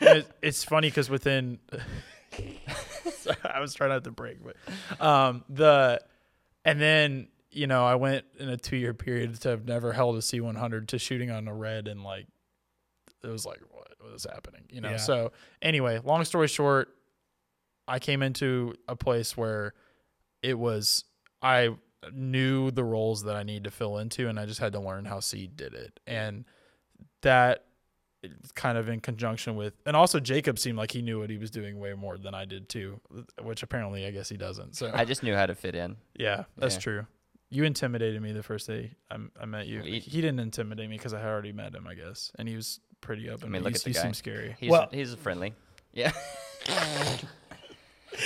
it, 0.00 0.26
it's 0.40 0.62
funny 0.62 0.88
because 0.88 1.10
within, 1.10 1.58
I 3.44 3.58
was 3.60 3.74
trying 3.74 3.90
not 3.90 4.04
to 4.04 4.12
break, 4.12 4.38
but 4.42 5.04
um, 5.04 5.44
the, 5.48 6.00
and 6.64 6.80
then 6.80 7.26
you 7.52 7.66
know 7.66 7.84
I 7.84 7.94
went 7.94 8.24
in 8.38 8.48
a 8.48 8.56
two 8.56 8.76
year 8.76 8.94
period 8.94 9.40
to 9.42 9.50
have 9.50 9.64
never 9.66 9.92
held 9.92 10.16
a 10.16 10.20
C100 10.20 10.88
to 10.88 10.98
shooting 10.98 11.30
on 11.30 11.46
a 11.48 11.54
red, 11.54 11.86
and 11.88 12.02
like, 12.02 12.26
it 13.22 13.28
was 13.28 13.44
like, 13.46 13.60
what 13.70 13.88
was 14.12 14.24
happening, 14.24 14.62
you 14.70 14.80
know? 14.80 14.90
Yeah. 14.90 14.96
So 14.96 15.32
anyway, 15.60 16.00
long 16.02 16.24
story 16.24 16.48
short, 16.48 16.88
I 17.86 17.98
came 17.98 18.22
into 18.22 18.74
a 18.88 18.96
place 18.96 19.36
where 19.36 19.74
it 20.42 20.58
was 20.58 21.04
I 21.40 21.70
knew 22.12 22.70
the 22.72 22.82
roles 22.84 23.22
that 23.24 23.36
I 23.36 23.42
need 23.44 23.64
to 23.64 23.70
fill 23.70 23.98
into, 23.98 24.28
and 24.28 24.40
I 24.40 24.46
just 24.46 24.58
had 24.60 24.72
to 24.72 24.80
learn 24.80 25.04
how 25.04 25.20
C 25.20 25.46
did 25.46 25.74
it, 25.74 26.00
and 26.06 26.44
that 27.22 27.64
kind 28.54 28.78
of 28.78 28.88
in 28.88 29.00
conjunction 29.00 29.56
with, 29.56 29.74
and 29.84 29.96
also 29.96 30.20
Jacob 30.20 30.58
seemed 30.58 30.78
like 30.78 30.92
he 30.92 31.02
knew 31.02 31.18
what 31.20 31.28
he 31.30 31.38
was 31.38 31.50
doing 31.50 31.78
way 31.80 31.92
more 31.94 32.16
than 32.18 32.34
I 32.34 32.44
did 32.44 32.68
too, 32.68 33.00
which 33.42 33.62
apparently 33.64 34.06
I 34.06 34.10
guess 34.12 34.28
he 34.28 34.36
doesn't. 34.36 34.76
So 34.76 34.90
I 34.94 35.04
just 35.04 35.22
knew 35.24 35.34
how 35.34 35.46
to 35.46 35.54
fit 35.54 35.74
in. 35.74 35.96
yeah, 36.16 36.44
that's 36.56 36.74
Yeah. 36.76 36.80
true. 36.80 37.06
You 37.52 37.64
intimidated 37.64 38.22
me 38.22 38.32
the 38.32 38.42
first 38.42 38.66
day 38.66 38.92
I, 39.10 39.16
I 39.40 39.44
met 39.44 39.66
you. 39.66 39.82
We- 39.82 39.98
he 40.00 40.20
didn't 40.22 40.40
intimidate 40.40 40.88
me 40.88 40.96
because 40.96 41.12
I 41.12 41.18
had 41.20 41.28
already 41.28 41.52
met 41.52 41.74
him, 41.74 41.86
I 41.86 41.94
guess, 41.94 42.32
and 42.38 42.48
he 42.48 42.56
was 42.56 42.80
pretty 43.02 43.28
open. 43.28 43.48
I 43.48 43.50
mean, 43.50 43.62
but 43.62 43.72
look 43.72 43.72
he, 43.74 43.76
at 43.76 43.84
the 43.84 43.90
he 43.90 43.94
guy. 43.94 44.02
seemed 44.02 44.16
scary. 44.16 44.56
He's 44.58 44.70
Well- 44.70 44.88
he's 44.90 45.14
friendly. 45.14 45.52
Yeah. 45.92 46.12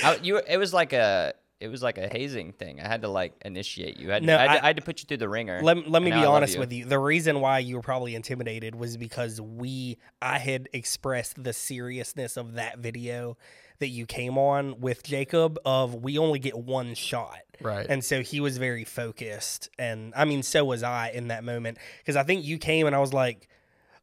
I, 0.03 0.19
you 0.21 0.37
it 0.47 0.57
was 0.57 0.73
like 0.73 0.93
a 0.93 1.33
it 1.59 1.69
was 1.69 1.81
like 1.81 1.97
a 1.97 2.07
hazing 2.07 2.51
thing. 2.51 2.79
I 2.79 2.87
had 2.87 3.01
to 3.01 3.07
like 3.07 3.33
initiate 3.43 3.97
you. 3.97 4.11
I 4.11 4.15
had, 4.15 4.23
No, 4.23 4.37
I, 4.37 4.41
had 4.41 4.47
to, 4.47 4.53
I- 4.53 4.63
I 4.63 4.67
had 4.67 4.75
to 4.77 4.81
put 4.83 5.01
you 5.01 5.07
through 5.07 5.17
the 5.17 5.29
ringer. 5.29 5.59
Let, 5.63 5.89
let 5.89 6.03
me 6.03 6.11
be 6.11 6.15
now 6.17 6.21
I 6.21 6.25
love 6.25 6.33
honest 6.35 6.53
you. 6.53 6.59
with 6.59 6.71
you. 6.71 6.85
The 6.85 6.99
reason 6.99 7.39
why 7.41 7.59
you 7.59 7.75
were 7.77 7.81
probably 7.81 8.13
intimidated 8.13 8.75
was 8.75 8.95
because 8.95 9.41
we 9.41 9.97
I 10.21 10.37
had 10.37 10.69
expressed 10.71 11.43
the 11.43 11.53
seriousness 11.53 12.37
of 12.37 12.53
that 12.53 12.77
video 12.79 13.37
that 13.79 13.89
you 13.89 14.05
came 14.05 14.37
on 14.37 14.79
with 14.79 15.03
Jacob 15.03 15.59
of 15.65 15.95
we 15.95 16.17
only 16.17 16.39
get 16.39 16.57
one 16.57 16.93
shot. 16.93 17.39
Right. 17.61 17.85
And 17.89 18.03
so 18.03 18.21
he 18.21 18.39
was 18.39 18.57
very 18.57 18.83
focused 18.83 19.69
and 19.79 20.13
I 20.15 20.25
mean 20.25 20.43
so 20.43 20.65
was 20.65 20.83
I 20.83 21.09
in 21.09 21.29
that 21.29 21.43
moment 21.43 21.77
because 21.99 22.15
I 22.15 22.23
think 22.23 22.45
you 22.45 22.57
came 22.57 22.85
and 22.87 22.95
I 22.95 22.99
was 22.99 23.13
like 23.13 23.49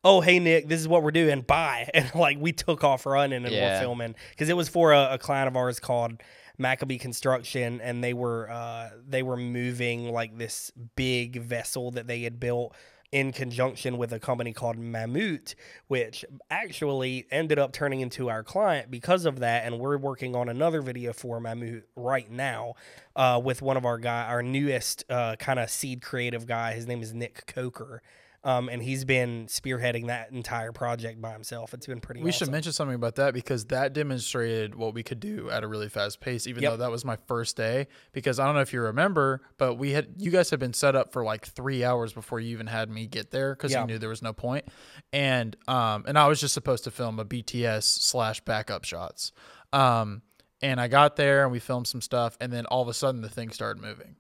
Oh 0.07 0.21
hey 0.21 0.39
Nick, 0.39 0.69
this 0.69 0.81
is 0.81 0.87
what 0.87 1.03
we're 1.03 1.13
doing. 1.13 1.41
Bye, 1.41 1.89
and 1.95 2.15
like 2.15 2.37
we 2.39 2.53
took 2.53 2.85
off 2.85 3.07
running 3.07 3.45
and 3.45 3.55
we're 3.55 3.81
filming 3.81 4.15
because 4.31 4.51
it 4.51 4.57
was 4.57 4.69
for 4.69 4.93
a, 4.93 5.15
a 5.15 5.19
client 5.19 5.49
of 5.49 5.57
ours 5.57 5.81
called 5.81 6.21
McAbee 6.61 7.01
Construction, 7.01 7.81
and 7.81 8.05
they 8.05 8.13
were 8.13 8.51
uh, 8.51 8.91
they 9.09 9.23
were 9.23 9.37
moving 9.37 10.13
like 10.13 10.37
this 10.37 10.71
big 10.95 11.41
vessel 11.41 11.91
that 11.93 12.07
they 12.07 12.21
had 12.21 12.39
built 12.39 12.75
in 13.15 13.31
conjunction 13.31 13.97
with 13.97 14.13
a 14.13 14.19
company 14.19 14.53
called 14.53 14.77
Mammoet, 14.77 15.55
which 15.87 16.25
actually 16.51 17.27
ended 17.31 17.61
up 17.61 17.73
turning 17.73 18.01
into 18.01 18.29
our 18.29 18.43
client 18.43 18.91
because 18.91 19.25
of 19.25 19.39
that. 19.39 19.65
And 19.65 19.79
we're 19.79 19.97
working 19.97 20.35
on 20.35 20.49
another 20.49 20.83
video 20.83 21.13
for 21.13 21.39
Mammoet 21.39 21.85
right 21.95 22.29
now 22.29 22.75
uh, 23.15 23.41
with 23.43 23.63
one 23.63 23.77
of 23.77 23.85
our 23.85 23.99
guy, 23.99 24.25
our 24.25 24.43
newest 24.43 25.05
uh, 25.09 25.37
kind 25.37 25.61
of 25.61 25.71
seed 25.71 26.03
creative 26.03 26.45
guy. 26.45 26.73
His 26.73 26.89
name 26.89 27.03
is 27.03 27.15
Nick 27.15 27.47
Coker. 27.47 28.03
Um, 28.47 28.69
and 28.69 28.83
he's 28.83 29.07
been 29.07 29.47
spearheading 29.47 30.09
that 30.09 30.31
entire 30.31 30.71
project 30.71 31.19
by 31.23 31.33
himself. 31.33 31.73
It's 31.73 31.87
been 31.87 32.01
pretty. 32.01 32.21
We 32.23 32.31
should 32.31 32.51
mention 32.51 32.73
something 32.73 32.95
about 32.95 33.15
that 33.15 33.33
because 33.33 33.65
that 33.67 33.95
demonstrated 33.95 34.75
what 34.75 34.93
we 34.93 35.03
could 35.03 35.19
do 35.19 35.49
at 35.51 35.65
a 35.65 35.67
really 35.67 35.89
fast 35.89 36.21
pace, 36.21 36.47
even 36.47 36.63
Yep. 36.63 36.73
though 36.73 36.77
that 36.77 36.91
was 36.91 37.07
my 37.07 37.17
first 37.27 37.57
day. 37.57 37.87
Because 38.13 38.39
I 38.39 38.45
don't 38.45 38.55
know 38.55 38.61
if 38.61 38.75
you 38.75 38.83
remember, 38.83 39.41
but 39.57 39.77
we 39.77 39.93
had 39.93 40.09
you 40.19 40.31
guys 40.31 40.51
had 40.51 40.61
been 40.61 40.75
set 40.75 40.95
up 40.95 41.11
for 41.11 41.25
like 41.25 41.47
three 41.47 41.85
hours 41.85 42.13
before 42.13 42.39
you 42.39 42.51
even 42.51 42.67
had 42.67 42.91
me 42.91 43.07
get 43.07 43.31
there 43.31 43.55
because 43.55 43.73
Yeah. 43.73 43.81
you 43.81 43.87
knew 43.87 43.99
there 43.99 44.11
was 44.11 44.21
no 44.21 44.35
point. 44.35 44.67
And 45.13 45.57
um 45.67 46.05
and 46.07 46.19
I 46.19 46.27
was 46.29 46.39
just 46.39 46.53
supposed 46.53 46.85
to 46.85 46.91
film 46.91 47.19
a 47.19 47.25
BTS 47.25 47.85
slash 47.85 48.43
backup 48.43 48.85
shots. 48.85 49.33
Um 49.73 50.21
and 50.61 50.79
I 50.81 50.89
got 50.89 51.17
there 51.17 51.45
and 51.45 51.51
we 51.53 51.61
filmed 51.61 51.87
some 51.87 52.01
stuff, 52.03 52.37
and 52.41 52.53
then 52.53 52.67
all 52.67 52.83
of 52.83 52.89
a 52.89 52.95
sudden 52.95 53.23
the 53.23 53.29
thing 53.31 53.51
started 53.51 53.83
moving, 53.83 54.17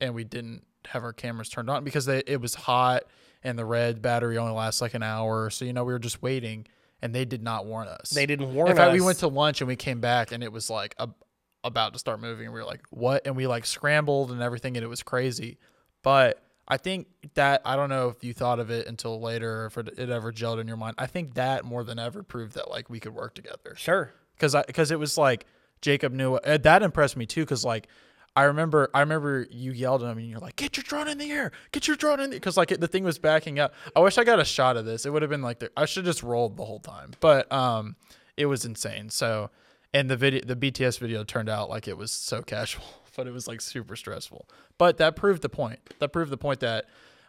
and 0.00 0.14
we 0.14 0.24
didn't 0.24 0.64
have 0.88 1.04
our 1.04 1.12
cameras 1.12 1.48
turned 1.48 1.70
on 1.70 1.84
because 1.84 2.06
they, 2.06 2.22
it 2.26 2.40
was 2.40 2.54
hot 2.54 3.04
and 3.44 3.58
the 3.58 3.64
red 3.64 4.00
battery 4.02 4.38
only 4.38 4.52
lasts 4.52 4.80
like 4.80 4.94
an 4.94 5.02
hour. 5.02 5.50
So 5.50 5.64
you 5.64 5.72
know 5.72 5.84
we 5.84 5.92
were 5.92 5.98
just 5.98 6.22
waiting, 6.22 6.66
and 7.00 7.14
they 7.14 7.24
did 7.24 7.42
not 7.42 7.66
warn 7.66 7.88
us. 7.88 8.10
They 8.10 8.26
didn't 8.26 8.54
warn 8.54 8.70
In 8.70 8.76
fact, 8.76 8.90
us. 8.90 8.94
we 8.94 9.00
went 9.00 9.18
to 9.18 9.28
lunch 9.28 9.60
and 9.60 9.68
we 9.68 9.76
came 9.76 10.00
back 10.00 10.30
and 10.32 10.42
it 10.44 10.52
was 10.52 10.70
like 10.70 10.94
a, 10.98 11.08
about 11.64 11.92
to 11.94 11.98
start 11.98 12.20
moving. 12.20 12.46
And 12.46 12.54
we 12.54 12.60
were 12.60 12.66
like, 12.66 12.82
"What?" 12.90 13.26
And 13.26 13.34
we 13.36 13.46
like 13.46 13.66
scrambled 13.66 14.30
and 14.30 14.40
everything, 14.42 14.76
and 14.76 14.84
it 14.84 14.88
was 14.88 15.02
crazy. 15.02 15.58
But 16.02 16.42
I 16.68 16.76
think 16.76 17.08
that 17.34 17.62
I 17.64 17.74
don't 17.76 17.88
know 17.88 18.08
if 18.08 18.22
you 18.22 18.32
thought 18.32 18.60
of 18.60 18.70
it 18.70 18.86
until 18.86 19.20
later, 19.20 19.62
or 19.62 19.66
if 19.66 19.78
it, 19.78 19.98
it 19.98 20.10
ever 20.10 20.32
gelled 20.32 20.60
in 20.60 20.68
your 20.68 20.76
mind. 20.76 20.94
I 20.98 21.06
think 21.06 21.34
that 21.34 21.64
more 21.64 21.82
than 21.84 21.98
ever 21.98 22.22
proved 22.22 22.54
that 22.54 22.70
like 22.70 22.88
we 22.88 23.00
could 23.00 23.14
work 23.14 23.34
together 23.34 23.74
Sure. 23.76 24.12
because 24.36 24.54
I 24.54 24.62
because 24.62 24.90
it 24.92 24.98
was 25.00 25.18
like 25.18 25.46
Jacob 25.80 26.12
knew 26.12 26.34
uh, 26.36 26.58
that 26.58 26.82
impressed 26.84 27.16
me 27.16 27.26
too 27.26 27.42
because 27.42 27.64
like 27.64 27.88
I 28.34 28.44
remember 28.44 28.88
I 28.94 29.00
remember 29.00 29.46
you 29.50 29.72
yelled 29.72 30.02
at 30.02 30.10
him 30.10 30.18
and 30.18 30.28
you're 30.28 30.40
like 30.40 30.56
get 30.56 30.76
your 30.76 30.84
drone 30.84 31.08
in 31.08 31.18
the 31.18 31.30
air 31.30 31.52
get 31.70 31.86
your 31.86 31.96
drone 31.96 32.20
in 32.20 32.30
the 32.30 32.36
because 32.36 32.56
like 32.56 32.72
it, 32.72 32.80
the 32.80 32.88
thing 32.88 33.04
was 33.04 33.18
backing 33.18 33.58
up 33.58 33.74
I 33.94 34.00
wish 34.00 34.18
I 34.18 34.24
got 34.24 34.40
a 34.40 34.44
shot 34.44 34.76
of 34.76 34.84
this 34.84 35.04
it 35.04 35.12
would 35.12 35.22
have 35.22 35.30
been 35.30 35.42
like 35.42 35.58
the, 35.58 35.70
I 35.76 35.84
should 35.84 36.04
just 36.04 36.22
rolled 36.22 36.56
the 36.56 36.64
whole 36.64 36.80
time 36.80 37.12
but 37.20 37.50
um 37.52 37.96
it 38.36 38.46
was 38.46 38.64
insane 38.64 39.10
so 39.10 39.50
and 39.92 40.08
the 40.08 40.16
video 40.16 40.40
the 40.44 40.56
BTS 40.56 40.98
video 40.98 41.24
turned 41.24 41.48
out 41.48 41.68
like 41.68 41.86
it 41.88 41.96
was 41.96 42.10
so 42.10 42.42
casual 42.46 42.84
but 43.16 43.26
it 43.26 43.32
was 43.32 43.46
like 43.46 43.60
super 43.60 43.96
stressful 43.96 44.48
but 44.78 44.96
that 44.98 45.16
proved 45.16 45.42
the 45.42 45.50
point 45.50 45.80
that 45.98 46.08
proved 46.08 46.32
the 46.32 46.38
point 46.38 46.60
that 46.60 46.86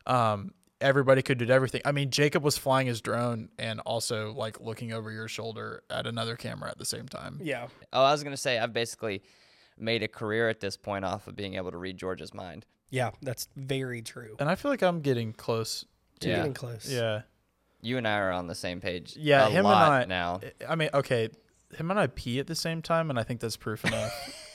um 0.08 0.54
everybody 0.84 1.22
could 1.22 1.38
do 1.38 1.48
everything. 1.48 1.82
I 1.86 1.94
mean, 1.94 2.10
Jacob 2.10 2.44
was 2.44 2.58
flying 2.58 2.88
his 2.88 3.00
drone 3.00 3.48
and 3.58 3.80
also 3.82 4.34
like 4.34 4.60
looking 4.60 4.92
over 4.92 5.12
your 5.12 5.30
shoulder 5.30 5.82
at 5.90 6.06
another 6.06 6.36
camera 6.36 6.70
at 6.70 6.78
the 6.78 6.84
same 6.84 7.08
time. 7.08 7.40
Yeah. 7.42 7.68
Oh, 7.94 8.04
I 8.04 8.12
was 8.12 8.22
gonna 8.22 8.36
say 8.36 8.60
I've 8.60 8.74
basically 8.74 9.24
made 9.84 10.02
a 10.02 10.08
career 10.08 10.50
at 10.50 10.60
this 10.62 10.78
point 10.78 11.06
off 11.06 11.28
of 11.28 11.36
being 11.36 11.56
able 11.56 11.72
to 11.72 11.78
read 11.78 11.98
George's 11.98 12.34
mind. 12.34 12.66
Yeah. 12.90 13.12
That's 13.22 13.48
very 13.56 14.02
true. 14.02 14.36
And 14.40 14.50
I 14.50 14.56
feel 14.56 14.72
like 14.72 14.82
I'm 14.82 15.02
getting 15.02 15.34
close. 15.34 15.86
You're 16.22 16.32
Yeah. 16.32 16.38
getting 16.38 16.54
close. 16.54 16.90
Yeah. 16.90 17.22
You 17.82 17.98
and 17.98 18.08
I 18.08 18.18
are 18.20 18.32
on 18.32 18.48
the 18.48 18.56
same 18.56 18.80
page. 18.80 19.16
Yeah, 19.18 19.48
a 19.48 19.50
him 19.50 19.66
lot 19.66 20.04
and 20.04 20.14
I 20.14 20.16
now. 20.16 20.40
I 20.70 20.76
mean, 20.76 20.90
okay, 20.94 21.30
him 21.76 21.92
and 21.92 22.00
I 22.00 22.08
pee 22.08 22.40
at 22.40 22.48
the 22.48 22.56
same 22.56 22.82
time 22.82 23.10
and 23.10 23.20
I 23.20 23.24
think 23.24 23.42
that's 23.42 23.58
proof 23.58 23.84
enough. 23.86 24.12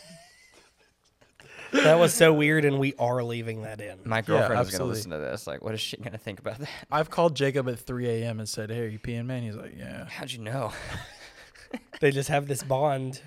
That 1.71 1.99
was 1.99 2.15
so 2.15 2.33
weird, 2.33 2.65
and 2.65 2.79
we 2.79 2.95
are 2.99 3.23
leaving 3.23 3.63
that 3.63 3.79
in. 3.83 3.99
My 4.07 4.23
girlfriend 4.23 4.63
is 4.67 4.71
gonna 4.71 4.85
listen 4.85 5.11
to 5.11 5.19
this. 5.19 5.47
Like, 5.47 5.63
what 5.63 5.75
is 5.75 5.81
she 5.83 5.99
gonna 5.99 6.17
think 6.17 6.39
about 6.41 6.59
that? 6.61 6.69
I've 6.91 7.11
called 7.11 7.37
Jacob 7.37 7.69
at 7.69 7.79
3 7.79 8.09
a.m. 8.09 8.39
and 8.39 8.49
said, 8.49 8.71
"Hey, 8.71 8.81
are 8.81 8.87
you 8.89 8.99
peeing, 8.99 9.27
man?" 9.27 9.43
He's 9.43 9.55
like, 9.55 9.75
"Yeah." 9.77 10.07
How'd 10.07 10.33
you 10.33 10.39
know? 10.39 10.73
They 12.01 12.11
just 12.11 12.31
have 12.31 12.49
this 12.49 12.63
bond. 12.63 13.21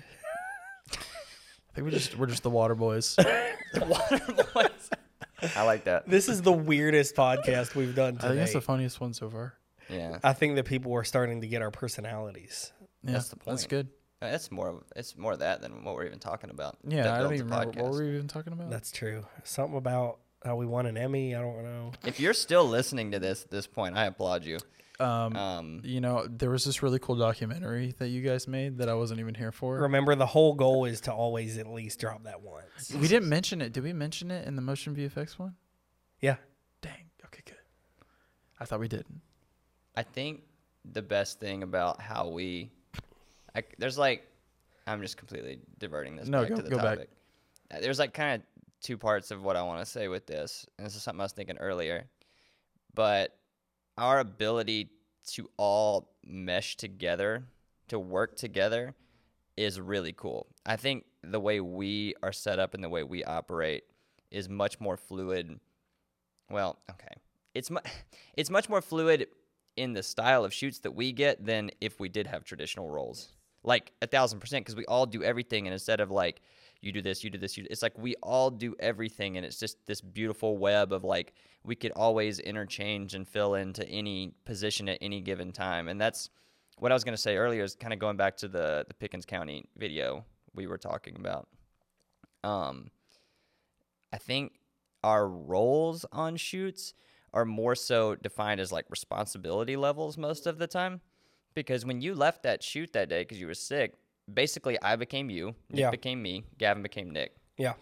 I 1.72 1.74
think 1.74 1.86
we 1.86 1.90
just 1.90 2.18
we're 2.18 2.26
just 2.26 2.42
the 2.42 2.50
water 2.50 2.74
boys. 2.74 3.16
water 3.86 4.20
boys. 4.54 4.90
I 5.56 5.64
like 5.64 5.84
that. 5.84 6.06
This 6.08 6.28
is 6.28 6.42
the 6.42 6.52
weirdest 6.52 7.16
podcast 7.16 7.74
we've 7.74 7.94
done 7.94 8.08
I 8.08 8.10
think 8.10 8.20
today. 8.20 8.34
that's 8.36 8.52
the 8.52 8.60
funniest 8.60 9.00
one 9.00 9.14
so 9.14 9.30
far. 9.30 9.54
Yeah, 9.88 10.18
I 10.22 10.32
think 10.34 10.56
that 10.56 10.64
people 10.64 10.92
are 10.94 11.04
starting 11.04 11.40
to 11.40 11.46
get 11.46 11.62
our 11.62 11.70
personalities. 11.70 12.72
Yeah, 13.02 13.12
That's 13.12 13.28
the 13.28 13.36
point. 13.36 13.48
Uh, 13.48 13.50
that's 13.52 13.66
good. 13.66 13.88
it's 14.20 14.50
more. 14.52 14.68
of- 14.68 14.84
It's 14.94 15.16
more 15.16 15.36
that 15.36 15.60
than 15.62 15.82
what 15.82 15.94
we're 15.96 16.04
even 16.06 16.18
talking 16.20 16.50
about. 16.50 16.76
Yeah, 16.86 17.12
I 17.14 17.18
don't 17.18 17.32
even 17.34 17.46
remember 17.46 17.66
what 17.66 17.76
podcast. 17.76 17.90
were 17.90 18.04
we 18.04 18.14
even 18.14 18.28
talking 18.28 18.52
about. 18.52 18.70
That's 18.70 18.92
true. 18.92 19.24
Something 19.44 19.76
about 19.76 20.18
how 20.44 20.56
we 20.56 20.66
won 20.66 20.86
an 20.86 20.96
Emmy. 20.96 21.34
I 21.34 21.40
don't 21.40 21.62
know. 21.62 21.92
If 22.04 22.20
you're 22.20 22.34
still 22.34 22.64
listening 22.64 23.12
to 23.12 23.18
this 23.18 23.42
at 23.44 23.50
this 23.50 23.66
point, 23.66 23.96
I 23.96 24.06
applaud 24.06 24.44
you. 24.44 24.58
Um, 25.00 25.36
Um, 25.36 25.80
you 25.84 26.00
know, 26.00 26.26
there 26.28 26.50
was 26.50 26.64
this 26.64 26.82
really 26.82 26.98
cool 26.98 27.16
documentary 27.16 27.94
that 27.98 28.08
you 28.08 28.20
guys 28.22 28.46
made 28.46 28.78
that 28.78 28.88
I 28.88 28.94
wasn't 28.94 29.20
even 29.20 29.34
here 29.34 29.50
for. 29.52 29.78
Remember, 29.80 30.14
the 30.14 30.26
whole 30.26 30.54
goal 30.54 30.84
is 30.84 31.00
to 31.02 31.12
always 31.12 31.58
at 31.58 31.66
least 31.66 31.98
drop 31.98 32.24
that 32.24 32.40
once. 32.42 32.92
We 32.92 33.08
didn't 33.08 33.28
mention 33.28 33.60
it. 33.60 33.72
Did 33.72 33.82
we 33.84 33.92
mention 33.92 34.30
it 34.30 34.46
in 34.46 34.54
the 34.56 34.62
MotionVFX 34.62 35.38
one? 35.38 35.56
Yeah. 36.20 36.36
Dang. 36.82 37.10
Okay, 37.26 37.42
good. 37.44 37.56
I 38.60 38.64
thought 38.64 38.80
we 38.80 38.88
didn't. 38.88 39.20
I 39.96 40.02
think 40.02 40.42
the 40.92 41.02
best 41.02 41.40
thing 41.40 41.62
about 41.62 42.00
how 42.00 42.28
we, 42.28 42.70
I, 43.56 43.62
there's 43.78 43.98
like, 43.98 44.26
I'm 44.86 45.00
just 45.00 45.16
completely 45.16 45.58
diverting 45.78 46.16
this 46.16 46.28
No, 46.28 46.40
back 46.42 46.48
go- 46.50 46.56
to 46.56 46.62
the 46.62 46.70
go 46.70 46.76
back. 46.76 46.84
topic. 46.98 47.10
Uh, 47.72 47.80
There's 47.80 47.98
like 47.98 48.12
kind 48.14 48.40
of 48.42 48.51
two 48.82 48.98
parts 48.98 49.30
of 49.30 49.42
what 49.42 49.56
I 49.56 49.62
want 49.62 49.80
to 49.80 49.86
say 49.86 50.08
with 50.08 50.26
this, 50.26 50.66
and 50.76 50.86
this 50.86 50.96
is 50.96 51.02
something 51.02 51.20
I 51.20 51.24
was 51.24 51.32
thinking 51.32 51.58
earlier. 51.58 52.06
But 52.94 53.36
our 53.96 54.18
ability 54.18 54.90
to 55.28 55.48
all 55.56 56.10
mesh 56.24 56.76
together, 56.76 57.44
to 57.88 57.98
work 57.98 58.36
together, 58.36 58.94
is 59.56 59.80
really 59.80 60.12
cool. 60.12 60.48
I 60.66 60.76
think 60.76 61.04
the 61.22 61.40
way 61.40 61.60
we 61.60 62.14
are 62.22 62.32
set 62.32 62.58
up 62.58 62.74
and 62.74 62.82
the 62.82 62.88
way 62.88 63.02
we 63.02 63.22
operate 63.24 63.84
is 64.30 64.48
much 64.48 64.80
more 64.80 64.96
fluid. 64.96 65.60
Well, 66.50 66.78
okay, 66.90 67.14
it's 67.54 67.70
mu- 67.70 67.80
it's 68.34 68.50
much 68.50 68.68
more 68.68 68.82
fluid 68.82 69.28
in 69.76 69.92
the 69.92 70.02
style 70.02 70.44
of 70.44 70.52
shoots 70.52 70.80
that 70.80 70.94
we 70.94 71.12
get 71.12 71.44
than 71.44 71.70
if 71.80 72.00
we 72.00 72.08
did 72.08 72.26
have 72.26 72.44
traditional 72.44 72.90
roles. 72.90 73.28
Like 73.62 73.92
a 74.02 74.06
thousand 74.06 74.40
percent, 74.40 74.64
because 74.64 74.76
we 74.76 74.86
all 74.86 75.06
do 75.06 75.22
everything, 75.22 75.66
and 75.66 75.72
instead 75.72 76.00
of 76.00 76.10
like 76.10 76.42
you 76.82 76.92
do 76.92 77.00
this, 77.00 77.22
you 77.22 77.30
do 77.30 77.38
this, 77.38 77.56
you, 77.56 77.66
it's 77.70 77.82
like 77.82 77.96
we 77.96 78.14
all 78.22 78.50
do 78.50 78.74
everything, 78.80 79.36
and 79.36 79.46
it's 79.46 79.58
just 79.58 79.84
this 79.86 80.00
beautiful 80.00 80.58
web 80.58 80.92
of 80.92 81.04
like 81.04 81.32
we 81.64 81.74
could 81.74 81.92
always 81.92 82.38
interchange 82.40 83.14
and 83.14 83.26
fill 83.26 83.54
into 83.54 83.86
any 83.88 84.32
position 84.44 84.88
at 84.88 84.98
any 85.00 85.20
given 85.20 85.52
time, 85.52 85.88
and 85.88 86.00
that's 86.00 86.30
what 86.78 86.90
I 86.90 86.94
was 86.94 87.04
gonna 87.04 87.16
say 87.16 87.36
earlier. 87.36 87.62
Is 87.62 87.74
kind 87.74 87.92
of 87.92 87.98
going 87.98 88.16
back 88.16 88.36
to 88.38 88.48
the 88.48 88.84
the 88.88 88.94
Pickens 88.94 89.24
County 89.24 89.64
video 89.76 90.24
we 90.54 90.66
were 90.66 90.78
talking 90.78 91.16
about. 91.16 91.48
Um, 92.44 92.90
I 94.12 94.18
think 94.18 94.52
our 95.02 95.26
roles 95.26 96.04
on 96.12 96.36
shoots 96.36 96.94
are 97.34 97.44
more 97.44 97.74
so 97.74 98.14
defined 98.14 98.60
as 98.60 98.72
like 98.72 98.84
responsibility 98.90 99.76
levels 99.76 100.18
most 100.18 100.46
of 100.46 100.58
the 100.58 100.66
time. 100.66 101.00
Because 101.54 101.84
when 101.84 102.00
you 102.00 102.14
left 102.14 102.42
that 102.44 102.62
shoot 102.62 102.92
that 102.92 103.08
day 103.08 103.22
because 103.22 103.40
you 103.40 103.46
were 103.46 103.54
sick, 103.54 103.94
basically 104.32 104.80
I 104.82 104.96
became 104.96 105.30
you, 105.30 105.54
Nick 105.70 105.80
Yeah. 105.80 105.90
became 105.90 106.20
me, 106.22 106.44
Gavin 106.58 106.82
became 106.82 107.10
Nick, 107.10 107.34
Yeah. 107.56 107.74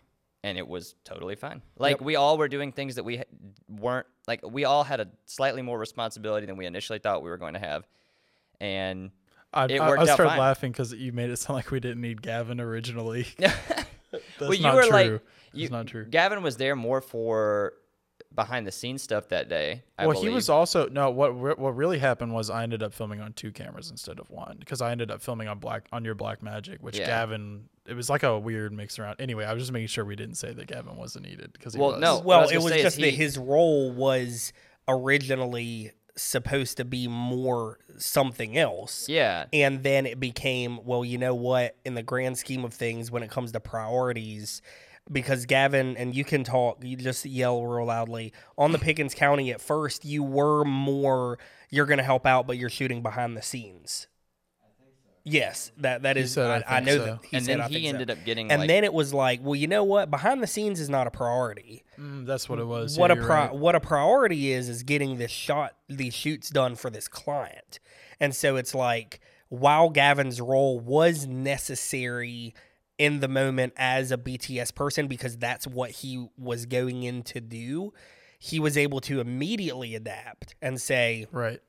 and 0.43 0.57
it 0.59 0.67
was 0.67 0.95
totally 1.05 1.37
fine. 1.37 1.63
Like 1.77 1.97
Yep. 1.99 2.03
we 2.03 2.17
all 2.17 2.39
were 2.39 2.49
doing 2.49 2.73
things 2.73 2.95
that 2.97 3.05
we 3.05 3.23
weren't 3.69 4.07
like 4.27 4.41
we 4.49 4.65
all 4.65 4.85
had 4.85 5.01
a 5.01 5.09
slightly 5.27 5.63
more 5.63 5.79
responsibility 5.79 6.47
than 6.47 6.57
we 6.57 6.67
initially 6.67 6.99
thought 6.99 7.23
we 7.23 7.31
were 7.31 7.39
going 7.39 7.55
to 7.55 7.61
have, 7.61 7.87
and 8.61 9.11
I, 9.53 9.65
It 9.65 9.81
worked 9.81 9.99
I 9.99 10.03
out 10.03 10.09
started 10.15 10.29
fine. 10.31 10.39
laughing 10.39 10.73
because 10.73 10.93
you 10.93 11.13
made 11.13 11.31
it 11.31 11.37
sound 11.37 11.57
like 11.57 11.71
we 11.73 11.81
didn't 11.81 12.01
need 12.01 12.23
Gavin 12.23 12.61
originally. 12.61 13.27
That's 13.39 13.85
well, 14.41 14.55
you 14.55 14.63
not 14.63 14.75
were 14.75 14.83
true. 14.83 14.91
like, 14.93 15.21
That's 15.55 15.71
not 15.71 15.87
true. 15.89 16.05
Gavin 16.05 16.43
was 16.43 16.57
there 16.57 16.77
more 16.77 17.01
for 17.01 17.75
behind 18.35 18.67
the 18.67 18.73
scenes 18.73 19.03
stuff 19.03 19.29
that 19.29 19.49
day. 19.49 19.83
I 19.99 20.07
well, 20.07 20.21
he 20.21 20.29
was 20.29 20.49
also 20.49 20.89
no. 20.89 21.11
What 21.11 21.35
what 21.59 21.77
really 21.77 21.99
happened 21.99 22.33
was 22.33 22.49
I 22.51 22.63
ended 22.63 22.83
up 22.83 22.95
filming 22.95 23.21
on 23.21 23.33
two 23.33 23.51
cameras 23.53 23.91
instead 23.91 24.19
of 24.21 24.31
one 24.31 24.57
because 24.61 24.81
I 24.81 24.93
ended 24.93 25.11
up 25.11 25.21
filming 25.23 25.49
on 25.49 25.59
black 25.59 25.87
on 25.93 26.05
your 26.05 26.15
Blackmagic, 26.15 26.81
which 26.81 26.99
Yeah. 26.99 27.07
Gavin. 27.07 27.65
It 27.87 27.95
was 27.95 28.09
like 28.09 28.23
a 28.23 28.39
weird 28.39 28.73
mix 28.73 28.99
around. 28.99 29.17
Anyway, 29.19 29.45
I 29.45 29.53
was 29.53 29.63
just 29.63 29.73
making 29.73 29.89
sure 29.89 30.05
we 30.05 30.15
didn't 30.15 30.37
say 30.37 30.53
that 30.53 30.67
Gavin 30.69 30.97
wasn't 30.97 31.27
needed 31.27 31.53
because 31.53 31.75
he 31.75 31.81
Well, 31.81 31.93
was. 31.93 32.01
no. 32.01 32.21
Well, 32.21 32.43
was 32.43 32.53
it 32.53 32.59
was 32.63 32.73
say 32.73 32.79
is 32.79 32.83
just 32.85 32.97
that 33.01 33.15
his 33.15 33.37
role 33.37 33.91
was 33.91 34.53
originally 34.87 35.93
supposed 36.17 36.77
to 36.77 36.85
be 36.85 37.09
more 37.09 37.79
something 37.97 38.57
else. 38.59 39.09
Yeah, 39.09 39.47
And 39.53 39.83
then 39.83 40.07
it 40.07 40.21
became, 40.21 40.85
well, 40.85 41.05
you 41.05 41.19
know 41.19 41.35
what? 41.35 41.77
In 41.85 41.95
the 41.95 42.03
grand 42.03 42.37
scheme 42.39 42.65
of 42.65 42.75
things, 42.75 43.11
when 43.11 43.23
it 43.23 43.31
comes 43.31 43.53
to 43.53 43.61
priorities, 43.61 44.61
because 45.11 45.47
Gavin, 45.47 45.97
and 45.97 46.15
you 46.15 46.25
can 46.25 46.45
talk, 46.45 46.83
you 46.85 46.97
just 46.97 47.25
yell 47.27 47.65
real 47.65 47.87
loudly. 47.87 48.33
On 48.59 48.73
the 48.73 48.79
Pickens 48.79 49.15
County 49.15 49.51
at 49.53 49.61
first, 49.61 50.05
you 50.05 50.23
were 50.23 50.65
more, 50.65 51.39
you're 51.71 51.87
going 51.87 51.99
to 51.99 52.05
help 52.05 52.27
out, 52.27 52.47
but 52.47 52.57
you're 52.59 52.71
shooting 52.71 53.03
behind 53.03 53.37
the 53.37 53.43
scenes. 53.43 54.07
Yes, 55.23 55.71
that 55.77 56.03
that 56.05 56.17
is. 56.17 56.33
said, 56.33 56.65
I, 56.67 56.77
"I 56.77 56.77
I 56.79 56.81
think 56.83 56.87
know 56.87 56.97
so." 56.97 57.05
that. 57.05 57.19
He 57.31 57.37
and 57.37 57.45
said, 57.45 57.53
then 57.53 57.61
"I 57.61 57.69
he 57.69 57.75
think 57.75 57.85
so." 57.85 57.89
ended 57.91 58.11
up 58.11 58.25
getting 58.25 58.51
And 58.51 58.61
like, 58.63 58.69
then 58.69 58.85
it 58.85 58.95
was 58.95 59.13
like, 59.13 59.41
well, 59.43 59.55
you 59.55 59.67
know 59.69 59.85
what? 59.85 60.11
Behind 60.11 60.43
the 60.43 60.47
scenes 60.47 60.81
is 60.81 60.89
not 60.89 61.07
a 61.07 61.11
priority 61.11 61.85
Mm, 62.01 62.25
that's 62.25 62.49
what 62.49 62.59
it 62.59 62.65
was. 62.67 62.97
what 62.97 63.11
yeah, 63.11 63.13
a 63.13 63.17
you're 63.17 63.27
pri- 63.27 63.47
right. 63.49 63.55
what 63.55 63.75
a 63.75 63.81
priority 63.81 64.51
is 64.53 64.71
is 64.71 64.83
getting 64.83 65.19
this 65.19 65.31
shot 65.31 65.77
these 65.91 66.15
shoots 66.15 66.49
done 66.49 66.75
for 66.75 66.89
this 66.89 67.07
client 67.07 67.79
and 68.19 68.35
so 68.35 68.57
it's 68.57 68.75
like 68.75 69.21
while 69.51 69.91
gavin's 69.91 70.41
role 70.41 70.81
was 70.81 71.27
necessary 71.27 72.55
in 73.01 73.21
the 73.21 73.29
moment 73.29 73.73
as 73.77 74.13
a 74.13 74.19
bts 74.19 74.75
person 74.75 75.07
because 75.09 75.37
that's 75.39 75.67
what 75.67 75.91
he 75.91 76.29
was 76.37 76.67
going 76.67 77.03
in 77.03 77.23
to 77.23 77.41
do 77.41 77.93
he 78.39 78.59
was 78.59 78.77
able 78.79 79.01
to 79.01 79.21
immediately 79.21 79.95
adapt 79.95 80.55
and 80.63 80.81
say 80.81 81.27
right. 81.31 81.61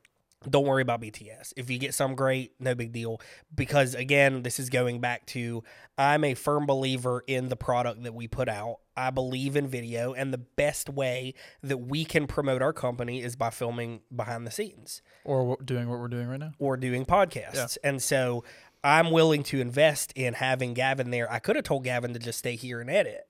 don't 0.49 0.65
worry 0.65 0.81
about 0.81 1.01
BTS. 1.01 1.51
If 1.57 1.69
you 1.69 1.77
get 1.77 1.93
some 1.93 2.15
great, 2.15 2.53
no 2.59 2.73
big 2.73 2.93
deal. 2.93 3.19
Because 3.53 3.93
again, 3.93 4.41
this 4.41 4.57
is 4.57 4.69
going 4.69 5.01
back 5.01 5.25
to 5.27 5.63
I'm 5.97 6.23
a 6.23 6.33
firm 6.33 6.65
believer 6.65 7.23
in 7.27 7.49
the 7.49 7.57
product 7.57 8.03
that 8.03 8.13
we 8.13 8.27
put 8.29 8.47
out. 8.47 8.77
I 8.95 9.09
believe 9.09 9.55
in 9.57 9.67
video, 9.67 10.13
and 10.13 10.33
the 10.33 10.37
best 10.37 10.89
way 10.89 11.33
that 11.61 11.77
we 11.77 12.05
can 12.05 12.25
promote 12.25 12.61
our 12.61 12.73
company 12.73 13.21
is 13.21 13.35
by 13.35 13.49
filming 13.49 14.01
behind 14.15 14.47
the 14.47 14.51
scenes 14.51 15.01
Or 15.25 15.43
what, 15.43 15.65
doing 15.65 15.89
what 15.89 15.99
we're 15.99 16.07
doing 16.07 16.27
right 16.27 16.39
now. 16.39 16.51
or 16.57 16.77
doing 16.77 17.05
podcasts. 17.05 17.77
And 17.83 18.01
so 18.01 18.43
I'm 18.83 19.11
willing 19.11 19.43
to 19.43 19.61
invest 19.61 20.11
in 20.15 20.33
having 20.33 20.73
Gavin 20.73 21.11
there. 21.11 21.31
I 21.31 21.39
could 21.39 21.55
have 21.55 21.65
told 21.65 21.83
Gavin 21.83 22.13
to 22.13 22.19
just 22.19 22.39
stay 22.39 22.55
here 22.55 22.81
and 22.81 22.89
edit. 22.89 23.29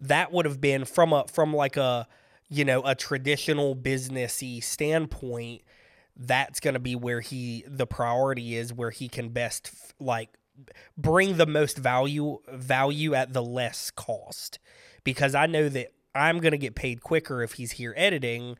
That 0.00 0.32
would 0.32 0.46
have 0.46 0.60
been 0.60 0.84
from 0.84 1.12
a 1.12 1.26
from 1.26 1.54
like 1.54 1.76
a 1.76 2.06
you 2.48 2.64
know 2.64 2.82
a 2.84 2.94
traditional 2.94 3.76
businessy 3.76 4.62
standpoint. 4.62 5.62
That's 6.16 6.60
going 6.60 6.74
to 6.74 6.80
be 6.80 6.96
where 6.96 7.20
he 7.20 7.64
the 7.66 7.86
priority 7.86 8.56
is 8.56 8.72
where 8.72 8.90
he 8.90 9.08
can 9.08 9.28
best 9.28 9.70
f- 9.72 9.94
like 10.00 10.30
bring 10.96 11.36
the 11.36 11.46
most 11.46 11.78
value 11.78 12.38
value 12.52 13.14
at 13.14 13.32
the 13.32 13.42
less 13.42 13.90
cost 13.90 14.58
because 15.04 15.34
I 15.34 15.46
know 15.46 15.68
that 15.68 15.92
I'm 16.14 16.40
going 16.40 16.52
to 16.52 16.58
get 16.58 16.74
paid 16.74 17.02
quicker 17.02 17.42
if 17.42 17.54
he's 17.54 17.72
here 17.72 17.94
editing 17.96 18.56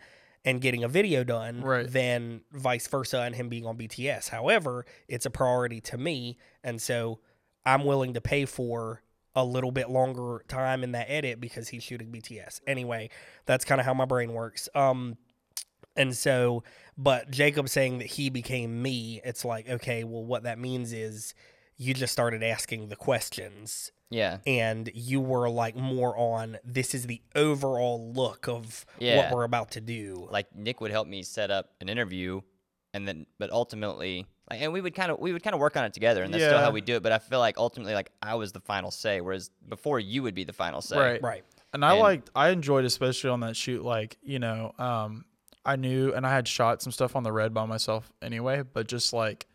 and 0.48 0.60
getting 0.62 0.82
a 0.82 0.88
video 0.88 1.24
done 1.24 1.60
Right. 1.60 1.86
than 1.90 2.40
vice 2.52 2.86
versa 2.88 3.20
and 3.20 3.34
him 3.34 3.48
being 3.48 3.66
on 3.66 3.76
BTS. 3.76 4.28
However, 4.30 4.86
it's 5.06 5.26
a 5.26 5.30
priority 5.30 5.80
to 5.82 5.98
me 5.98 6.38
and 6.64 6.80
so 6.80 7.20
I'm 7.66 7.84
willing 7.84 8.14
to 8.14 8.20
pay 8.20 8.46
for 8.46 9.02
a 9.34 9.44
little 9.44 9.70
bit 9.70 9.90
longer 9.90 10.42
time 10.48 10.82
in 10.82 10.92
that 10.92 11.06
edit 11.10 11.38
because 11.40 11.68
he's 11.68 11.82
shooting 11.82 12.10
BTS. 12.10 12.60
Anyway, 12.66 13.10
that's 13.44 13.64
kind 13.64 13.78
of 13.80 13.84
how 13.84 13.92
my 13.94 14.06
brain 14.06 14.32
works. 14.32 14.68
Um 14.74 15.16
and 15.96 16.16
so, 16.16 16.62
but 16.96 17.30
Jacob 17.30 17.68
saying 17.68 17.98
that 17.98 18.06
he 18.06 18.30
became 18.30 18.80
me, 18.82 19.20
it's 19.24 19.44
like, 19.44 19.68
okay, 19.68 20.04
well, 20.04 20.24
what 20.24 20.44
that 20.44 20.58
means 20.58 20.92
is 20.92 21.34
you 21.76 21.92
just 21.92 22.12
started 22.12 22.42
asking 22.42 22.88
the 22.88 22.96
questions 22.96 23.92
yeah, 24.10 24.38
and 24.46 24.90
you 24.94 25.20
were 25.20 25.48
like 25.50 25.76
more 25.76 26.16
on 26.16 26.58
this 26.64 26.94
is 26.94 27.06
the 27.06 27.20
overall 27.34 28.12
look 28.12 28.48
of 28.48 28.86
Yeah. 28.98 29.16
what 29.18 29.32
we're 29.34 29.44
about 29.44 29.72
to 29.72 29.80
do. 29.80 30.26
like 30.30 30.54
Nick 30.54 30.80
would 30.80 30.90
help 30.90 31.06
me 31.08 31.22
set 31.22 31.50
up 31.50 31.70
an 31.80 31.88
interview, 31.88 32.40
and 32.94 33.06
then 33.06 33.26
but 33.38 33.50
ultimately, 33.50 34.26
like, 34.50 34.60
and 34.62 34.72
we 34.72 34.80
would 34.80 34.94
kind 34.94 35.10
of 35.10 35.18
we 35.18 35.32
would 35.32 35.42
kind 35.42 35.54
of 35.54 35.60
work 35.60 35.76
on 35.76 35.84
it 35.84 35.92
together, 35.92 36.22
and 36.22 36.32
that's 36.32 36.44
still 36.44 36.58
how 36.58 36.70
we 36.70 36.80
do 36.80 36.96
it. 36.96 37.02
But 37.02 37.12
I 37.12 37.18
feel 37.18 37.38
like 37.38 37.58
ultimately, 37.58 37.94
like 37.94 38.10
I 38.22 38.34
was 38.36 38.52
the 38.52 38.60
final 38.60 38.90
say, 38.90 39.20
whereas 39.20 39.50
before 39.68 40.00
you 40.00 40.22
would 40.22 40.34
be 40.34 40.44
the 40.44 40.52
final 40.52 40.80
say. 40.80 40.96
Right. 40.98 41.22
Right. 41.22 41.44
And 41.74 41.84
I 41.84 41.90
And- 41.92 42.00
liked, 42.00 42.30
I 42.34 42.48
enjoyed, 42.48 42.86
especially 42.86 43.28
on 43.28 43.40
that 43.40 43.54
shoot, 43.54 43.84
like, 43.84 44.16
you 44.22 44.38
know, 44.38 44.72
um, 44.78 45.26
I 45.66 45.76
knew, 45.76 46.14
and 46.14 46.26
I 46.26 46.32
had 46.32 46.48
shot 46.48 46.80
some 46.80 46.92
stuff 46.92 47.14
on 47.14 47.24
the 47.24 47.30
red 47.32 47.52
by 47.52 47.66
myself 47.66 48.10
anyway, 48.22 48.62
but 48.62 48.88
just 48.88 49.12
like 49.12 49.46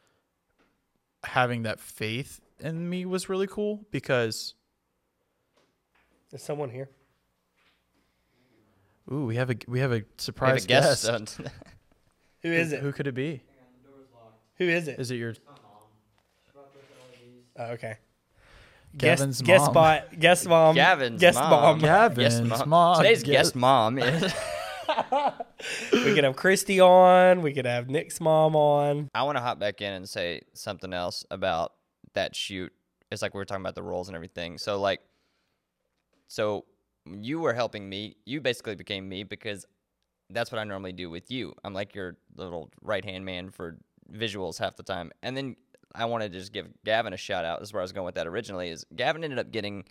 having 1.24 1.64
that 1.64 1.80
faith 1.80 2.40
in 2.60 2.90
me 2.90 3.06
was 3.06 3.30
really 3.30 3.48
cool 3.48 3.86
because 3.92 4.56
Is 6.32 6.42
someone 6.42 6.70
here? 6.70 6.90
Ooh, 9.12 9.26
we 9.26 9.36
have 9.36 9.50
a 9.50 9.56
we 9.68 9.80
have 9.80 9.92
a 9.92 9.96
We 9.96 10.00
have 10.02 10.06
surprise 10.18 10.66
a 10.66 10.68
guest. 10.68 11.06
guest. 11.06 11.40
on- 11.40 11.46
Who 12.44 12.52
is 12.52 12.72
it? 12.74 12.82
Who 12.82 12.92
could 12.92 13.08
it 13.08 13.16
be? 13.16 13.42
Who 14.58 14.66
is 14.66 14.88
it? 14.88 15.00
Is 15.00 15.12
it 15.12 15.16
your 15.16 15.34
Oh, 17.58 17.66
okay. 17.74 17.98
Gavin's 18.98 19.42
guest, 19.42 19.46
guest 19.46 19.62
mom? 19.66 19.74
spot. 19.74 20.20
Guest 20.20 20.48
mom. 20.48 20.76
Gavin's 20.76 21.20
guest 21.22 21.38
mom. 21.40 21.80
Gavin's 21.80 22.40
Guest 22.50 22.66
mom. 22.68 22.98
Today's 22.98 23.24
Guest- 23.24 23.32
guest 23.32 23.56
mom 23.56 24.00
is. 24.00 24.34
We 25.94 26.14
could 26.14 26.26
have 26.26 26.36
Christy 26.36 26.82
on. 26.82 27.42
We 27.42 27.54
could 27.54 27.66
have 27.66 27.90
Nick's 27.90 28.20
mom 28.20 28.54
on. 28.56 29.10
I 29.16 29.24
want 29.24 29.38
to 29.38 29.42
hop 29.42 29.58
back 29.58 29.82
in 29.82 29.94
and 29.94 30.08
say 30.10 30.42
something 30.54 30.92
else 30.94 31.26
about 31.32 31.72
that 32.14 32.36
shoot. 32.36 32.72
It's 33.12 33.22
like 33.22 33.34
we 33.34 33.38
were 33.38 33.46
talking 33.46 33.62
about 33.62 33.76
the 33.76 33.84
roles 33.84 34.08
and 34.08 34.16
everything. 34.16 34.58
So 34.58 34.80
like, 34.80 35.02
so 36.28 36.66
you 37.06 37.40
were 37.40 37.54
helping 37.54 37.88
me. 37.88 38.16
You 38.26 38.42
basically 38.42 38.76
became 38.76 39.08
me 39.08 39.24
because 39.24 39.66
that's 40.30 40.52
what 40.52 40.60
I 40.60 40.64
normally 40.64 40.94
do 40.94 41.10
with 41.10 41.30
you. 41.30 41.54
I'm 41.64 41.74
like 41.74 41.96
your 41.96 42.18
little 42.36 42.72
right 42.82 43.04
hand 43.04 43.26
man 43.26 43.50
for 43.50 43.78
visuals 44.12 44.58
half 44.58 44.76
the 44.76 44.84
time. 44.84 45.12
And 45.22 45.36
then 45.38 45.56
I 45.96 46.06
wanted 46.06 46.32
to 46.34 46.40
just 46.40 46.54
give 46.54 46.68
Gavin 46.84 47.14
a 47.14 47.18
shout 47.18 47.46
out. 47.46 47.60
This 47.60 47.70
is 47.70 47.74
where 47.74 47.82
I 47.82 47.84
was 47.84 47.92
going 47.92 48.06
with 48.06 48.16
that 48.16 48.28
originally. 48.28 48.70
Is 48.70 48.86
Gavin 48.96 49.24
ended 49.24 49.40
up 49.40 49.52
getting 49.52 49.86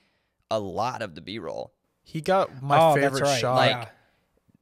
a 0.50 0.58
lot 0.58 1.02
of 1.02 1.14
the 1.14 1.20
B 1.20 1.38
roll. 1.38 1.72
He 2.02 2.20
got 2.20 2.62
my 2.62 2.78
oh, 2.78 2.94
favorite 2.94 3.22
right. 3.22 3.40
shot. 3.40 3.56
Like, 3.56 3.70
yeah. 3.70 3.88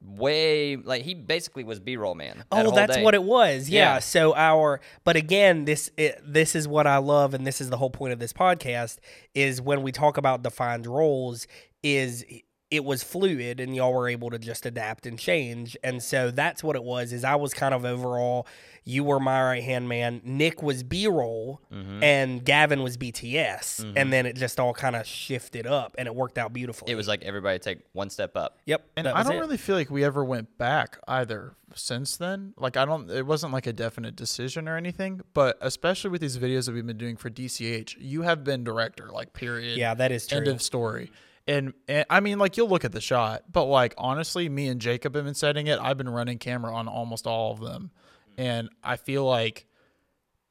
Way 0.03 0.77
like 0.77 1.03
he 1.03 1.13
basically 1.15 1.63
was 1.63 1.79
B 1.79 1.97
roll 1.97 2.15
man. 2.15 2.45
that 2.51 2.67
Oh, 2.67 2.71
that's 2.71 2.97
day. 2.97 3.05
what 3.05 3.15
it 3.15 3.23
was. 3.23 3.69
Yeah. 3.69 3.95
Yeah. 3.95 3.99
So 3.99 4.35
our, 4.35 4.81
but 5.05 5.15
again, 5.17 5.67
this 5.67 5.91
it, 5.99 6.19
this 6.25 6.55
is 6.55 6.67
what 6.67 6.87
I 6.87 6.97
love, 6.97 7.35
and 7.35 7.47
this 7.47 7.61
is 7.61 7.69
the 7.69 7.77
whole 7.77 7.91
point 7.91 8.15
of 8.15 8.19
this 8.19 8.33
podcast 8.33 8.97
is 9.35 9.61
when 9.61 9.83
we 9.83 9.93
talk 9.93 10.17
about 10.17 10.43
defined 10.43 10.87
roles, 10.87 11.47
is 11.83 12.25
it 12.71 12.85
was 12.85 13.03
fluid, 13.03 13.59
and 13.61 13.75
y'all 13.75 13.93
were 13.93 14.09
able 14.09 14.31
to 14.31 14.39
just 14.39 14.65
adapt 14.67 15.07
and 15.07 15.19
change, 15.19 15.77
and 15.83 16.03
so 16.03 16.31
that's 16.31 16.63
what 16.63 16.77
it 16.77 16.85
was. 16.85 17.13
Is 17.13 17.25
I 17.25 17.35
was 17.35 17.53
kind 17.53 17.75
of 17.75 17.85
overall, 17.85 18.47
you 18.85 19.03
were 19.05 19.19
my 19.21 19.43
right 19.43 19.63
hand 19.63 19.89
man, 19.89 20.21
Nick 20.25 20.63
was 20.63 20.83
B 20.83 21.07
roll, 21.09 21.61
Mm-hmm. 21.73 22.03
and 22.05 22.45
Gavin 22.45 22.83
was 22.83 22.97
BTS, 22.97 23.93
and 23.97 24.13
then 24.13 24.27
it 24.27 24.37
just 24.37 24.61
all 24.61 24.73
kind 24.73 24.95
of 24.97 25.07
shifted 25.07 25.67
up, 25.67 25.95
and 25.99 26.07
it 26.07 26.15
worked 26.15 26.39
out 26.39 26.53
beautifully. 26.53 26.93
It 26.93 26.95
was 26.95 27.09
like 27.09 27.23
everybody 27.25 27.59
take 27.59 27.79
one 27.93 28.09
step 28.11 28.37
up. 28.37 28.59
yep, 28.67 28.85
And 28.97 29.09
I 29.09 29.23
don't 29.23 29.35
it. 29.37 29.41
really 29.41 29.57
feel 29.57 29.77
like 29.77 29.91
we 29.91 30.05
ever 30.05 30.25
went 30.25 30.57
back 30.59 30.99
either 31.09 31.55
since 31.75 32.17
then. 32.17 32.55
Like 32.57 32.77
I 32.77 32.85
don't 32.85 33.11
it 33.11 33.27
wasn't 33.27 33.53
like 33.53 33.67
a 33.67 33.73
definite 33.73 34.15
decision 34.17 34.69
or 34.69 34.77
anything, 34.77 35.21
but 35.35 35.59
especially 35.61 36.11
with 36.11 36.21
these 36.21 36.39
videos 36.39 36.67
that 36.67 36.73
we've 36.75 36.87
been 36.87 36.99
doing 36.99 37.17
for 37.17 37.31
DCH, 37.31 37.97
you 37.99 38.23
have 38.23 38.45
been 38.45 38.63
director, 38.65 39.09
like 39.13 39.33
period. 39.33 39.77
Yeah, 39.77 39.95
that 39.95 40.13
is 40.13 40.27
true. 40.27 40.39
End 40.39 40.49
of 40.49 40.63
story. 40.63 41.11
And, 41.51 41.75
and 41.89 42.07
I 42.09 42.21
mean 42.21 42.39
like 42.39 42.57
you'll 42.57 42.69
look 42.69 42.85
at 42.85 42.93
the 42.93 43.01
shot, 43.01 43.43
but 43.51 43.65
like 43.65 43.95
honestly, 43.99 44.49
me 44.49 44.69
and 44.69 44.81
Jacob 44.81 45.17
have 45.17 45.25
been 45.25 45.35
setting 45.35 45.67
it. 45.67 45.81
I've 45.81 45.97
been 45.97 46.09
running 46.09 46.39
camera 46.39 46.73
on 46.75 46.87
almost 46.87 47.27
all 47.27 47.53
of 47.53 47.61
them. 47.61 47.91
And 48.39 48.71
I 48.85 48.97
feel 48.97 49.25
like 49.25 49.67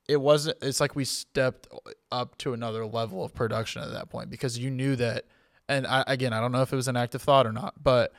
it 0.10 0.20
wasn't 0.20 0.58
it's 0.62 0.82
like 0.82 0.96
we 0.96 1.06
stepped 1.06 1.68
up 2.12 2.36
to 2.40 2.54
another 2.54 2.86
level 2.86 3.24
of 3.24 3.34
production 3.34 3.84
at 3.84 3.92
that 3.92 4.10
point 4.10 4.30
because 4.32 4.58
you 4.58 4.72
knew 4.72 4.96
that 4.96 5.26
and 5.70 5.86
I, 5.86 6.04
again 6.08 6.34
i 6.34 6.42
don't 6.42 6.52
know 6.52 6.64
if 6.64 6.74
it 6.74 6.76
was 6.76 6.88
an 6.88 6.98
active 6.98 7.22
thought 7.22 7.46
or 7.46 7.54
not 7.54 7.76
but 7.82 8.12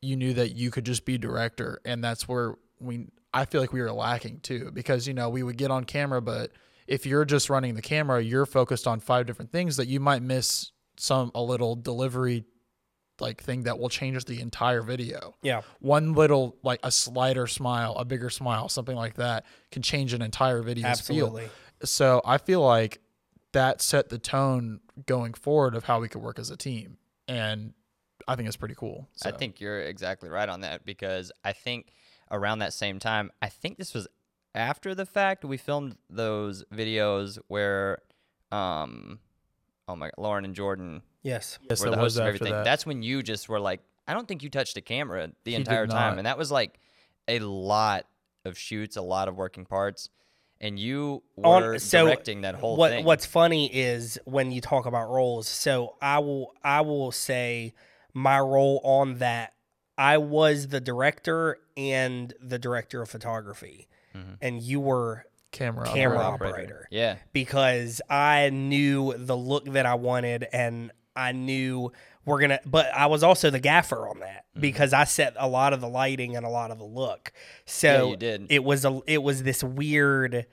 you 0.00 0.16
knew 0.16 0.32
that 0.32 0.56
you 0.56 0.70
could 0.70 0.86
just 0.86 1.04
be 1.04 1.18
director 1.18 1.78
and 1.84 2.02
that's 2.02 2.26
where 2.26 2.54
we 2.80 3.08
i 3.34 3.44
feel 3.44 3.60
like 3.60 3.72
we 3.72 3.82
were 3.82 3.92
lacking 3.92 4.40
too 4.40 4.70
because 4.72 5.06
you 5.06 5.12
know 5.12 5.28
we 5.28 5.42
would 5.42 5.58
get 5.58 5.70
on 5.70 5.84
camera 5.84 6.22
but 6.22 6.52
if 6.86 7.04
you're 7.04 7.26
just 7.26 7.50
running 7.50 7.74
the 7.74 7.82
camera 7.82 8.22
you're 8.22 8.46
focused 8.46 8.86
on 8.86 8.98
five 8.98 9.26
different 9.26 9.52
things 9.52 9.76
that 9.76 9.88
you 9.88 10.00
might 10.00 10.22
miss 10.22 10.72
some 10.96 11.30
a 11.34 11.42
little 11.42 11.76
delivery 11.76 12.44
like 13.20 13.42
thing 13.42 13.62
that 13.62 13.78
will 13.78 13.88
change 13.88 14.24
the 14.24 14.40
entire 14.40 14.82
video 14.82 15.34
yeah, 15.42 15.60
one 15.80 16.14
little 16.14 16.56
like 16.62 16.80
a 16.82 16.90
slighter 16.90 17.46
smile, 17.46 17.94
a 17.96 18.04
bigger 18.04 18.30
smile, 18.30 18.68
something 18.68 18.96
like 18.96 19.14
that 19.14 19.44
can 19.70 19.82
change 19.82 20.12
an 20.12 20.22
entire 20.22 20.62
video's 20.62 20.86
absolutely. 20.86 21.42
feel. 21.42 21.50
So 21.84 22.22
I 22.24 22.38
feel 22.38 22.60
like 22.60 23.00
that 23.52 23.80
set 23.80 24.08
the 24.08 24.18
tone 24.18 24.80
going 25.06 25.34
forward 25.34 25.74
of 25.74 25.84
how 25.84 26.00
we 26.00 26.08
could 26.08 26.22
work 26.22 26.38
as 26.38 26.50
a 26.50 26.56
team, 26.56 26.98
and 27.28 27.72
I 28.26 28.36
think 28.36 28.48
it's 28.48 28.56
pretty 28.56 28.74
cool. 28.74 29.08
So. 29.14 29.28
I 29.28 29.32
think 29.32 29.60
you're 29.60 29.80
exactly 29.80 30.28
right 30.28 30.48
on 30.48 30.62
that 30.62 30.84
because 30.84 31.30
I 31.44 31.52
think 31.52 31.92
around 32.30 32.60
that 32.60 32.72
same 32.72 32.98
time, 32.98 33.30
I 33.40 33.48
think 33.48 33.78
this 33.78 33.94
was 33.94 34.08
after 34.54 34.94
the 34.94 35.06
fact 35.06 35.44
we 35.44 35.56
filmed 35.56 35.96
those 36.08 36.64
videos 36.72 37.38
where, 37.48 37.98
um, 38.50 39.20
oh 39.88 39.96
my, 39.96 40.10
Lauren 40.18 40.44
and 40.44 40.54
Jordan 40.54 41.02
Yes. 41.22 41.58
yes, 41.68 41.80
were 41.82 41.90
the 41.90 41.96
was 41.96 42.00
hosts 42.14 42.18
of 42.18 42.26
everything. 42.26 42.52
that. 42.52 42.64
That's 42.64 42.84
when 42.84 43.02
you 43.02 43.22
just 43.22 43.48
were 43.48 43.60
like, 43.60 43.80
I 44.06 44.12
don't 44.14 44.28
think 44.28 44.42
you 44.42 44.50
touched 44.50 44.76
a 44.76 44.80
camera 44.82 45.30
the 45.44 45.52
He 45.52 45.56
entire 45.56 45.86
time, 45.86 46.18
and 46.18 46.26
that 46.26 46.36
was 46.36 46.50
like 46.50 46.78
a 47.26 47.38
lot 47.38 48.06
of 48.44 48.58
shoots, 48.58 48.96
a 48.96 49.02
lot 49.02 49.28
of 49.28 49.36
working 49.36 49.64
parts, 49.64 50.10
and 50.60 50.78
you 50.78 51.22
On- 51.42 51.62
were 51.62 51.78
so 51.78 52.04
directing 52.06 52.42
that 52.42 52.54
whole 52.54 52.76
what 52.76 52.90
thing. 52.90 53.04
what's 53.04 53.26
funny 53.26 53.66
is 53.74 54.18
when 54.24 54.50
you 54.52 54.60
talk 54.60 54.86
about 54.86 55.10
roles 55.10 55.48
so 55.48 55.96
i 56.00 56.18
will 56.18 56.54
i 56.62 56.80
will 56.80 57.12
say 57.12 57.74
my 58.12 58.38
role 58.38 58.80
on 58.84 59.18
that 59.18 59.52
i 59.98 60.16
was 60.16 60.68
the 60.68 60.80
director 60.80 61.58
and 61.76 62.32
the 62.40 62.58
director 62.58 63.02
of 63.02 63.10
photography 63.10 63.88
mm-hmm. 64.14 64.34
and 64.40 64.62
you 64.62 64.80
were 64.80 65.26
camera, 65.54 65.86
camera 65.86 66.18
operator. 66.18 66.54
operator. 66.54 66.88
Yeah, 66.90 67.16
because 67.32 68.00
i 68.10 68.50
knew 68.50 69.14
the 69.16 69.36
look 69.36 69.64
that 69.72 69.86
i 69.86 69.94
wanted 69.94 70.46
and 70.52 70.90
i 71.16 71.32
knew 71.32 71.92
we're 72.26 72.40
gonna 72.40 72.60
but 72.66 72.86
i 72.94 73.06
was 73.06 73.22
also 73.22 73.50
the 73.50 73.60
gaffer 73.60 74.08
on 74.08 74.18
that 74.20 74.44
Mm-hmm. 74.54 74.60
because 74.60 74.92
i 74.92 75.02
set 75.04 75.34
a 75.36 75.48
lot 75.48 75.72
of 75.72 75.80
the 75.80 75.88
lighting 75.88 76.36
and 76.36 76.44
a 76.46 76.48
lot 76.48 76.70
of 76.70 76.78
the 76.78 76.84
look 76.84 77.32
so 77.64 78.10
you 78.10 78.16
did. 78.16 78.46
it 78.50 78.62
was 78.62 78.84
a 78.84 79.00
it 79.06 79.22
was 79.22 79.42
this 79.42 79.64
weird 79.64 80.46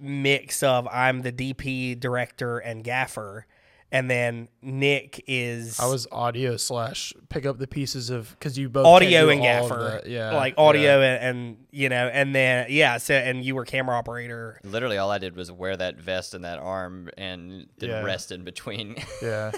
mix 0.00 0.62
of 0.62 0.88
i'm 0.90 1.22
the 1.22 1.32
dp 1.32 1.98
director 2.00 2.58
and 2.58 2.82
gaffer 2.84 3.46
and 3.94 4.10
then 4.10 4.48
nick 4.60 5.22
is 5.26 5.78
I 5.80 5.86
was 5.86 6.06
audio 6.10 6.56
slash 6.56 7.12
pick 7.28 7.46
up 7.46 7.58
the 7.58 7.66
pieces 7.66 8.10
of 8.10 8.30
because 8.30 8.58
you 8.58 8.68
both 8.68 8.84
audio 8.86 9.28
and 9.30 9.40
gaffer 9.40 10.00
the- 10.04 10.10
yeah, 10.10 10.32
like 10.34 10.54
yeah. 10.56 10.62
audio 10.62 11.00
and, 11.00 11.24
and 11.38 11.56
you 11.70 11.88
know 11.88 12.08
and 12.08 12.34
then 12.34 12.66
yeah 12.70 12.98
so 12.98 13.14
and 13.14 13.44
you 13.44 13.54
were 13.54 13.64
camera 13.64 13.96
operator 13.96 14.60
literally 14.64 14.98
all 14.98 15.10
I 15.10 15.18
did 15.18 15.36
was 15.36 15.50
wear 15.50 15.76
that 15.76 15.96
vest 15.98 16.34
and 16.34 16.44
that 16.44 16.58
arm 16.58 17.08
and 17.16 17.68
then 17.78 17.88
Yeah. 17.90 18.02
rest 18.02 18.32
in 18.32 18.44
between. 18.44 18.96
Yeah, 19.22 19.52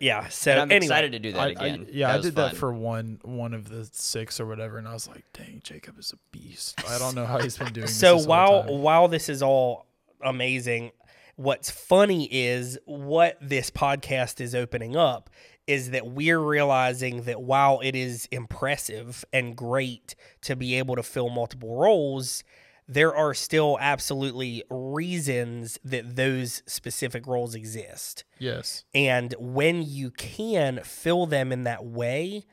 yeah 0.00 0.28
so 0.28 0.52
and 0.52 0.60
I'm 0.60 0.70
anyway 0.70 0.86
excited 0.86 1.12
to 1.12 1.18
do 1.18 1.32
that 1.32 1.40
I, 1.40 1.44
I- 1.44 1.50
again. 1.50 1.86
yeah, 1.90 2.12
that 2.12 2.18
I 2.20 2.22
did 2.22 2.34
fun. 2.34 2.50
that 2.50 2.56
for 2.56 2.72
one 2.72 3.18
one 3.22 3.52
of 3.54 3.68
the 3.68 3.88
six 3.92 4.38
or 4.40 4.46
whatever, 4.46 4.78
and 4.78 4.86
I 4.88 4.92
was 4.94 5.08
like, 5.08 5.24
dang, 5.32 5.60
Jacob 5.64 5.98
is 5.98 6.12
a 6.12 6.18
beast. 6.30 6.80
I 6.88 6.98
don't 6.98 7.14
know 7.16 7.26
how 7.26 7.38
he's 7.40 7.58
been 7.58 7.72
doing. 7.72 7.86
this 7.86 7.98
so 7.98 8.14
this 8.14 8.24
whole 8.24 8.30
while 8.30 8.62
time. 8.64 8.78
while 8.82 9.08
this 9.08 9.28
is 9.28 9.42
all 9.42 9.86
amazing 10.22 10.92
what's 11.40 11.70
funny 11.70 12.28
is 12.30 12.78
what 12.84 13.38
this 13.40 13.70
podcast 13.70 14.42
is 14.42 14.54
opening 14.54 14.94
up 14.94 15.30
is 15.66 15.90
that 15.90 16.06
we're 16.06 16.38
realizing 16.38 17.22
that 17.22 17.40
while 17.40 17.80
it 17.82 17.96
is 17.96 18.28
impressive 18.30 19.24
and 19.32 19.56
great 19.56 20.14
to 20.42 20.54
be 20.54 20.74
able 20.74 20.94
to 20.96 21.02
fill 21.02 21.30
multiple 21.30 21.78
roles 21.78 22.44
there 22.86 23.14
are 23.14 23.32
still 23.32 23.78
absolutely 23.80 24.62
reasons 24.68 25.78
that 25.82 26.16
those 26.16 26.62
specific 26.66 27.26
roles 27.26 27.54
exist 27.54 28.24
yes, 28.38 28.84
and 28.92 29.34
when 29.38 29.82
you 29.82 30.10
can 30.10 30.80
fill 30.84 31.24
them 31.24 31.52
in 31.52 31.64
that 31.64 31.86
way, 31.86 32.44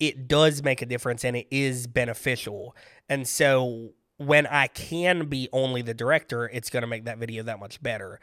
it 0.00 0.26
does 0.26 0.64
make 0.64 0.82
a 0.82 0.86
difference 0.86 1.24
and 1.24 1.36
it 1.36 1.46
is 1.50 1.86
beneficial. 1.86 2.74
And 3.08 3.28
so 3.28 3.92
when 4.18 4.46
I 4.46 4.66
can 4.68 5.26
be 5.26 5.48
only 5.52 5.82
the 5.82 5.94
director, 5.94 6.46
it's 6.46 6.70
going 6.70 6.82
to 6.82 6.86
make 6.86 7.04
that 7.04 7.18
video 7.18 7.42
that 7.42 7.60
much 7.60 7.82
better. 7.82 8.20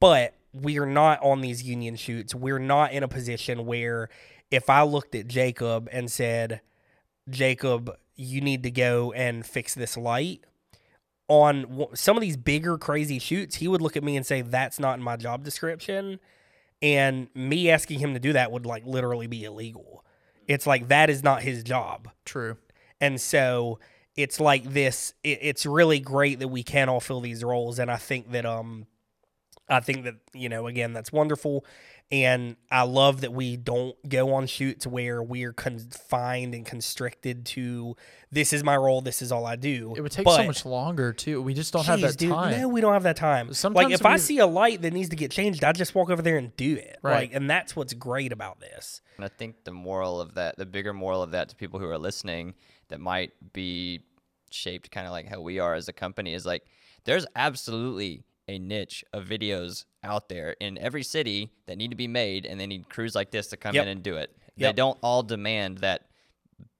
But 0.00 0.34
we 0.52 0.78
are 0.78 0.86
not 0.86 1.22
on 1.22 1.40
these 1.40 1.62
union 1.62 1.96
shoots. 1.96 2.34
We're 2.34 2.58
not 2.58 2.92
in 2.92 3.02
a 3.02 3.08
position 3.08 3.66
where 3.66 4.08
if 4.50 4.70
I 4.70 4.82
looked 4.82 5.14
at 5.14 5.26
Jacob 5.26 5.88
and 5.92 6.10
said, 6.10 6.60
Jacob, 7.28 7.90
you 8.14 8.40
need 8.40 8.62
to 8.62 8.70
go 8.70 9.12
and 9.12 9.44
fix 9.44 9.74
this 9.74 9.96
light. 9.96 10.44
On 11.28 11.88
some 11.94 12.16
of 12.16 12.20
these 12.20 12.36
bigger, 12.36 12.78
crazy 12.78 13.18
shoots, 13.18 13.56
he 13.56 13.66
would 13.66 13.82
look 13.82 13.96
at 13.96 14.04
me 14.04 14.16
and 14.16 14.24
say, 14.24 14.42
That's 14.42 14.78
not 14.78 14.96
in 14.96 15.02
my 15.02 15.16
job 15.16 15.42
description. 15.42 16.20
And 16.80 17.28
me 17.34 17.68
asking 17.68 17.98
him 17.98 18.14
to 18.14 18.20
do 18.20 18.32
that 18.34 18.52
would 18.52 18.64
like 18.64 18.86
literally 18.86 19.26
be 19.26 19.42
illegal. 19.42 20.04
It's 20.46 20.66
like 20.66 20.88
that 20.88 21.10
is 21.10 21.24
not 21.24 21.42
his 21.42 21.64
job. 21.64 22.08
true. 22.24 22.58
And 23.00 23.20
so 23.20 23.78
it's 24.16 24.40
like 24.40 24.64
this 24.64 25.14
it, 25.22 25.38
it's 25.42 25.66
really 25.66 26.00
great 26.00 26.38
that 26.38 26.48
we 26.48 26.62
can 26.62 26.88
all 26.88 27.00
fill 27.00 27.20
these 27.20 27.44
roles 27.44 27.78
and 27.78 27.90
I 27.90 27.96
think 27.96 28.32
that 28.32 28.46
um 28.46 28.86
I 29.68 29.80
think 29.80 30.04
that 30.04 30.14
you 30.32 30.48
know 30.48 30.66
again 30.66 30.92
that's 30.92 31.12
wonderful 31.12 31.64
And 32.12 32.54
I 32.70 32.82
love 32.82 33.22
that 33.22 33.32
we 33.32 33.56
don't 33.56 33.96
go 34.08 34.34
on 34.34 34.46
shoots 34.46 34.86
where 34.86 35.20
we're 35.20 35.52
confined 35.52 36.54
and 36.54 36.64
constricted 36.64 37.44
to 37.46 37.96
this 38.30 38.52
is 38.52 38.62
my 38.62 38.76
role, 38.76 39.00
this 39.00 39.22
is 39.22 39.32
all 39.32 39.44
I 39.44 39.56
do. 39.56 39.92
It 39.96 40.02
would 40.02 40.12
take 40.12 40.28
so 40.28 40.44
much 40.44 40.64
longer 40.64 41.12
too. 41.12 41.42
We 41.42 41.52
just 41.52 41.72
don't 41.72 41.84
have 41.84 42.00
that 42.02 42.16
dude, 42.16 42.30
time. 42.30 42.60
No, 42.60 42.68
we 42.68 42.80
don't 42.80 42.92
have 42.92 43.02
that 43.02 43.16
time. 43.16 43.52
Sometimes 43.54 43.86
like 43.86 43.92
if 43.92 44.06
I 44.06 44.18
see 44.18 44.38
a 44.38 44.46
light 44.46 44.82
that 44.82 44.92
needs 44.92 45.08
to 45.08 45.16
get 45.16 45.32
changed, 45.32 45.64
I 45.64 45.72
just 45.72 45.96
walk 45.96 46.08
over 46.08 46.22
there 46.22 46.36
and 46.36 46.54
do 46.56 46.76
it. 46.76 46.96
Right. 47.02 47.22
Like, 47.22 47.34
and 47.34 47.50
that's 47.50 47.74
what's 47.74 47.92
great 47.94 48.30
about 48.30 48.60
this. 48.60 49.00
And 49.16 49.24
I 49.24 49.28
think 49.28 49.64
the 49.64 49.72
moral 49.72 50.20
of 50.20 50.34
that, 50.34 50.56
the 50.58 50.66
bigger 50.66 50.92
moral 50.92 51.22
of 51.22 51.32
that 51.32 51.48
to 51.48 51.56
people 51.56 51.80
who 51.80 51.88
are 51.88 51.98
listening 51.98 52.54
that 52.88 53.00
might 53.00 53.32
be 53.52 54.00
shaped 54.50 54.90
kind 54.90 55.06
of 55.06 55.12
like 55.12 55.26
how 55.28 55.40
we 55.40 55.58
are 55.58 55.74
as 55.74 55.88
a 55.88 55.92
company 55.92 56.32
is 56.34 56.46
like 56.46 56.62
there's 57.04 57.26
absolutely 57.34 58.22
a 58.48 58.58
niche 58.58 59.04
of 59.12 59.24
videos 59.24 59.84
out 60.04 60.28
there 60.28 60.54
in 60.60 60.78
every 60.78 61.02
city 61.02 61.50
that 61.66 61.76
need 61.76 61.90
to 61.90 61.96
be 61.96 62.06
made 62.06 62.46
and 62.46 62.60
they 62.60 62.66
need 62.66 62.88
crews 62.88 63.14
like 63.14 63.30
this 63.32 63.48
to 63.48 63.56
come 63.56 63.74
Yep. 63.74 63.82
in 63.82 63.88
and 63.88 64.02
do 64.02 64.16
it. 64.16 64.36
They 64.56 64.72
don't 64.72 64.96
all 65.02 65.22
demand 65.24 65.78
that 65.78 66.06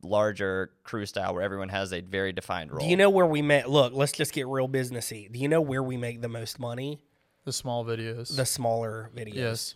larger 0.03 0.71
crew 0.85 1.07
style 1.07 1.35
where 1.35 1.43
everyone 1.43 1.69
has 1.71 1.93
a 1.93 2.01
very 2.01 2.33
defined 2.33 2.71
role. 2.71 2.81
Do 2.81 2.87
you 2.87 2.97
know 2.97 3.11
where 3.11 3.27
we 3.27 3.43
make? 3.43 3.67
Look, 3.67 3.93
let's 3.93 4.13
just 4.13 4.33
get 4.33 4.47
real 4.47 4.69
businessy. 4.69 5.31
Do 5.31 5.39
you 5.39 5.49
know 5.49 5.61
where 5.61 5.83
we 5.83 5.97
make 5.97 6.21
the 6.23 6.29
most 6.29 6.59
money? 6.59 7.01
the 7.45 7.53
small 7.53 7.85
videos. 7.85 8.35
The 8.35 8.45
smaller 8.45 9.11
videos. 9.15 9.35
yes. 9.35 9.75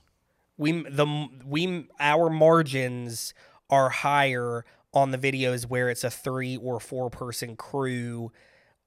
we 0.58 0.72
the 0.82 1.28
we 1.46 1.86
our 2.00 2.28
margins 2.28 3.32
are 3.68 3.88
higher 3.90 4.64
on 4.92 5.10
the 5.10 5.18
videos 5.18 5.64
where 5.66 5.88
it's 5.88 6.04
a 6.04 6.10
three 6.10 6.56
or 6.56 6.80
four 6.80 7.10
person 7.10 7.56
crew 7.56 8.32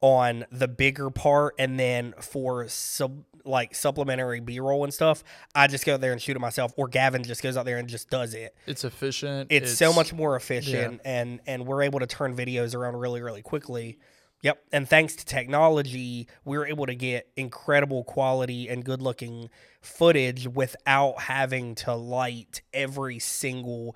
on 0.04 0.46
the 0.52 0.68
bigger 0.68 1.10
part 1.10 1.56
and 1.58 1.80
then 1.80 2.14
for 2.20 2.68
sub 2.68 3.24
like 3.46 3.74
supplementary 3.74 4.42
b-roll 4.42 4.84
and 4.84 4.94
stuff 4.94 5.24
i 5.56 5.66
just 5.66 5.86
go 5.86 5.94
out 5.94 6.02
there 6.02 6.12
and 6.12 6.22
shoot 6.22 6.36
it 6.36 6.42
myself 6.42 6.74
or 6.76 6.90
gavin 6.90 7.24
just 7.24 7.42
goes 7.42 7.56
out 7.56 7.64
there 7.64 7.78
and 7.78 7.88
just 7.88 8.10
does 8.10 8.34
it. 8.34 8.54
It's 8.68 8.84
efficient. 8.84 9.48
it's, 9.50 9.78
so 9.78 9.94
much 9.94 10.12
more 10.12 10.36
efficient 10.36 11.00
and 11.06 11.40
and 11.48 11.66
we're 11.66 11.84
able 11.84 12.00
to 12.00 12.06
turn 12.06 12.36
videos 12.36 12.76
around 12.76 12.98
really 12.98 13.22
really 13.22 13.42
quickly. 13.42 13.98
Yep 14.42 14.62
and 14.74 14.90
thanks 14.90 15.16
to 15.16 15.26
technology 15.26 16.28
we're 16.44 16.66
able 16.66 16.86
to 16.86 16.96
get 16.96 17.30
incredible 17.38 18.04
quality 18.04 18.68
and 18.68 18.84
good 18.84 19.02
looking 19.02 19.50
footage 19.82 20.50
without 20.50 21.22
having 21.22 21.76
to 21.76 21.96
light 21.96 22.62
every 22.74 23.20
single 23.20 23.96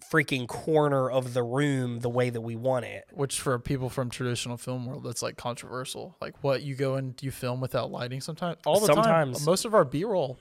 freaking 0.00 0.46
corner 0.48 1.10
of 1.10 1.34
the 1.34 1.42
room 1.42 2.00
the 2.00 2.08
way 2.08 2.30
that 2.30 2.40
we 2.40 2.56
want 2.56 2.84
it 2.84 3.04
Which 3.12 3.40
for 3.40 3.58
people 3.58 3.88
from 3.90 4.10
traditional 4.10 4.56
film 4.56 4.86
world, 4.86 5.04
that's 5.04 5.22
like 5.22 5.36
controversial. 5.36 6.16
Like 6.20 6.42
what 6.42 6.62
you 6.62 6.74
go 6.74 6.94
and 6.94 7.14
you 7.22 7.30
film 7.30 7.60
without 7.60 7.90
lighting 7.90 8.20
sometimes. 8.20 8.58
All 8.66 8.80
the 8.80 8.86
Sometimes. 8.86 9.38
time. 9.38 9.44
Most 9.44 9.64
of 9.64 9.74
our 9.74 9.84
B 9.84 10.04
roll. 10.04 10.38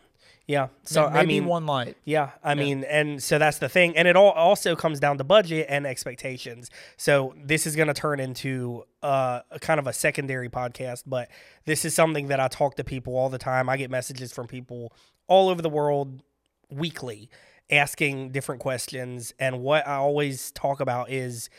yeah 0.47 0.68
so 0.84 1.07
maybe 1.10 1.20
i 1.20 1.26
mean 1.26 1.45
one 1.45 1.66
light. 1.66 1.95
Yeah, 2.05 2.32
I 2.43 2.55
mean, 2.55 2.84
and 2.86 3.22
so 3.22 3.38
that's 3.38 3.60
the 3.60 3.70
thing, 3.70 3.95
and 3.95 4.07
it 4.07 4.16
all 4.16 4.32
also 4.32 4.76
comes 4.76 4.99
down 4.99 5.18
to 5.20 5.24
budget 5.24 5.68
and 5.70 5.86
expectations. 5.86 6.72
So 6.97 7.36
this 7.43 7.68
is 7.68 7.76
going 7.76 7.88
to 7.88 7.93
turn 7.93 8.20
into 8.20 8.84
uh, 9.03 9.41
a 9.51 9.60
kind 9.60 9.80
of 9.80 9.86
a 9.88 9.93
secondary 9.93 10.49
podcast, 10.49 11.03
but 11.05 11.30
this 11.66 11.86
is 11.86 11.93
something 11.93 12.28
that 12.30 12.39
I 12.39 12.47
talk 12.47 12.76
to 12.78 12.84
people 12.84 13.16
all 13.16 13.30
the 13.30 13.38
time. 13.38 13.70
I 13.70 13.78
get 13.78 13.91
messages 13.91 14.32
from 14.34 14.47
people 14.47 14.91
all 15.28 15.49
over 15.49 15.62
the 15.62 15.70
world 15.70 16.24
weekly 16.72 17.30
asking 17.70 18.32
different 18.32 18.61
questions, 18.61 19.34
and 19.39 19.61
what 19.61 19.88
I 19.88 19.95
always 19.95 20.51
talk 20.51 20.80
about 20.80 21.11
is 21.11 21.49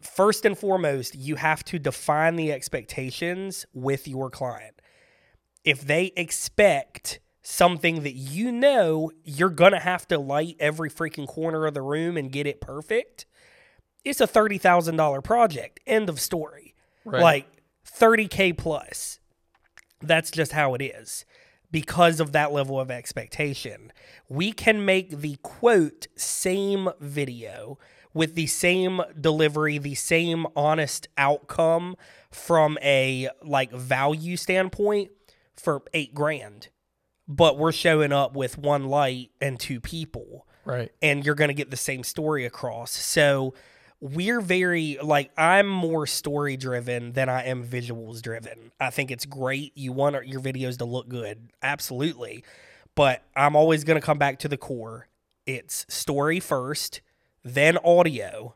first 0.00 0.44
and 0.44 0.56
foremost, 0.56 1.14
you 1.14 1.36
have 1.36 1.64
to 1.64 1.78
define 1.78 2.36
the 2.36 2.52
expectations 2.52 3.66
with 3.72 4.08
your 4.08 4.30
client 4.30 4.78
if 5.68 5.82
they 5.82 6.12
expect 6.16 7.20
something 7.42 8.02
that 8.02 8.14
you 8.14 8.50
know 8.50 9.10
you're 9.24 9.50
gonna 9.50 9.78
have 9.78 10.08
to 10.08 10.18
light 10.18 10.56
every 10.58 10.90
freaking 10.90 11.26
corner 11.26 11.66
of 11.66 11.74
the 11.74 11.82
room 11.82 12.16
and 12.16 12.32
get 12.32 12.46
it 12.46 12.58
perfect, 12.58 13.26
it's 14.02 14.20
a 14.20 14.26
thirty 14.26 14.56
thousand 14.56 14.96
dollar 14.96 15.20
project. 15.20 15.80
End 15.86 16.08
of 16.08 16.20
story. 16.20 16.74
Right. 17.04 17.22
Like 17.22 17.62
thirty 17.84 18.28
k 18.28 18.54
plus. 18.54 19.20
That's 20.00 20.30
just 20.30 20.52
how 20.52 20.72
it 20.74 20.80
is. 20.80 21.26
Because 21.70 22.18
of 22.20 22.32
that 22.32 22.52
level 22.52 22.80
of 22.80 22.90
expectation, 22.90 23.92
we 24.28 24.52
can 24.52 24.84
make 24.84 25.10
the 25.10 25.36
quote 25.42 26.06
same 26.16 26.88
video 26.98 27.78
with 28.14 28.34
the 28.34 28.46
same 28.46 29.02
delivery, 29.20 29.76
the 29.78 29.94
same 29.94 30.46
honest 30.56 31.08
outcome 31.18 31.94
from 32.30 32.78
a 32.82 33.28
like 33.42 33.70
value 33.70 34.36
standpoint 34.36 35.10
for 35.54 35.82
eight 35.92 36.14
grand. 36.14 36.68
But 37.26 37.58
we're 37.58 37.72
showing 37.72 38.12
up 38.12 38.34
with 38.34 38.56
one 38.56 38.86
light 38.86 39.30
and 39.40 39.60
two 39.60 39.80
people 39.80 40.46
Right. 40.64 40.90
and 41.02 41.24
you're 41.24 41.34
going 41.34 41.48
to 41.48 41.54
get 41.54 41.70
the 41.70 41.76
same 41.76 42.02
story 42.02 42.46
across. 42.46 42.90
So 42.92 43.52
we're 44.00 44.40
very 44.40 44.98
like 45.02 45.30
I'm 45.36 45.68
more 45.68 46.06
story 46.06 46.56
driven 46.56 47.12
than 47.12 47.28
I 47.28 47.44
am 47.44 47.64
visuals 47.64 48.22
driven. 48.22 48.72
I 48.78 48.90
think 48.90 49.10
it's 49.10 49.26
great. 49.26 49.76
You 49.76 49.92
want 49.92 50.26
your 50.26 50.40
videos 50.40 50.78
to 50.78 50.84
look 50.84 51.08
good, 51.08 51.50
absolutely, 51.62 52.44
but 52.94 53.22
I'm 53.34 53.56
always 53.56 53.84
going 53.84 54.00
to 54.00 54.04
come 54.04 54.18
back 54.18 54.38
to 54.40 54.48
the 54.48 54.56
core. 54.56 55.08
It's 55.46 55.86
story 55.88 56.40
first, 56.40 57.00
then 57.42 57.78
audio, 57.78 58.54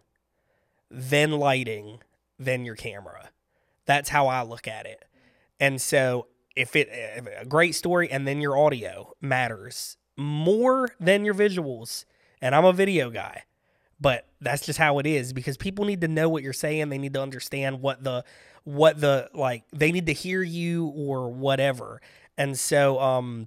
then 0.91 1.33
lighting, 1.33 2.01
then 2.39 2.65
your 2.65 2.77
camera. 2.77 3.31
That's 3.87 4.11
how 4.11 4.29
I 4.29 4.43
look 4.43 4.69
at 4.69 4.87
it. 4.87 5.05
And 5.59 5.81
so 5.81 6.27
if 6.55 6.77
it 6.77 6.89
if 6.93 7.27
a 7.27 7.47
great 7.47 7.75
story 7.75 8.11
and 8.11 8.29
then 8.29 8.41
your 8.41 8.57
audio 8.57 9.15
matters 9.21 9.97
more 10.17 10.91
than 11.01 11.25
your 11.25 11.35
visuals. 11.35 12.05
And 12.41 12.55
I'm 12.55 12.65
a 12.65 12.73
video 12.73 13.11
guy. 13.11 13.45
But 14.03 14.27
that's 14.41 14.67
just 14.67 14.79
how 14.79 14.99
it 14.99 15.07
is 15.07 15.33
because 15.33 15.57
people 15.57 15.85
need 15.85 16.01
to 16.01 16.09
know 16.09 16.29
what 16.29 16.43
you're 16.43 16.53
saying. 16.53 16.89
They 16.89 16.99
need 16.99 17.15
to 17.15 17.23
understand 17.23 17.81
what 17.81 18.03
the 18.03 18.25
what 18.65 19.01
the 19.01 19.31
like 19.33 19.65
they 19.73 19.93
need 19.93 20.07
to 20.07 20.13
hear 20.13 20.43
you 20.43 20.87
or 20.89 21.31
whatever. 21.31 22.01
And 22.37 22.59
so 22.59 23.01
um 23.01 23.47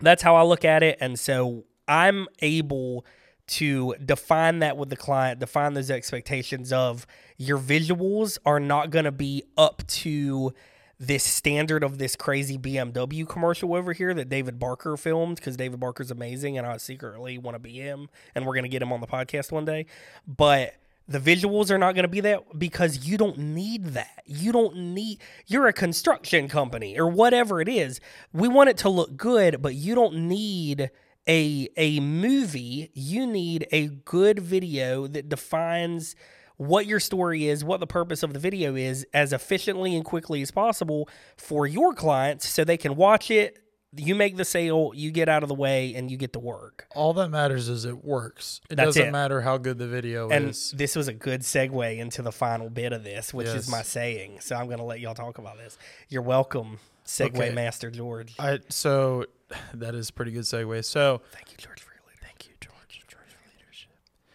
that's 0.00 0.22
how 0.22 0.36
I 0.36 0.42
look 0.42 0.64
at 0.64 0.82
it. 0.82 0.98
And 1.00 1.18
so 1.18 1.64
I'm 1.88 2.28
able 2.40 3.06
to 3.48 3.94
define 4.04 4.58
that 4.58 4.76
with 4.76 4.90
the 4.90 4.96
client, 4.96 5.40
define 5.40 5.72
those 5.72 5.90
expectations 5.90 6.72
of 6.72 7.06
your 7.38 7.58
visuals 7.58 8.38
are 8.44 8.60
not 8.60 8.90
going 8.90 9.06
to 9.06 9.12
be 9.12 9.42
up 9.56 9.86
to 9.86 10.52
this 10.98 11.22
standard 11.22 11.84
of 11.84 11.98
this 11.98 12.16
crazy 12.16 12.58
BMW 12.58 13.26
commercial 13.28 13.74
over 13.74 13.92
here 13.92 14.12
that 14.14 14.28
David 14.28 14.58
Barker 14.58 14.96
filmed 14.96 15.36
because 15.36 15.56
David 15.56 15.78
Barker's 15.78 16.10
amazing 16.10 16.58
and 16.58 16.66
I 16.66 16.76
secretly 16.78 17.38
want 17.38 17.54
to 17.54 17.60
be 17.60 17.74
him 17.74 18.08
and 18.34 18.44
we're 18.44 18.54
going 18.54 18.64
to 18.64 18.68
get 18.68 18.82
him 18.82 18.92
on 18.92 19.00
the 19.00 19.06
podcast 19.06 19.52
one 19.52 19.64
day. 19.64 19.86
But 20.26 20.74
the 21.06 21.20
visuals 21.20 21.70
are 21.70 21.78
not 21.78 21.94
going 21.94 22.02
to 22.02 22.08
be 22.08 22.20
that 22.20 22.58
because 22.58 23.06
you 23.06 23.16
don't 23.16 23.38
need 23.38 23.86
that. 23.86 24.22
You 24.26 24.52
don't 24.52 24.76
need, 24.76 25.20
you're 25.46 25.68
a 25.68 25.72
construction 25.72 26.48
company 26.48 26.98
or 26.98 27.08
whatever 27.08 27.60
it 27.60 27.68
is. 27.68 28.00
We 28.32 28.48
want 28.48 28.68
it 28.68 28.76
to 28.78 28.88
look 28.88 29.16
good, 29.16 29.62
but 29.62 29.74
you 29.74 29.94
don't 29.94 30.28
need 30.28 30.90
a 31.28 31.68
a 31.76 32.00
movie. 32.00 32.90
You 32.94 33.26
need 33.26 33.66
a 33.70 33.88
good 33.88 34.40
video 34.40 35.06
that 35.06 35.28
defines 35.28 36.16
what 36.58 36.84
your 36.86 37.00
story 37.00 37.46
is, 37.48 37.64
what 37.64 37.80
the 37.80 37.86
purpose 37.86 38.22
of 38.22 38.32
the 38.34 38.38
video 38.38 38.74
is, 38.76 39.06
as 39.14 39.32
efficiently 39.32 39.96
and 39.96 40.04
quickly 40.04 40.42
as 40.42 40.50
possible 40.50 41.08
for 41.36 41.66
your 41.66 41.94
clients 41.94 42.48
so 42.48 42.62
they 42.64 42.76
can 42.76 42.94
watch 42.94 43.30
it. 43.30 43.58
You 43.96 44.14
make 44.14 44.36
the 44.36 44.44
sale, 44.44 44.92
you 44.94 45.10
get 45.10 45.30
out 45.30 45.42
of 45.42 45.48
the 45.48 45.54
way, 45.54 45.94
and 45.94 46.10
you 46.10 46.18
get 46.18 46.34
to 46.34 46.38
work. 46.38 46.86
All 46.94 47.14
that 47.14 47.30
matters 47.30 47.70
is 47.70 47.86
it 47.86 48.04
works. 48.04 48.60
It 48.68 48.76
That's 48.76 48.88
doesn't 48.88 49.08
it. 49.08 49.12
matter 49.12 49.40
how 49.40 49.56
good 49.56 49.78
the 49.78 49.88
video 49.88 50.28
And 50.28 50.50
is. 50.50 50.72
this 50.76 50.94
was 50.94 51.08
a 51.08 51.14
good 51.14 51.40
segue 51.40 51.96
into 51.98 52.20
the 52.20 52.30
final 52.30 52.68
bit 52.68 52.92
of 52.92 53.02
this, 53.02 53.32
which 53.32 53.46
Yes. 53.46 53.56
is 53.56 53.70
my 53.70 53.80
saying. 53.80 54.40
So 54.40 54.56
I'm 54.56 54.66
going 54.66 54.76
to 54.76 54.84
let 54.84 55.00
y'all 55.00 55.14
talk 55.14 55.38
about 55.38 55.56
this. 55.56 55.78
You're 56.10 56.20
welcome, 56.20 56.80
Segue 57.06 57.34
Okay. 57.34 57.50
Master 57.54 57.90
George. 57.90 58.34
I 58.38 58.58
so 58.68 59.24
that 59.72 59.94
is 59.94 60.10
a 60.10 60.12
pretty 60.12 60.32
good 60.32 60.42
segue. 60.44 60.84
So 60.84 61.22
Thank 61.32 61.50
you, 61.52 61.56
George, 61.56 61.80
for 61.80 61.92
your 61.94 62.02
leadership. 62.06 62.26
thank 62.26 62.46
you, 62.46 62.52
George. 62.60 63.04
George 63.08 63.24
for 63.30 63.58
leadership. 63.58 63.90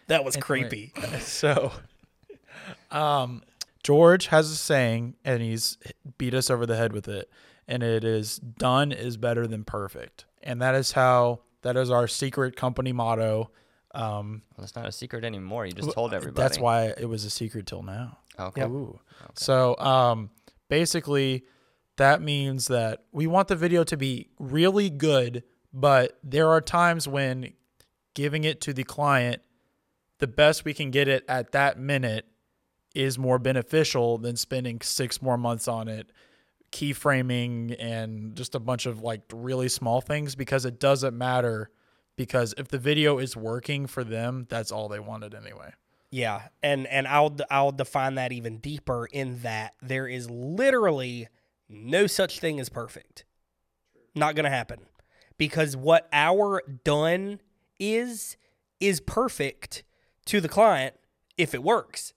That 0.08 0.24
was 0.24 0.34
Anyway, 0.34 0.90
creepy. 0.90 0.92
so 1.20 1.70
um 2.90 3.42
George 3.82 4.28
has 4.28 4.50
a 4.50 4.56
saying 4.56 5.14
and 5.24 5.42
he's 5.42 5.76
beat 6.16 6.32
us 6.34 6.48
over 6.50 6.64
the 6.66 6.76
head 6.76 6.92
with 6.92 7.06
it 7.08 7.30
and 7.68 7.82
it 7.82 8.02
is 8.04 8.36
done 8.38 8.92
is 8.92 9.16
better 9.16 9.46
than 9.46 9.64
perfect. 9.64 10.24
And 10.42 10.60
that 10.62 10.74
is 10.74 10.92
how 10.92 11.40
that 11.62 11.76
is 11.76 11.90
our 11.90 12.08
secret 12.08 12.56
company 12.56 12.92
motto. 12.92 13.50
Um 13.94 14.42
Well, 14.56 14.64
it's 14.64 14.74
not 14.76 14.86
a 14.86 14.92
secret 14.92 15.24
anymore. 15.24 15.66
You 15.66 15.72
just 15.72 15.92
told 15.92 16.14
everybody. 16.14 16.42
that's 16.42 16.58
why 16.58 16.86
it 16.98 17.08
was 17.08 17.24
a 17.24 17.30
secret 17.30 17.66
till 17.66 17.82
now. 17.82 18.18
Okay. 18.38 18.62
Ooh. 18.62 18.98
So 19.34 19.76
um 19.78 20.30
basically 20.68 21.44
that 21.96 22.20
means 22.20 22.66
that 22.68 23.04
we 23.12 23.26
want 23.26 23.48
the 23.48 23.54
video 23.56 23.84
to 23.84 23.96
be 23.96 24.28
really 24.40 24.90
good, 24.90 25.44
but 25.72 26.18
there 26.24 26.48
are 26.48 26.60
times 26.60 27.06
when 27.06 27.52
giving 28.14 28.44
it 28.44 28.60
to 28.62 28.72
the 28.72 28.82
client 28.84 29.42
the 30.18 30.26
best 30.26 30.64
we 30.64 30.74
can 30.74 30.90
get 30.90 31.06
it 31.06 31.24
at 31.28 31.52
that 31.52 31.78
minute 31.78 32.26
is 32.94 33.18
more 33.18 33.38
beneficial 33.38 34.18
than 34.18 34.36
spending 34.36 34.80
six 34.80 35.20
more 35.20 35.36
months 35.36 35.68
on 35.68 35.88
it 35.88 36.10
keyframing 36.74 37.76
and 37.78 38.34
just 38.34 38.56
a 38.56 38.60
bunch 38.60 38.84
of 38.84 39.00
like 39.00 39.22
really 39.32 39.68
small 39.68 40.00
things 40.00 40.34
because 40.34 40.64
it 40.64 40.80
doesn't 40.80 41.16
matter 41.16 41.70
because 42.16 42.52
if 42.58 42.66
the 42.66 42.78
video 42.78 43.18
is 43.18 43.36
working 43.36 43.86
for 43.86 44.02
them, 44.02 44.46
that's 44.48 44.72
all 44.72 44.88
they 44.88 44.98
wanted 44.98 45.34
anyway. 45.34 45.72
Yeah, 46.10 46.42
and 46.62 46.86
and 46.88 47.06
I'll 47.08 47.36
I'll 47.50 47.72
define 47.72 48.16
that 48.16 48.32
even 48.32 48.58
deeper 48.58 49.06
in 49.06 49.40
that 49.40 49.74
there 49.82 50.06
is 50.06 50.28
literally 50.30 51.28
no 51.68 52.06
such 52.06 52.40
thing 52.40 52.60
as 52.60 52.68
perfect. 52.68 53.24
Not 54.14 54.36
to 54.36 54.48
happen. 54.48 54.80
Because 55.38 55.76
what 55.76 56.08
our 56.12 56.62
done 56.84 57.40
is 57.80 58.36
is 58.78 59.00
perfect 59.00 59.82
to 60.26 60.40
the 60.40 60.48
client 60.48 60.94
if 61.36 61.54
it 61.54 61.62
works. 61.62 62.12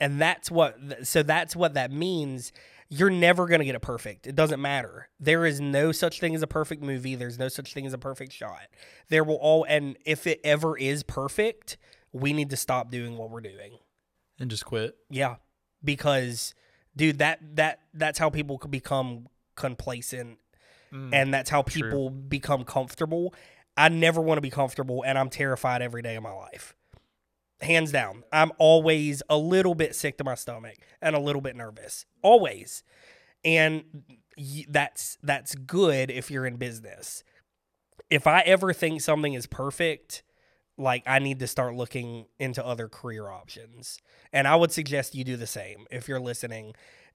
And 0.00 0.20
that's 0.20 0.50
what 0.50 0.76
so 1.02 1.22
that's 1.22 1.54
what 1.54 1.74
that 1.74 1.90
means. 1.90 2.52
You're 2.88 3.10
never 3.10 3.46
going 3.46 3.60
to 3.60 3.64
get 3.64 3.74
it 3.74 3.80
perfect. 3.80 4.26
It 4.26 4.34
doesn't 4.34 4.60
matter. 4.60 5.08
There 5.18 5.46
is 5.46 5.60
no 5.60 5.90
such 5.90 6.20
thing 6.20 6.34
as 6.34 6.42
a 6.42 6.46
perfect 6.46 6.82
movie. 6.82 7.14
There's 7.14 7.38
no 7.38 7.48
such 7.48 7.72
thing 7.72 7.86
as 7.86 7.92
a 7.92 7.98
perfect 7.98 8.32
shot. 8.32 8.68
There 9.08 9.24
will 9.24 9.36
all 9.36 9.64
and 9.68 9.96
if 10.04 10.26
it 10.26 10.40
ever 10.44 10.76
is 10.76 11.02
perfect, 11.02 11.76
we 12.12 12.32
need 12.32 12.50
to 12.50 12.56
stop 12.56 12.90
doing 12.90 13.16
what 13.16 13.30
we're 13.30 13.40
doing. 13.40 13.78
And 14.38 14.50
just 14.50 14.64
quit. 14.64 14.96
Yeah, 15.10 15.36
because 15.82 16.54
dude, 16.96 17.18
that 17.18 17.40
that 17.56 17.80
that's 17.92 18.18
how 18.18 18.30
people 18.30 18.58
could 18.58 18.70
become 18.70 19.28
complacent, 19.56 20.38
mm, 20.92 21.10
and 21.12 21.32
that's 21.32 21.50
how 21.50 21.62
true. 21.62 21.82
people 21.82 22.10
become 22.10 22.64
comfortable. 22.64 23.34
I 23.76 23.88
never 23.88 24.20
want 24.20 24.38
to 24.38 24.42
be 24.42 24.50
comfortable, 24.50 25.02
and 25.04 25.18
I'm 25.18 25.28
terrified 25.28 25.82
every 25.82 26.02
day 26.02 26.16
of 26.16 26.22
my 26.22 26.32
life. 26.32 26.74
Hands 27.64 27.90
down, 27.90 28.24
I'm 28.30 28.52
always 28.58 29.22
a 29.30 29.38
little 29.38 29.74
bit 29.74 29.94
sick 29.94 30.18
to 30.18 30.24
my 30.24 30.34
stomach 30.34 30.76
and 31.00 31.16
a 31.16 31.18
little 31.18 31.40
bit 31.40 31.56
nervous, 31.56 32.04
always, 32.22 32.84
and 33.42 33.84
that's 34.68 35.16
that's 35.22 35.54
good 35.54 36.10
if 36.10 36.30
you're 36.30 36.46
in 36.46 36.56
business. 36.56 37.24
If 38.10 38.26
I 38.26 38.40
ever 38.40 38.72
think 38.72 39.00
something 39.00 39.32
is 39.32 39.46
perfect, 39.46 40.22
like 40.76 41.04
I 41.06 41.18
need 41.18 41.38
to 41.38 41.46
start 41.46 41.74
looking 41.74 42.26
into 42.38 42.64
other 42.64 42.88
career 42.88 43.28
options. 43.28 43.98
And 44.32 44.48
I 44.48 44.56
would 44.56 44.72
suggest 44.72 45.14
you 45.14 45.24
do 45.24 45.36
the 45.36 45.46
same 45.46 45.86
if 45.90 46.08
you're 46.08 46.20
listening. 46.20 46.74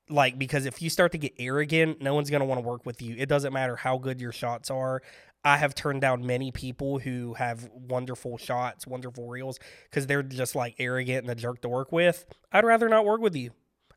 Like 0.10 0.40
because 0.40 0.66
if 0.66 0.82
you 0.82 0.90
start 0.90 1.12
to 1.12 1.18
get 1.18 1.34
arrogant, 1.38 2.02
no 2.02 2.16
one's 2.16 2.30
going 2.30 2.40
to 2.40 2.46
want 2.46 2.60
to 2.62 2.68
work 2.68 2.86
with 2.86 3.02
you. 3.02 3.16
It 3.18 3.30
doesn't 3.30 3.54
matter 3.54 3.76
how 3.76 3.98
good 3.98 4.20
your 4.20 4.32
shots 4.32 4.72
are. 4.72 5.02
I 5.44 5.58
have 5.58 5.74
turned 5.74 6.02
down 6.02 6.26
many 6.26 6.52
people 6.52 7.00
who 7.00 7.36
have 7.36 7.70
wonderful 7.74 8.38
shots, 8.38 8.86
wonderful 8.86 9.28
reels 9.28 9.60
because 9.90 10.08
they're 10.08 10.24
just 10.24 10.56
like 10.56 10.76
arrogant 10.80 11.24
and 11.24 11.32
a 11.32 11.36
jerk 11.36 11.62
to 11.62 11.70
work 11.70 11.92
with. 11.92 12.26
I'd 12.52 12.66
rather 12.66 12.90
not 12.90 13.06
work 13.06 13.22
with 13.22 13.36
you. 13.36 13.52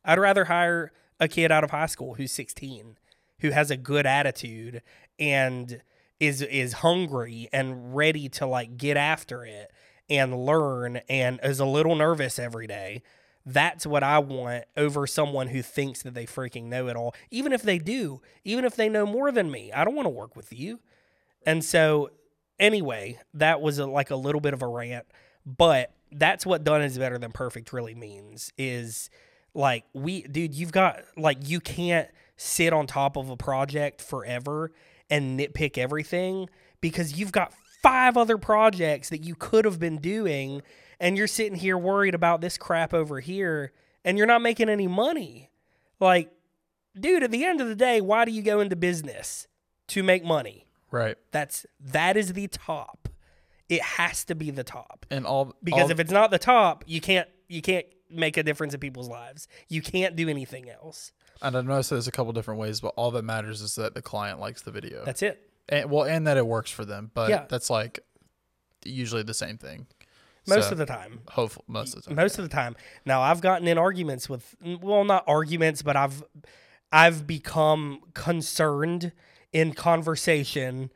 I'd 0.05 0.19
rather 0.19 0.45
hire 0.45 0.91
a 1.19 1.27
kid 1.27 1.51
out 1.51 1.63
of 1.63 1.71
high 1.71 1.85
school 1.85 2.15
who's 2.15 2.31
16 2.31 2.97
who 3.43 3.51
has 3.51 3.69
a 3.69 3.77
good 3.77 4.05
attitude 4.05 4.81
and 5.19 5.81
is 6.19 6.41
is 6.41 6.73
hungry 6.73 7.49
and 7.51 7.93
ready 7.93 8.29
to 8.29 8.45
like 8.45 8.77
get 8.77 8.95
after 8.95 9.45
it 9.45 9.69
and 10.09 10.45
learn 10.45 11.01
and 11.09 11.39
is 11.43 11.59
a 11.59 11.65
little 11.65 11.95
nervous 11.95 12.39
every 12.39 12.67
day. 12.67 13.03
That's 13.45 13.85
what 13.85 14.01
I 14.01 14.19
want 14.19 14.63
over 14.77 15.05
someone 15.05 15.49
who 15.49 15.61
thinks 15.61 16.03
that 16.03 16.13
they 16.13 16.25
freaking 16.25 16.65
know 16.65 16.87
it 16.87 16.95
all. 16.95 17.13
Even 17.29 17.51
if 17.51 17.61
they 17.61 17.77
do, 17.77 18.21
even 18.45 18.63
if 18.63 18.77
they 18.77 18.87
know 18.87 19.05
more 19.05 19.29
than 19.31 19.51
me, 19.51 19.73
I 19.73 19.83
don't 19.83 19.95
want 19.95 20.05
to 20.05 20.09
work 20.09 20.37
with 20.37 20.53
you. 20.53 20.79
And 21.45 21.63
so, 21.63 22.11
anyway, 22.59 23.19
that 23.33 23.61
was 23.61 23.79
a, 23.79 23.85
like 23.85 24.11
a 24.11 24.15
little 24.15 24.41
bit 24.41 24.53
of 24.53 24.61
a 24.61 24.67
rant, 24.67 25.05
but 25.45 25.93
that's 26.11 26.45
what 26.45 26.63
done 26.63 26.81
is 26.81 26.97
better 26.97 27.17
than 27.17 27.31
perfect 27.31 27.73
really 27.73 27.95
means 27.95 28.51
is 28.57 29.09
like 29.53 29.83
we 29.93 30.21
dude 30.23 30.53
you've 30.53 30.71
got 30.71 31.01
like 31.17 31.37
you 31.47 31.59
can't 31.59 32.09
sit 32.37 32.73
on 32.73 32.87
top 32.87 33.15
of 33.15 33.29
a 33.29 33.37
project 33.37 34.01
forever 34.01 34.71
and 35.09 35.39
nitpick 35.39 35.77
everything 35.77 36.49
because 36.81 37.17
you've 37.17 37.31
got 37.31 37.53
five 37.81 38.17
other 38.17 38.37
projects 38.37 39.09
that 39.09 39.23
you 39.23 39.35
could 39.35 39.65
have 39.65 39.79
been 39.79 39.97
doing 39.97 40.61
and 40.99 41.17
you're 41.17 41.27
sitting 41.27 41.57
here 41.57 41.77
worried 41.77 42.15
about 42.15 42.41
this 42.41 42.57
crap 42.57 42.93
over 42.93 43.19
here 43.19 43.71
and 44.05 44.17
you're 44.17 44.27
not 44.27 44.41
making 44.41 44.69
any 44.69 44.87
money. 44.87 45.49
Like 45.99 46.31
dude 46.99 47.23
at 47.23 47.31
the 47.31 47.43
end 47.43 47.61
of 47.61 47.67
the 47.67 47.75
day 47.75 48.01
why 48.01 48.25
do 48.25 48.31
you 48.31 48.41
go 48.41 48.59
into 48.59 48.75
business 48.75 49.47
to 49.87 50.03
make 50.03 50.23
money 50.23 50.62
Right. 50.93 51.17
that's 51.31 51.65
that 51.81 52.15
is 52.17 52.33
the 52.33 52.47
top 52.47 53.09
it 53.67 53.81
has 53.81 54.23
to 54.25 54.35
be 54.35 54.51
the 54.51 54.63
top 54.63 55.05
And 55.09 55.25
all 55.25 55.55
because 55.63 55.85
all, 55.85 55.91
if 55.91 55.99
it's 55.99 56.11
not 56.11 56.29
the 56.31 56.37
top 56.37 56.83
you 56.87 57.01
can't 57.01 57.27
you 57.49 57.61
can't 57.63 57.87
make 58.11 58.37
a 58.37 58.43
difference 58.43 58.73
in 58.75 58.79
people's 58.79 59.09
lives 59.09 59.47
you 59.69 59.81
can't 59.81 60.15
do 60.15 60.29
anything 60.29 60.69
else 60.69 61.11
and 61.41 61.57
I 61.57 61.61
noticed 61.61 61.89
there's 61.89 62.07
a 62.07 62.11
couple 62.11 62.31
different 62.31 62.59
ways, 62.59 62.79
but 62.79 62.93
all 62.95 63.09
that 63.11 63.23
matters 63.23 63.61
is 63.61 63.75
that 63.75 63.95
the 63.95 64.01
client 64.03 64.39
likes 64.39 64.61
the 64.61 64.71
video. 64.71 65.03
that's 65.03 65.21
it 65.23 65.49
and, 65.67 65.89
well, 65.89 66.03
and 66.03 66.27
that 66.27 66.37
it 66.37 66.45
works 66.45 66.69
for 66.69 66.85
them. 66.85 67.09
But 67.13 67.29
Yeah. 67.29 67.45
that's 67.49 67.69
like 67.71 67.99
usually 68.85 69.23
the 69.23 69.33
same 69.33 69.57
thing. 69.57 69.87
most 70.47 70.65
So, 70.67 70.71
of 70.73 70.77
the 70.77 70.85
time 70.85 71.21
hopeful 71.31 71.63
most 71.67 71.95
of 71.95 72.03
the 72.03 72.09
time. 72.09 72.15
most 72.17 72.37
of 72.37 72.43
the 72.43 72.49
time 72.53 72.75
now 73.05 73.21
i've 73.21 73.39
gotten 73.41 73.67
in 73.67 73.77
arguments 73.77 74.27
with 74.29 74.55
well 74.61 75.05
not 75.05 75.23
arguments 75.25 75.81
but 75.81 75.95
i've 75.95 76.21
i've 76.91 77.25
become 77.25 78.01
concerned 78.13 79.11
in 79.53 79.73
conversation 79.73 80.91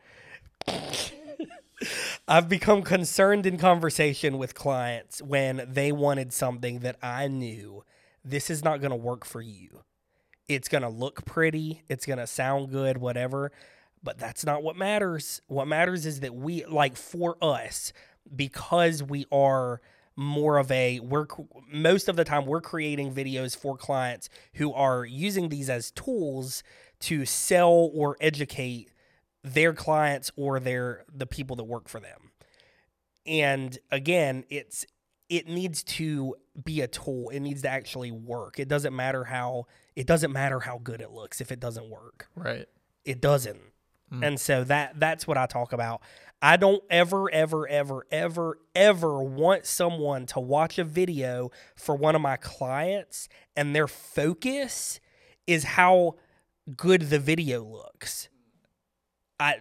I've 2.28 2.50
become 2.50 2.82
concerned 2.82 3.46
in 3.46 3.58
conversation 3.58 4.38
with 4.38 4.56
clients 4.56 5.22
when 5.22 5.66
they 5.70 5.92
wanted 5.92 6.34
something 6.34 6.80
that 6.80 6.98
I 7.02 7.28
knew 7.28 7.84
this 8.26 8.50
is 8.50 8.64
not 8.64 8.82
going 8.82 8.92
to 8.92 8.98
work 8.98 9.24
for 9.24 9.42
you. 9.42 9.84
It's 10.50 10.68
going 10.68 10.82
to 10.82 10.90
look 10.90 11.26
pretty, 11.26 11.84
it's 11.88 12.06
going 12.06 12.20
to 12.20 12.28
sound 12.28 12.72
good, 12.72 12.98
whatever, 12.98 13.52
but 14.04 14.18
that's 14.18 14.46
not 14.46 14.64
what 14.64 14.76
matters. 14.76 15.42
What 15.48 15.68
matters 15.68 16.06
is 16.06 16.22
that 16.22 16.36
we 16.36 16.66
like 16.66 16.98
for 16.98 17.38
us 17.42 17.94
because 18.36 19.04
we 19.04 19.26
are 19.32 19.82
more 20.18 20.58
of 20.58 20.72
a 20.72 21.00
we're 21.00 21.28
most 21.72 22.10
of 22.10 22.16
the 22.16 22.24
time 22.24 22.48
we're 22.48 22.60
creating 22.60 23.14
videos 23.14 23.56
for 23.56 23.78
clients 23.78 24.30
who 24.56 24.74
are 24.74 25.06
using 25.06 25.50
these 25.50 25.70
as 25.70 25.92
tools 25.92 26.64
to 27.02 27.26
sell 27.26 27.92
or 27.94 28.18
educate 28.20 28.92
their 29.44 29.74
clients 29.74 30.32
or 30.36 30.60
their 30.60 31.06
the 31.14 31.26
people 31.26 31.56
that 31.56 31.64
work 31.64 31.88
for 31.88 32.00
them. 32.00 32.32
And 33.26 33.78
again, 33.92 34.46
it's 34.50 34.86
it 35.30 35.48
needs 35.48 35.84
to 35.84 36.36
be 36.64 36.82
a 36.82 36.88
tool. 36.88 37.30
It 37.30 37.42
needs 37.42 37.62
to 37.64 37.70
actually 37.70 38.12
work. 38.12 38.60
It 38.60 38.68
doesn't 38.68 38.96
matter 38.96 39.26
how 39.26 39.66
it 39.96 40.08
doesn't 40.08 40.32
matter 40.32 40.60
how 40.62 40.80
good 40.84 41.02
it 41.02 41.12
looks 41.12 41.42
if 41.42 41.52
it 41.52 41.60
doesn't 41.60 41.90
work. 41.90 42.30
Right. 42.36 42.68
It 43.04 43.22
doesn't. 43.22 43.60
Mm. 44.12 44.26
And 44.26 44.40
so 44.40 44.64
that 44.66 45.00
that's 45.00 45.28
what 45.28 45.38
I 45.38 45.46
talk 45.46 45.74
about. 45.74 46.02
I 46.42 46.56
don't 46.56 46.84
ever 46.90 47.32
ever 47.32 47.68
ever 47.68 48.06
ever 48.12 48.60
ever 48.76 49.24
want 49.24 49.66
someone 49.66 50.26
to 50.28 50.40
watch 50.40 50.78
a 50.78 50.84
video 50.84 51.52
for 51.76 51.96
one 51.96 52.16
of 52.16 52.22
my 52.22 52.38
clients 52.38 53.28
and 53.56 53.76
their 53.76 53.88
focus 53.88 55.00
is 55.46 55.64
how 55.64 56.16
good 56.76 57.04
the 57.04 57.20
video 57.20 57.64
looks. 57.64 58.30
I 59.40 59.58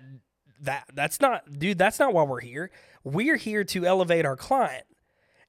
that 0.61 0.85
that's 0.95 1.21
not 1.21 1.59
dude, 1.59 1.79
that's 1.79 1.99
not 1.99 2.13
why 2.13 2.23
we're 2.23 2.41
here. 2.41 2.71
We're 3.05 3.37
here 3.37 3.65
to 3.65 3.87
elevate 3.87 4.25
our 4.25 4.37
client. 4.37 4.85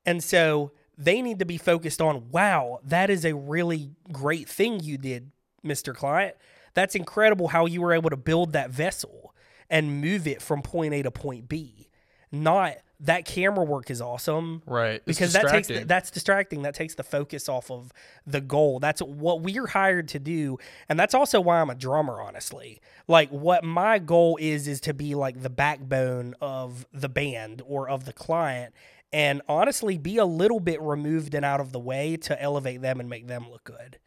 And 0.06 0.24
so 0.24 0.72
they 0.98 1.22
need 1.22 1.40
to 1.40 1.46
be 1.46 1.58
focused 1.58 2.02
on, 2.02 2.30
wow, 2.30 2.80
that 2.84 3.10
is 3.10 3.26
a 3.26 3.36
really 3.36 3.92
great 4.12 4.48
thing 4.50 4.80
you 4.80 4.98
did, 4.98 5.32
Mr. 5.66 5.94
Client. 5.94 6.36
That's 6.74 6.96
incredible 6.96 7.50
how 7.50 7.66
you 7.66 7.82
were 7.82 7.94
able 7.94 8.10
to 8.10 8.18
build 8.18 8.54
that 8.54 8.70
vessel 8.70 9.34
and 9.70 10.02
move 10.02 10.28
it 10.28 10.42
from 10.42 10.62
point 10.62 10.94
A 10.94 11.04
to 11.04 11.12
point 11.12 11.50
B. 11.50 11.90
Not 12.32 12.78
that 13.00 13.26
camera 13.26 13.64
work 13.64 13.92
is 13.92 14.02
awesome. 14.02 14.64
Right. 14.66 15.04
Because 15.06 15.34
that 15.34 15.48
takes 15.48 15.68
the, 15.68 15.84
that's 15.84 16.10
distracting. 16.10 16.64
That 16.64 16.74
takes 16.74 16.96
the 16.96 17.04
focus 17.04 17.48
off 17.48 17.70
of 17.70 17.94
the 18.26 18.42
goal. 18.42 18.80
That's 18.80 19.02
what 19.02 19.42
we're 19.42 19.68
hired 19.68 20.08
to 20.10 20.20
do, 20.20 20.58
and 20.90 21.00
that's 21.00 21.14
also 21.14 21.40
why 21.40 21.62
I'm 21.62 21.70
a 21.70 21.76
drummer. 21.76 22.22
Honestly, 22.22 22.82
like 23.08 23.30
what 23.30 23.64
my 23.64 24.00
goal 24.00 24.38
is 24.42 24.68
is 24.68 24.82
to 24.82 24.94
be 24.94 25.16
like 25.16 25.42
the 25.42 25.50
backbone 25.50 26.36
of 26.42 26.88
the 26.92 27.10
band 27.10 27.62
or 27.66 27.88
of 27.88 28.06
the 28.06 28.14
client, 28.14 28.74
and 29.14 29.42
honestly, 29.48 29.98
be 29.98 30.18
a 30.18 30.26
little 30.26 30.60
bit 30.60 30.82
removed 30.82 31.36
and 31.36 31.46
out 31.46 31.60
of 31.60 31.72
the 31.72 31.80
way 31.80 32.18
to 32.18 32.42
elevate 32.42 32.82
them 32.82 33.00
and 33.00 33.10
make 33.10 33.28
them 33.28 33.50
look 33.50 33.64
good. 33.64 34.00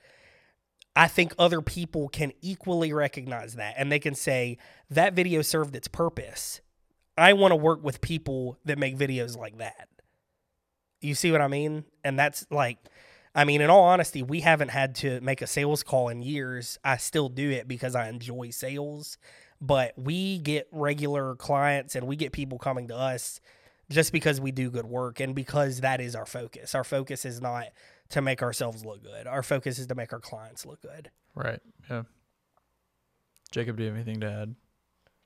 I 0.97 1.07
think 1.07 1.33
other 1.39 1.63
people 1.63 2.09
can 2.09 2.33
equally 2.43 2.93
recognize 2.93 3.55
that 3.55 3.75
and 3.79 3.93
they 3.93 4.01
can 4.01 4.15
say 4.15 4.59
that 4.91 5.15
video 5.15 5.41
served 5.41 5.77
its 5.77 5.87
purpose. 5.87 6.61
I 7.23 7.33
want 7.35 7.53
to 7.53 7.57
work 7.57 7.83
with 7.83 8.01
people 8.01 8.59
that 8.65 8.79
make 8.79 8.97
videos 8.97 9.37
like 9.37 9.59
that. 9.59 9.89
You 11.01 11.15
see 11.15 11.33
what 11.33 11.41
I 11.41 11.49
mean? 11.49 11.85
And 12.05 12.19
that's 12.19 12.47
like, 12.51 12.79
I 13.35 13.45
mean, 13.45 13.61
in 13.61 13.71
all 13.71 13.85
honesty, 13.85 14.23
we 14.23 14.41
haven't 14.41 14.69
had 14.69 14.95
to 14.97 15.21
make 15.21 15.41
a 15.41 15.47
sales 15.47 15.83
call 15.83 16.09
in 16.09 16.23
years. 16.23 16.79
I 16.85 16.97
still 16.97 17.29
do 17.29 17.51
it 17.51 17.69
because 17.69 17.95
I 17.95 18.09
enjoy 18.09 18.51
sales, 18.51 19.19
but 19.61 19.93
we 19.97 20.39
get 20.39 20.69
regular 20.73 21.37
clients 21.37 21.95
and 21.95 22.07
we 22.07 22.17
get 22.17 22.33
people 22.33 22.59
coming 22.59 22.89
to 22.89 22.97
us 22.97 23.41
just 23.91 24.13
because 24.13 24.41
we 24.41 24.53
do 24.53 24.71
good 24.71 24.87
work 24.87 25.21
and 25.21 25.35
because 25.35 25.81
that 25.81 26.01
is 26.01 26.15
our 26.15 26.27
focus. 26.27 26.75
Our 26.75 26.85
focus 26.85 27.25
is 27.25 27.41
not 27.41 27.67
to 28.11 28.21
make 28.21 28.43
ourselves 28.43 28.85
look 28.85 29.03
good. 29.03 29.27
Our 29.27 29.43
focus 29.43 29.79
is 29.79 29.87
to 29.89 29.95
make 29.95 30.13
our 30.13 30.21
clients 30.21 30.67
look 30.67 30.81
good. 30.83 31.11
Right. 31.35 31.61
Yeah. 31.89 32.03
Jacob, 33.51 33.77
do 33.77 33.83
you 33.83 33.89
have 33.89 33.97
anything 33.97 34.21
to 34.21 34.31
add? 34.31 34.55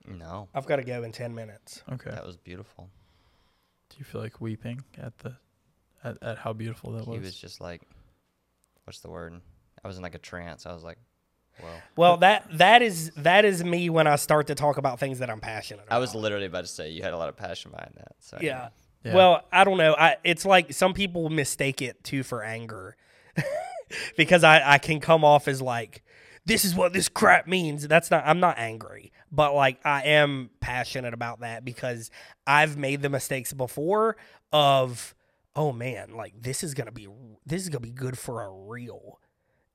No, 0.07 0.49
I've 0.55 0.67
got 0.67 0.77
to 0.77 0.85
go 0.85 1.03
in 1.03 1.13
10 1.13 1.35
minutes. 1.35 1.83
Okay. 1.93 2.11
that 2.11 2.27
was 2.27 2.37
beautiful. 2.37 2.91
Do 3.91 3.97
you 3.99 4.05
feel 4.05 4.21
like 4.21 4.41
weeping 4.41 4.83
at 4.99 5.17
the 5.19 5.37
at, 6.03 6.23
at 6.23 6.39
how 6.39 6.53
beautiful 6.53 6.93
that 6.93 7.05
He 7.05 7.11
was? 7.11 7.19
He 7.19 7.25
was 7.25 7.37
just 7.37 7.61
like, 7.61 7.83
what's 8.85 9.01
the 9.01 9.11
word? 9.11 9.41
I 9.83 9.89
was 9.89 9.97
in 9.97 10.03
like 10.03 10.15
a 10.15 10.19
trance. 10.19 10.67
I 10.67 10.73
was 10.73 10.85
like, 10.85 10.99
whoa. 11.61 11.69
Well, 11.97 12.17
that 12.19 12.47
that 12.59 12.83
is 12.83 13.13
that 13.17 13.45
is 13.45 13.65
me 13.65 13.89
when 13.91 14.07
I 14.07 14.17
start 14.17 14.49
to 14.49 14.55
talk 14.55 14.77
about 14.77 14.99
things 14.99 15.21
that 15.21 15.31
I'm 15.31 15.41
passionate 15.41 15.85
about. 15.87 15.97
I 15.97 15.99
was 15.99 16.15
literally 16.15 16.47
about 16.47 16.63
to 16.63 16.69
say 16.71 16.91
you 16.91 17.03
had 17.03 17.13
a 17.13 17.19
lot 17.19 17.29
of 17.29 17.37
passion 17.37 17.71
behind 17.71 17.93
that. 17.97 18.13
So 18.21 18.39
Yeah. 18.41 18.69
Yeah. 19.05 19.15
Well, 19.15 19.43
I 19.53 19.65
don't 19.65 19.79
know. 19.79 19.95
I 19.99 20.17
it's 20.25 20.45
like 20.45 20.73
some 20.73 20.95
people 20.95 21.29
mistake 21.31 21.83
it 21.83 22.03
too 22.05 22.23
for 22.23 22.43
anger. 22.43 22.97
because 24.17 24.45
I 24.45 24.75
I 24.75 24.79
can 24.79 25.01
come 25.01 25.25
off 25.25 25.49
as 25.49 25.61
like 25.61 26.03
this 26.47 26.65
is 26.65 26.75
what 26.75 26.93
this 26.93 27.09
crap 27.09 27.47
means. 27.47 27.87
That's 27.87 28.11
not 28.11 28.27
I'm 28.27 28.41
not 28.41 28.59
angry, 28.59 29.13
but 29.35 29.55
like 29.55 29.81
I 29.85 30.03
am 30.05 30.51
passionate 30.61 31.15
about 31.15 31.41
that 31.41 31.65
because 31.65 32.11
I've 32.47 32.77
made 32.77 33.03
the 33.03 33.09
mistakes 33.09 33.53
before 33.53 34.17
of 34.53 35.15
oh 35.57 35.73
man, 35.73 36.15
like 36.15 36.35
this 36.41 36.63
is 36.63 36.75
going 36.75 36.87
to 36.87 36.93
be 36.93 37.09
this 37.47 37.63
is 37.63 37.69
going 37.69 37.83
to 37.83 37.89
be 37.89 37.93
good 37.95 38.19
for 38.19 38.43
a 38.43 38.51
reel. 38.51 39.21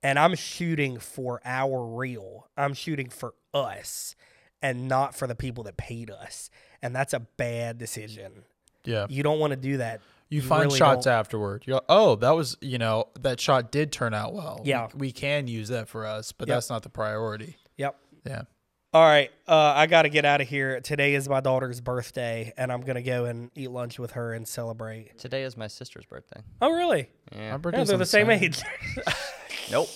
And 0.01 0.17
I'm 0.17 0.35
shooting 0.35 0.97
for 0.97 1.41
our 1.43 1.85
reel. 1.85 2.47
I'm 2.55 2.73
shooting 2.73 3.09
for 3.09 3.33
us 3.53 4.15
and 4.61 4.87
not 4.87 5.13
for 5.13 5.27
the 5.27 5.35
people 5.35 5.65
that 5.65 5.75
paid 5.75 6.09
us. 6.09 6.49
And 6.81 6.95
that's 6.95 7.13
a 7.13 7.19
bad 7.19 7.77
decision. 7.77 8.43
yeah. 8.85 9.07
You 9.09 9.23
don't 9.23 9.39
want 9.39 9.51
to 9.51 9.57
do 9.57 9.77
that. 9.77 9.99
You 10.29 10.41
find 10.41 10.65
really 10.65 10.77
shots 10.77 11.05
don't. 11.05 11.13
afterward. 11.13 11.63
You're 11.65 11.77
like, 11.77 11.85
oh, 11.89 12.15
that 12.17 12.31
was 12.31 12.55
you 12.61 12.77
know 12.77 13.09
that 13.19 13.39
shot 13.41 13.71
did 13.71 13.91
turn 13.91 14.13
out 14.13 14.33
well. 14.33 14.61
Yeah. 14.63 14.87
we, 14.93 15.07
we 15.07 15.11
can 15.11 15.47
use 15.47 15.67
that 15.69 15.89
for 15.89 16.05
us, 16.05 16.31
but 16.31 16.47
Yep. 16.47 16.55
that's 16.55 16.69
not 16.69 16.83
the 16.83 16.89
priority. 16.89 17.57
Yep. 17.77 17.97
Yeah, 18.25 18.41
All 18.91 19.03
right. 19.03 19.29
Uh, 19.47 19.73
I 19.75 19.85
got 19.85 20.03
to 20.03 20.09
get 20.09 20.25
out 20.25 20.41
of 20.41 20.47
here. 20.47 20.81
Today 20.81 21.13
is 21.13 21.29
my 21.29 21.41
daughter's 21.41 21.79
birthday, 21.79 22.53
and 22.57 22.71
I'm 22.71 22.81
going 22.81 22.95
to 22.95 23.03
go 23.03 23.25
and 23.25 23.51
eat 23.55 23.69
lunch 23.69 23.99
with 23.99 24.11
her 24.11 24.33
and 24.33 24.47
celebrate. 24.47 25.15
Today 25.19 25.43
is 25.43 25.55
my 25.55 25.67
sister's 25.67 26.05
birthday. 26.05 26.41
Oh, 26.59 26.71
really? 26.71 27.09
my 27.31 27.37
Yeah. 27.37 27.43
Yeah, 27.49 27.57
birthday's 27.57 27.87
they're 27.87 27.95
on 27.95 27.99
the 27.99 28.05
same 28.05 28.29
age. 28.29 28.61
Nope. 29.71 29.89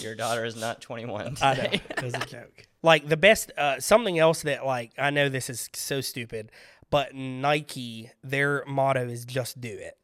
Your 0.00 0.14
daughter 0.14 0.44
is 0.44 0.56
not 0.56 0.82
21 0.82 1.38
I 1.42 1.54
know. 1.54 1.62
today. 1.62 1.80
It 1.88 2.02
was 2.02 2.12
a 2.12 2.18
joke. 2.26 2.66
Like 2.82 3.08
the 3.08 3.16
best, 3.16 3.50
uh, 3.56 3.80
something 3.80 4.18
else 4.18 4.42
that 4.42 4.66
like 4.66 4.90
I 4.98 5.08
know 5.08 5.30
this 5.30 5.48
is 5.48 5.70
so 5.72 6.02
stupid, 6.02 6.50
but 6.90 7.14
Nike, 7.14 8.10
their 8.22 8.62
motto 8.66 9.08
is 9.08 9.24
just 9.24 9.58
do 9.58 9.70
it. 9.70 9.96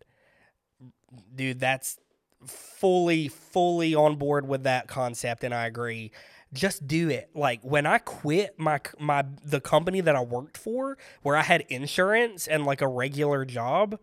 Dude, 1.34 1.60
that's 1.60 1.98
fully, 2.46 3.28
fully 3.28 3.94
on 3.94 4.16
board 4.16 4.48
with 4.48 4.62
that 4.62 4.88
concept, 4.88 5.44
and 5.44 5.52
I 5.52 5.66
agree. 5.66 6.10
Just 6.56 6.86
do 6.86 7.10
it. 7.10 7.30
Like 7.34 7.60
when 7.62 7.86
I 7.86 7.98
quit 7.98 8.58
my 8.58 8.80
my 8.98 9.24
the 9.44 9.60
company 9.60 10.00
that 10.00 10.16
I 10.16 10.22
worked 10.22 10.56
for, 10.56 10.96
where 11.22 11.36
I 11.36 11.42
had 11.42 11.62
insurance 11.68 12.46
and 12.46 12.64
like 12.64 12.80
a 12.80 12.88
regular 12.88 13.44
job, 13.44 13.98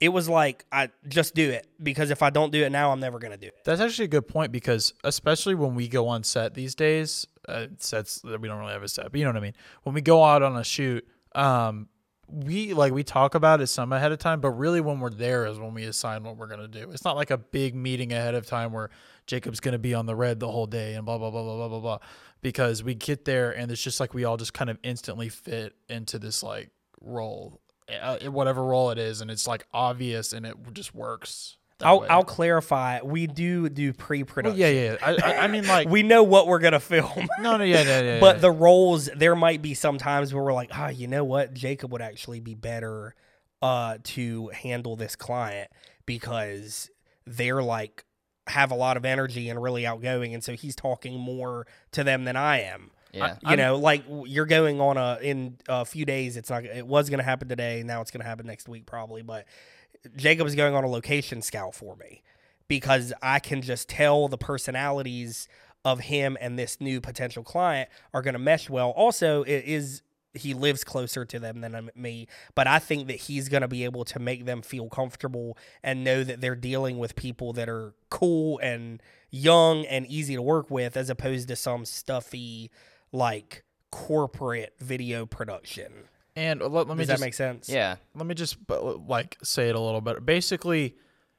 it 0.00 0.10
was 0.10 0.28
like 0.28 0.64
I 0.70 0.90
just 1.08 1.34
do 1.34 1.50
it 1.50 1.66
because 1.82 2.10
if 2.10 2.22
I 2.22 2.30
don't 2.30 2.52
do 2.52 2.62
it 2.64 2.70
now, 2.70 2.92
I'm 2.92 3.00
never 3.00 3.18
gonna 3.18 3.36
do 3.36 3.46
it. 3.46 3.56
that's 3.64 3.80
actually 3.80 4.06
a 4.06 4.08
good 4.08 4.28
point 4.28 4.52
because 4.52 4.92
especially 5.04 5.54
when 5.54 5.74
we 5.74 5.88
go 5.88 6.08
on 6.08 6.24
set 6.24 6.54
these 6.54 6.74
days, 6.74 7.26
uh, 7.48 7.66
sets 7.78 8.20
that 8.22 8.40
we 8.40 8.48
don't 8.48 8.58
really 8.58 8.72
have 8.72 8.82
a 8.82 8.88
set, 8.88 9.10
but 9.10 9.18
you 9.18 9.24
know 9.24 9.30
what 9.30 9.36
I 9.36 9.40
mean. 9.40 9.54
When 9.84 9.94
we 9.94 10.00
go 10.00 10.22
out 10.22 10.42
on 10.42 10.56
a 10.56 10.64
shoot, 10.64 11.06
um, 11.34 11.88
we 12.32 12.72
like 12.72 12.92
we 12.92 13.04
talk 13.04 13.34
about 13.34 13.60
it 13.60 13.66
some 13.66 13.92
ahead 13.92 14.10
of 14.10 14.18
time, 14.18 14.40
but 14.40 14.50
really 14.50 14.80
when 14.80 15.00
we're 15.00 15.10
there 15.10 15.46
is 15.46 15.58
when 15.58 15.74
we 15.74 15.84
assign 15.84 16.24
what 16.24 16.36
we're 16.36 16.46
gonna 16.46 16.68
do. 16.68 16.90
It's 16.90 17.04
not 17.04 17.14
like 17.16 17.30
a 17.30 17.38
big 17.38 17.74
meeting 17.74 18.12
ahead 18.12 18.34
of 18.34 18.46
time 18.46 18.72
where 18.72 18.90
Jacob's 19.26 19.60
gonna 19.60 19.78
be 19.78 19.94
on 19.94 20.06
the 20.06 20.16
red 20.16 20.40
the 20.40 20.50
whole 20.50 20.66
day 20.66 20.94
and 20.94 21.04
blah 21.04 21.18
blah 21.18 21.30
blah 21.30 21.42
blah 21.42 21.56
blah 21.56 21.68
blah 21.68 21.80
blah. 21.80 21.98
Because 22.40 22.82
we 22.82 22.94
get 22.94 23.24
there 23.24 23.50
and 23.56 23.70
it's 23.70 23.82
just 23.82 24.00
like 24.00 24.14
we 24.14 24.24
all 24.24 24.36
just 24.36 24.54
kind 24.54 24.70
of 24.70 24.78
instantly 24.82 25.28
fit 25.28 25.74
into 25.88 26.18
this 26.18 26.42
like 26.42 26.70
role, 27.00 27.60
uh, 28.00 28.18
whatever 28.30 28.64
role 28.64 28.90
it 28.90 28.98
is, 28.98 29.20
and 29.20 29.30
it's 29.30 29.46
like 29.46 29.66
obvious 29.72 30.32
and 30.32 30.46
it 30.46 30.56
just 30.72 30.94
works. 30.94 31.58
That 31.82 31.88
I'll 31.88 32.00
way. 32.00 32.08
I'll 32.08 32.24
clarify. 32.24 33.00
We 33.02 33.26
do 33.26 33.68
do 33.68 33.92
pre-production. 33.92 34.58
yeah, 34.58 34.68
yeah. 34.68 34.96
I, 35.02 35.16
I, 35.22 35.36
I 35.44 35.46
mean, 35.48 35.66
like, 35.66 35.88
we 35.90 36.02
know 36.02 36.22
what 36.22 36.46
we're 36.46 36.58
gonna 36.58 36.80
film. 36.80 37.28
no, 37.40 37.56
no, 37.56 37.64
yeah, 37.64 37.82
yeah, 37.82 38.00
yeah. 38.00 38.20
but 38.20 38.36
yeah. 38.36 38.40
the 38.42 38.50
roles 38.50 39.06
there 39.14 39.36
might 39.36 39.62
be 39.62 39.74
some 39.74 39.98
times 39.98 40.32
where 40.32 40.42
we're 40.42 40.52
like, 40.52 40.70
ah, 40.72 40.88
you 40.88 41.06
know 41.06 41.24
what, 41.24 41.54
Jacob 41.54 41.92
would 41.92 42.02
actually 42.02 42.40
be 42.40 42.54
better 42.54 43.14
uh, 43.60 43.98
to 44.04 44.48
handle 44.48 44.96
this 44.96 45.16
client 45.16 45.70
because 46.06 46.90
they're 47.26 47.62
like 47.62 48.04
have 48.48 48.70
a 48.70 48.74
lot 48.74 48.96
of 48.96 49.04
energy 49.04 49.48
and 49.48 49.62
really 49.62 49.86
outgoing, 49.86 50.34
and 50.34 50.42
so 50.42 50.54
he's 50.54 50.74
talking 50.74 51.18
more 51.18 51.66
to 51.92 52.02
them 52.04 52.24
than 52.24 52.36
I 52.36 52.62
am. 52.62 52.90
Yeah. 53.12 53.36
You 53.46 53.56
know, 53.56 53.76
like 53.76 54.04
you're 54.24 54.46
going 54.46 54.80
on 54.80 54.96
a 54.96 55.18
in 55.22 55.58
a 55.68 55.84
few 55.84 56.06
days. 56.06 56.36
It's 56.36 56.48
not. 56.48 56.64
It 56.64 56.86
was 56.86 57.10
going 57.10 57.18
to 57.18 57.24
happen 57.24 57.46
today. 57.46 57.82
Now 57.84 58.00
it's 58.00 58.10
going 58.10 58.22
to 58.22 58.26
happen 58.26 58.46
next 58.46 58.68
week 58.68 58.86
probably. 58.86 59.22
But 59.22 59.46
Jacob's 60.16 60.54
going 60.54 60.74
on 60.74 60.84
a 60.84 60.88
location 60.88 61.42
scout 61.42 61.74
for 61.74 61.96
me 61.96 62.22
because 62.68 63.12
I 63.22 63.38
can 63.38 63.62
just 63.62 63.88
tell 63.88 64.28
the 64.28 64.38
personalities 64.38 65.48
of 65.84 66.00
him 66.00 66.36
and 66.40 66.58
this 66.58 66.80
new 66.80 67.00
potential 67.00 67.42
client 67.42 67.88
are 68.14 68.22
going 68.22 68.34
to 68.34 68.40
mesh 68.40 68.70
well. 68.70 68.90
Also, 68.90 69.42
it 69.42 69.64
is 69.64 70.02
he 70.34 70.54
lives 70.54 70.82
closer 70.82 71.24
to 71.26 71.38
them 71.38 71.60
than 71.60 71.74
um, 71.74 71.90
me, 71.94 72.26
but 72.54 72.66
I 72.66 72.78
think 72.78 73.06
that 73.08 73.16
he's 73.16 73.48
going 73.48 73.60
to 73.60 73.68
be 73.68 73.84
able 73.84 74.04
to 74.06 74.18
make 74.18 74.46
them 74.46 74.62
feel 74.62 74.88
comfortable 74.88 75.58
and 75.82 76.04
know 76.04 76.24
that 76.24 76.40
they're 76.40 76.56
dealing 76.56 76.98
with 76.98 77.14
people 77.16 77.52
that 77.52 77.68
are 77.68 77.92
cool 78.08 78.58
and 78.60 79.02
young 79.30 79.84
and 79.86 80.06
easy 80.06 80.34
to 80.34 80.42
work 80.42 80.70
with 80.70 80.96
as 80.96 81.10
opposed 81.10 81.48
to 81.48 81.56
some 81.56 81.84
stuffy 81.84 82.70
like 83.12 83.62
corporate 83.90 84.74
video 84.80 85.26
production. 85.26 86.08
And 86.36 86.60
let, 86.60 86.88
let 86.88 86.88
me 86.88 86.96
Does 87.04 87.08
just 87.08 87.20
that 87.20 87.26
make 87.26 87.34
sense? 87.34 87.68
Yeah. 87.68 87.96
let 88.14 88.26
me 88.26 88.34
just 88.34 88.56
like 88.68 89.36
say 89.42 89.68
it 89.68 89.74
a 89.74 89.80
little 89.80 90.00
bit. 90.00 90.24
Basically, 90.24 90.96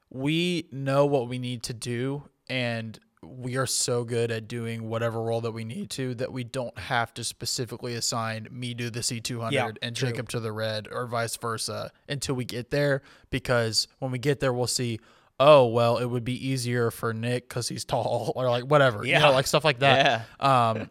we 0.10 0.68
know 0.72 1.06
what 1.06 1.28
we 1.28 1.40
need 1.40 1.64
to 1.64 1.74
do, 1.74 2.24
and 2.50 3.00
we 3.24 3.56
are 3.58 3.66
so 3.66 4.04
good 4.04 4.32
at 4.32 4.48
doing 4.48 4.90
whatever 4.90 5.22
role 5.22 5.42
that 5.42 5.52
we 5.52 5.64
need 5.64 5.90
to 5.90 6.14
that 6.16 6.32
we 6.34 6.44
don't 6.44 6.78
have 6.78 7.14
to 7.14 7.24
specifically 7.24 7.96
assign 7.96 8.48
me 8.52 8.74
to 8.74 8.90
the 8.90 9.00
C200 9.00 9.52
Yeah, 9.52 9.72
and 9.82 9.96
true. 9.96 10.10
Jacob 10.10 10.28
to 10.30 10.40
the 10.42 10.52
red 10.52 10.88
or 10.92 11.08
vice 11.08 11.38
versa 11.38 11.92
until 12.10 12.36
we 12.36 12.44
get 12.46 12.70
there. 12.70 13.02
Because 13.30 13.88
when 14.00 14.12
we 14.12 14.20
get 14.20 14.40
there, 14.42 14.52
we'll 14.54 14.68
see. 14.68 15.00
Oh 15.40 15.66
well, 15.68 15.98
it 15.98 16.06
would 16.06 16.24
be 16.24 16.48
easier 16.48 16.92
for 16.92 17.14
Nick 17.14 17.50
because 17.50 17.68
he's 17.68 17.86
tall, 17.86 18.34
or 18.36 18.50
like 18.50 18.66
whatever, 18.66 19.06
you 19.06 19.18
know, 19.18 19.32
like 19.32 19.48
stuff 19.48 19.64
like 19.66 19.80
that. 19.80 20.28
Yeah. 20.40 20.70
um, 20.72 20.90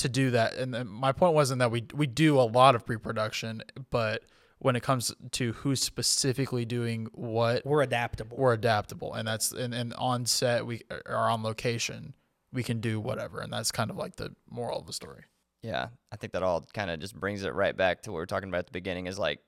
to 0.00 0.08
do 0.08 0.30
that. 0.32 0.54
And 0.54 0.74
then 0.74 0.88
my 0.88 1.12
point 1.12 1.34
wasn't 1.34 1.60
that 1.60 1.70
we 1.70 1.84
we 1.94 2.06
do 2.06 2.38
a 2.38 2.42
lot 2.42 2.74
of 2.74 2.84
pre-production, 2.84 3.62
but 3.90 4.24
when 4.58 4.76
it 4.76 4.82
comes 4.82 5.12
to 5.32 5.52
who's 5.52 5.80
specifically 5.80 6.66
doing 6.66 7.08
what, 7.12 7.64
We're 7.64 7.82
adaptable. 7.82 8.36
we're 8.36 8.52
adaptable, 8.52 9.14
and 9.14 9.26
that's 9.26 9.52
and, 9.52 9.72
and 9.74 9.94
on 9.94 10.26
set 10.26 10.66
we 10.66 10.82
are 11.06 11.30
on 11.30 11.42
location 11.42 12.14
we 12.52 12.62
can 12.62 12.80
do 12.80 13.00
whatever, 13.00 13.40
and 13.40 13.52
that's 13.52 13.70
kind 13.70 13.90
of 13.90 13.96
like 13.96 14.16
the 14.16 14.34
moral 14.50 14.80
of 14.80 14.86
the 14.86 14.92
story. 14.92 15.24
Yeah, 15.62 15.88
I 16.10 16.16
think 16.16 16.32
that 16.32 16.42
all 16.42 16.64
kind 16.74 16.90
of 16.90 16.98
just 17.00 17.14
brings 17.14 17.44
it 17.44 17.54
right 17.54 17.76
back 17.76 18.02
to 18.02 18.10
what 18.12 18.18
we 18.18 18.22
are 18.22 18.26
talking 18.26 18.48
about 18.48 18.60
at 18.60 18.66
the 18.66 18.72
beginning. 18.72 19.06
Is 19.06 19.18
like, 19.18 19.40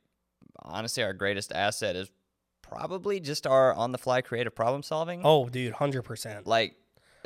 honestly, 0.60 1.02
our 1.02 1.12
greatest 1.12 1.52
asset 1.52 1.96
is 1.96 2.10
probably 2.60 3.18
just 3.20 3.46
our 3.46 3.74
on-the-fly 3.74 4.22
creative 4.22 4.54
problem 4.54 4.82
solving. 4.82 5.20
oh, 5.24 5.48
dude, 5.48 5.74
100%. 5.74 6.46
Like, 6.46 6.76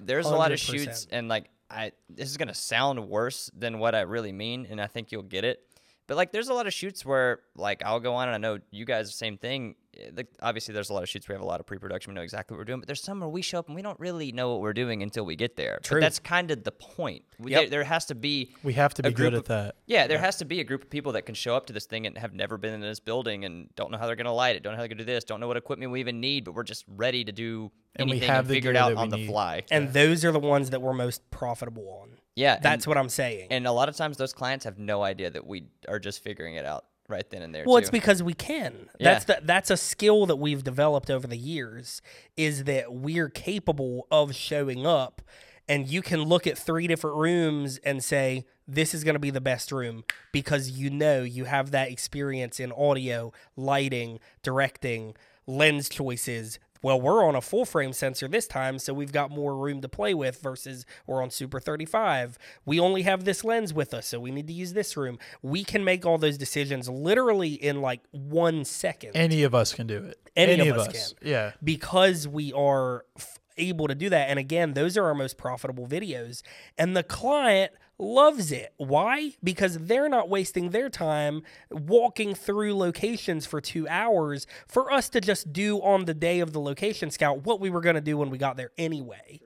there's 0.03 0.27
a 0.27 0.35
lot 0.35 0.51
of 0.53 0.59
shoots, 0.59 1.07
and 1.11 1.29
like, 1.29 1.51
I 1.71 1.93
this 2.09 2.31
is 2.31 2.37
gonna 2.37 2.55
sound 2.55 3.09
worse 3.09 3.51
than 3.57 3.79
what 3.79 3.95
I 3.95 4.03
really 4.03 4.33
mean, 4.33 4.67
and 4.71 4.81
I 4.81 4.87
think 4.87 5.12
you'll 5.12 5.23
get 5.23 5.45
it. 5.45 5.61
But 6.07 6.17
like, 6.17 6.31
there's 6.33 6.49
a 6.49 6.55
lot 6.55 6.67
of 6.67 6.75
shoots 6.75 7.05
where 7.05 7.41
like 7.57 7.83
I'll 7.85 8.01
go 8.01 8.14
on, 8.14 8.29
and 8.29 8.35
I 8.35 8.39
know 8.39 8.59
you 8.71 8.85
guys 8.85 9.07
the 9.07 9.12
same 9.12 9.39
thing. 9.39 9.75
Eh, 9.99 10.11
Like, 10.17 10.29
obviously, 10.41 10.75
there's 10.75 10.91
a 10.91 10.93
lot 10.95 11.03
of 11.03 11.09
shoots 11.09 11.29
we 11.29 11.33
have 11.35 11.43
a 11.43 11.47
lot 11.47 11.61
of 11.61 11.67
pre-production. 11.67 12.13
We 12.13 12.17
know 12.17 12.23
exactly 12.23 12.55
what 12.55 12.59
we're 12.61 12.65
doing, 12.65 12.81
but 12.81 12.87
there's 12.87 13.03
some 13.03 13.21
where 13.21 13.29
we 13.29 13.43
show 13.43 13.59
up 13.59 13.67
and 13.67 13.75
we 13.75 13.83
don't 13.83 13.99
really 14.01 14.33
know 14.33 14.53
what 14.53 14.61
we're 14.61 14.73
doing 14.73 15.03
until 15.03 15.25
we 15.25 15.37
get 15.37 15.57
there. 15.57 15.79
True. 15.83 15.97
But 16.01 16.05
that's 16.07 16.19
kind 16.19 16.51
of 16.51 16.65
the 16.65 16.73
point. 16.73 17.25
We, 17.39 17.53
Yep. 17.53 17.61
there, 17.63 17.71
there 17.71 17.85
has 17.85 18.07
to 18.07 18.15
be 18.15 18.55
We 18.63 18.73
have 18.75 18.95
to 18.95 19.03
be 19.03 19.11
good 19.11 19.33
group 19.33 19.35
at 19.35 19.45
that. 19.47 19.77
yeah, 19.87 20.07
there 20.07 20.19
has 20.19 20.37
to 20.39 20.45
be 20.45 20.61
a 20.61 20.65
group 20.65 20.83
of 20.85 20.91
people 20.91 21.13
that 21.13 21.23
can 21.23 21.35
show 21.35 21.57
up 21.57 21.67
to 21.67 21.73
this 21.73 21.87
thing 21.87 22.07
and 22.07 22.17
have 22.19 22.35
never 22.35 22.57
been 22.59 22.75
in 22.75 22.81
this 22.81 23.01
building 23.01 23.45
and 23.45 23.69
don't 23.77 23.91
know 23.91 23.99
how 23.99 24.07
they're 24.07 24.17
going 24.17 24.27
to 24.27 24.33
light 24.33 24.57
it, 24.57 24.63
don't 24.63 24.73
know 24.73 24.77
how 24.77 24.83
they're 24.83 24.89
going 24.89 24.99
to 24.99 25.05
do 25.05 25.13
this, 25.13 25.25
don't 25.25 25.41
know 25.41 25.49
what 25.49 25.57
equipment 25.57 25.91
we 25.93 26.01
even 26.01 26.21
need, 26.21 26.45
but 26.45 26.55
we're 26.55 26.63
just 26.63 26.85
ready 26.89 27.25
to 27.25 27.33
do 27.33 27.71
And 27.97 28.11
we 28.11 28.19
have 28.21 28.41
and 28.41 28.49
the 28.49 28.55
figure 28.55 28.71
it 28.71 28.77
out 28.77 28.89
that 28.91 28.97
we 28.97 29.03
on 29.03 29.09
the 29.11 29.27
fly. 29.27 29.65
And 29.71 29.93
those 29.93 30.25
are 30.25 30.33
the 30.33 30.39
ones 30.41 30.71
that 30.71 30.81
we're 30.83 30.93
most 30.93 31.29
profitable 31.31 31.89
on. 32.03 32.11
yeah, 32.35 32.59
That's 32.61 32.85
and, 32.85 32.91
what 32.91 32.99
I'm 32.99 33.09
saying. 33.09 33.49
and 33.51 33.67
a 33.67 33.73
lot 33.73 33.89
of 33.89 33.97
times 33.97 34.17
those 34.17 34.33
clients 34.33 34.65
have 34.65 34.79
no 34.79 35.03
idea 35.03 35.31
that 35.31 35.47
we 35.47 35.65
are 35.89 35.99
just 35.99 36.23
figuring 36.23 36.55
it 36.57 36.67
out 36.67 36.85
right 37.09 37.29
then 37.31 37.43
and 37.43 37.55
there. 37.55 37.65
Well, 37.67 37.77
too. 37.77 37.83
it's 37.83 37.91
because 37.91 38.23
we 38.23 38.35
can. 38.35 38.89
Yeah. 38.99 39.13
That's 39.13 39.25
the, 39.25 39.39
that's 39.43 39.71
a 39.71 39.77
skill 39.77 40.27
that 40.27 40.37
we've 40.37 40.65
developed 40.65 41.11
over 41.11 41.27
the 41.27 41.37
years 41.37 42.03
is 42.37 42.65
that 42.65 42.93
we're 42.93 43.29
capable 43.29 44.07
of 44.11 44.35
showing 44.35 44.87
up 44.87 45.23
and 45.69 45.89
you 45.89 46.03
can 46.03 46.23
look 46.23 46.47
at 46.47 46.57
three 46.57 46.87
different 46.87 47.17
rooms 47.17 47.79
and 47.79 48.03
say 48.03 48.45
this 48.69 48.95
is 48.95 49.05
going 49.05 49.15
to 49.15 49.21
be 49.21 49.31
the 49.31 49.41
best 49.41 49.73
room 49.73 50.05
because 50.33 50.71
you 50.71 50.91
know 50.91 51.23
you 51.23 51.45
have 51.45 51.71
that 51.73 51.91
experience 51.91 52.61
in 52.61 52.73
audio, 52.73 53.33
lighting, 53.57 54.21
directing, 54.43 55.15
lens 55.47 55.89
choices, 55.89 56.59
Well, 56.87 57.01
we're 57.01 57.26
on 57.26 57.34
a 57.34 57.41
full 57.41 57.64
frame 57.64 57.93
sensor 57.93 58.28
this 58.28 58.47
time, 58.47 58.78
so 58.78 58.95
we've 58.95 59.11
got 59.11 59.32
more 59.32 59.57
room 59.57 59.80
to 59.80 59.89
play 59.89 60.14
with 60.14 60.41
versus 60.41 60.87
we're 61.05 61.20
on 61.20 61.30
Super 61.30 61.59
35. 61.59 62.39
We 62.64 62.78
only 62.78 63.03
have 63.03 63.24
this 63.24 63.43
lens 63.43 63.74
with 63.74 63.93
us, 63.93 64.07
so 64.07 64.20
we 64.20 64.30
need 64.30 64.47
to 64.47 64.53
use 64.53 64.72
this 64.72 64.97
room. 64.97 65.18
We 65.43 65.64
can 65.64 65.82
make 65.82 66.07
all 66.07 66.16
those 66.16 66.39
decisions 66.39 66.89
literally 66.89 67.55
in 67.55 67.80
like 67.80 68.03
one 68.12 68.64
second 68.64 69.16
Any 69.16 69.43
of 69.43 69.53
us 69.53 69.74
can 69.74 69.89
do 69.89 69.97
it. 70.05 70.20
Any 70.37 70.68
of 70.68 70.78
us 70.78 71.12
can. 71.12 71.28
Yeah. 71.28 71.53
because 71.64 72.28
we 72.28 72.53
are 72.53 73.05
f- 73.18 73.41
able 73.59 73.89
to 73.89 73.97
do 73.97 74.09
that. 74.11 74.30
And 74.30 74.39
again, 74.39 74.74
those 74.74 74.97
are 74.97 75.07
our 75.07 75.14
most 75.16 75.37
profitable 75.37 75.89
videos. 75.89 76.43
And 76.78 76.97
the 76.97 77.03
client 77.03 77.72
loves 77.99 78.53
it. 78.53 78.75
Why? 78.77 79.33
Because 79.43 79.79
they're 79.79 80.09
not 80.09 80.29
wasting 80.29 80.71
their 80.71 80.89
time 80.91 81.43
walking 81.71 82.35
through 82.35 82.77
locations 82.77 83.47
for 83.47 83.61
two 83.61 83.89
hours 83.89 84.47
for 84.67 84.93
us 84.93 85.09
to 85.11 85.21
just 85.21 85.53
do 85.53 85.79
on 85.79 86.05
the 86.05 86.15
day 86.15 86.41
of 86.41 86.53
the 86.53 86.61
location 86.61 87.11
scout 87.11 87.45
what 87.45 87.61
we 87.61 87.71
were 87.71 87.81
going 87.81 87.95
to 87.95 88.01
do 88.01 88.17
when 88.19 88.31
we 88.31 88.39
got 88.39 88.57
there 88.57 88.71
anyway. 88.77 89.41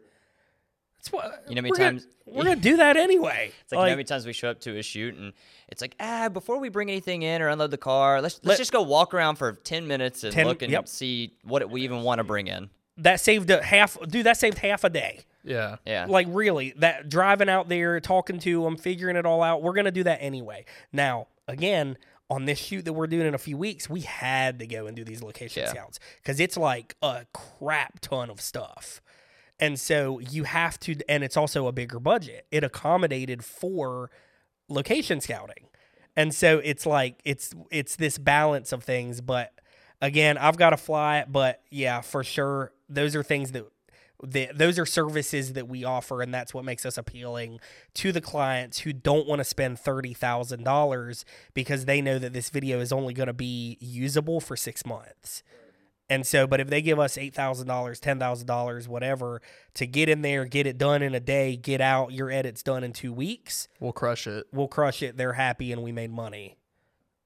That's 0.98 1.12
what 1.12 1.44
You 1.48 1.54
know 1.54 1.62
many 1.62 1.70
we're 1.70 1.76
gonna- 1.78 1.90
times- 1.92 2.06
we're 2.26 2.44
going 2.44 2.56
to 2.56 2.62
do 2.62 2.76
that 2.78 2.96
anyway. 2.96 3.52
It's 3.62 3.72
like, 3.72 3.78
you 3.78 3.84
know 3.84 3.90
how 3.90 3.96
many 3.96 4.04
times 4.04 4.26
we 4.26 4.32
show 4.32 4.50
up 4.50 4.60
to 4.62 4.76
a 4.78 4.82
shoot 4.82 5.14
and 5.16 5.32
it's 5.68 5.80
like, 5.80 5.94
ah, 6.00 6.28
before 6.28 6.58
we 6.58 6.68
bring 6.68 6.90
anything 6.90 7.22
in 7.22 7.40
or 7.42 7.48
unload 7.48 7.70
the 7.70 7.78
car, 7.78 8.20
let's 8.20 8.36
let's 8.42 8.46
Let- 8.48 8.58
just 8.58 8.72
go 8.72 8.82
walk 8.82 9.14
around 9.14 9.36
for 9.36 9.52
ten 9.52 9.86
minutes 9.86 10.24
and 10.24 10.32
10 10.32 10.46
look 10.46 10.62
and 10.62 10.70
yep. 10.72 10.88
see 10.88 11.32
what 11.44 11.68
we 11.70 11.82
even 11.82 12.02
want 12.02 12.18
to 12.18 12.24
bring 12.24 12.48
in. 12.48 12.68
that 12.98 13.20
saved 13.20 13.48
a 13.50 13.62
half, 13.62 13.96
dude. 14.08 14.26
That 14.26 14.36
saved 14.36 14.58
half 14.58 14.84
a 14.84 14.90
day. 14.90 15.20
Yeah. 15.44 15.76
Yeah. 15.86 16.06
Like 16.08 16.26
really, 16.30 16.74
that 16.78 17.08
driving 17.08 17.48
out 17.48 17.68
there, 17.68 17.98
talking 18.00 18.38
to 18.40 18.62
them, 18.64 18.76
figuring 18.76 19.16
it 19.16 19.24
all 19.26 19.42
out. 19.42 19.62
We're 19.62 19.72
gonna 19.74 19.90
do 19.90 20.04
that 20.04 20.18
anyway. 20.20 20.64
Now, 20.92 21.28
again, 21.48 21.96
on 22.28 22.44
this 22.44 22.58
shoot 22.58 22.84
that 22.84 22.92
we're 22.92 23.06
doing 23.08 23.26
in 23.26 23.34
a 23.34 23.38
few 23.38 23.56
weeks, 23.56 23.88
we 23.90 24.02
had 24.02 24.58
to 24.60 24.66
go 24.66 24.86
and 24.86 24.96
do 24.96 25.02
these 25.04 25.22
location 25.22 25.62
Yeah. 25.64 25.70
scouts 25.70 25.98
because 26.22 26.38
it's 26.40 26.56
like 26.56 26.94
a 27.02 27.26
crap 27.32 28.00
ton 28.00 28.30
of 28.30 28.40
stuff, 28.40 29.00
and 29.58 29.80
so 29.80 30.18
you 30.20 30.44
have 30.44 30.78
to. 30.80 30.96
And 31.08 31.24
it's 31.24 31.36
also 31.36 31.66
a 31.66 31.72
bigger 31.72 31.98
budget. 31.98 32.46
It 32.50 32.62
accommodated 32.62 33.44
for 33.44 34.10
location 34.68 35.20
scouting, 35.20 35.66
and 36.16 36.34
so 36.34 36.60
it's 36.62 36.86
like 36.86 37.20
it's 37.24 37.52
it's 37.70 37.96
this 37.96 38.16
balance 38.18 38.72
of 38.72 38.84
things. 38.84 39.20
But 39.20 39.52
again, 40.00 40.38
I've 40.38 40.56
got 40.56 40.70
to 40.70 40.76
fly 40.76 41.18
it. 41.18 41.32
But 41.32 41.62
yeah, 41.70 42.00
for 42.00 42.22
sure, 42.22 42.72
those 42.88 43.16
are 43.16 43.22
things 43.24 43.52
that 43.52 43.64
the, 44.22 44.48
those 44.54 44.78
are 44.78 44.86
services 44.86 45.54
that 45.54 45.68
we 45.68 45.84
offer, 45.84 46.22
and 46.22 46.32
that's 46.32 46.52
what 46.52 46.64
makes 46.64 46.84
us 46.84 46.98
appealing 46.98 47.58
to 47.94 48.12
the 48.12 48.20
clients 48.20 48.80
who 48.80 48.92
don't 48.92 49.26
want 49.26 49.40
to 49.40 49.44
spend 49.44 49.78
thirty 49.78 50.12
thousand 50.14 50.64
dollars 50.64 51.24
because 51.54 51.84
they 51.86 52.00
know 52.00 52.18
that 52.18 52.32
this 52.32 52.50
video 52.50 52.80
is 52.80 52.92
only 52.92 53.14
going 53.14 53.28
to 53.28 53.32
be 53.32 53.78
usable 53.80 54.40
for 54.40 54.56
six 54.56 54.84
months. 54.84 55.42
And 56.08 56.26
so, 56.26 56.46
but 56.48 56.58
if 56.58 56.68
they 56.68 56.82
give 56.82 56.98
us 56.98 57.16
eight 57.16 57.34
thousand 57.34 57.68
dollars, 57.68 58.00
ten 58.00 58.18
thousand 58.18 58.46
dollars, 58.46 58.88
whatever, 58.88 59.40
to 59.74 59.86
get 59.86 60.08
in 60.08 60.22
there, 60.22 60.44
get 60.44 60.66
it 60.66 60.76
done 60.76 61.02
in 61.02 61.14
a 61.14 61.20
day, 61.20 61.56
get 61.56 61.80
out, 61.80 62.12
your 62.12 62.30
edit's 62.30 62.62
done 62.62 62.82
in 62.82 62.92
two 62.92 63.12
weeks, 63.12 63.68
We'll 63.78 63.92
crush 63.92 64.26
it. 64.26 64.46
we'll 64.52 64.68
crush 64.68 65.02
it. 65.02 65.16
They're 65.16 65.34
happy, 65.34 65.70
and 65.72 65.82
we 65.82 65.92
made 65.92 66.10
money. 66.10 66.56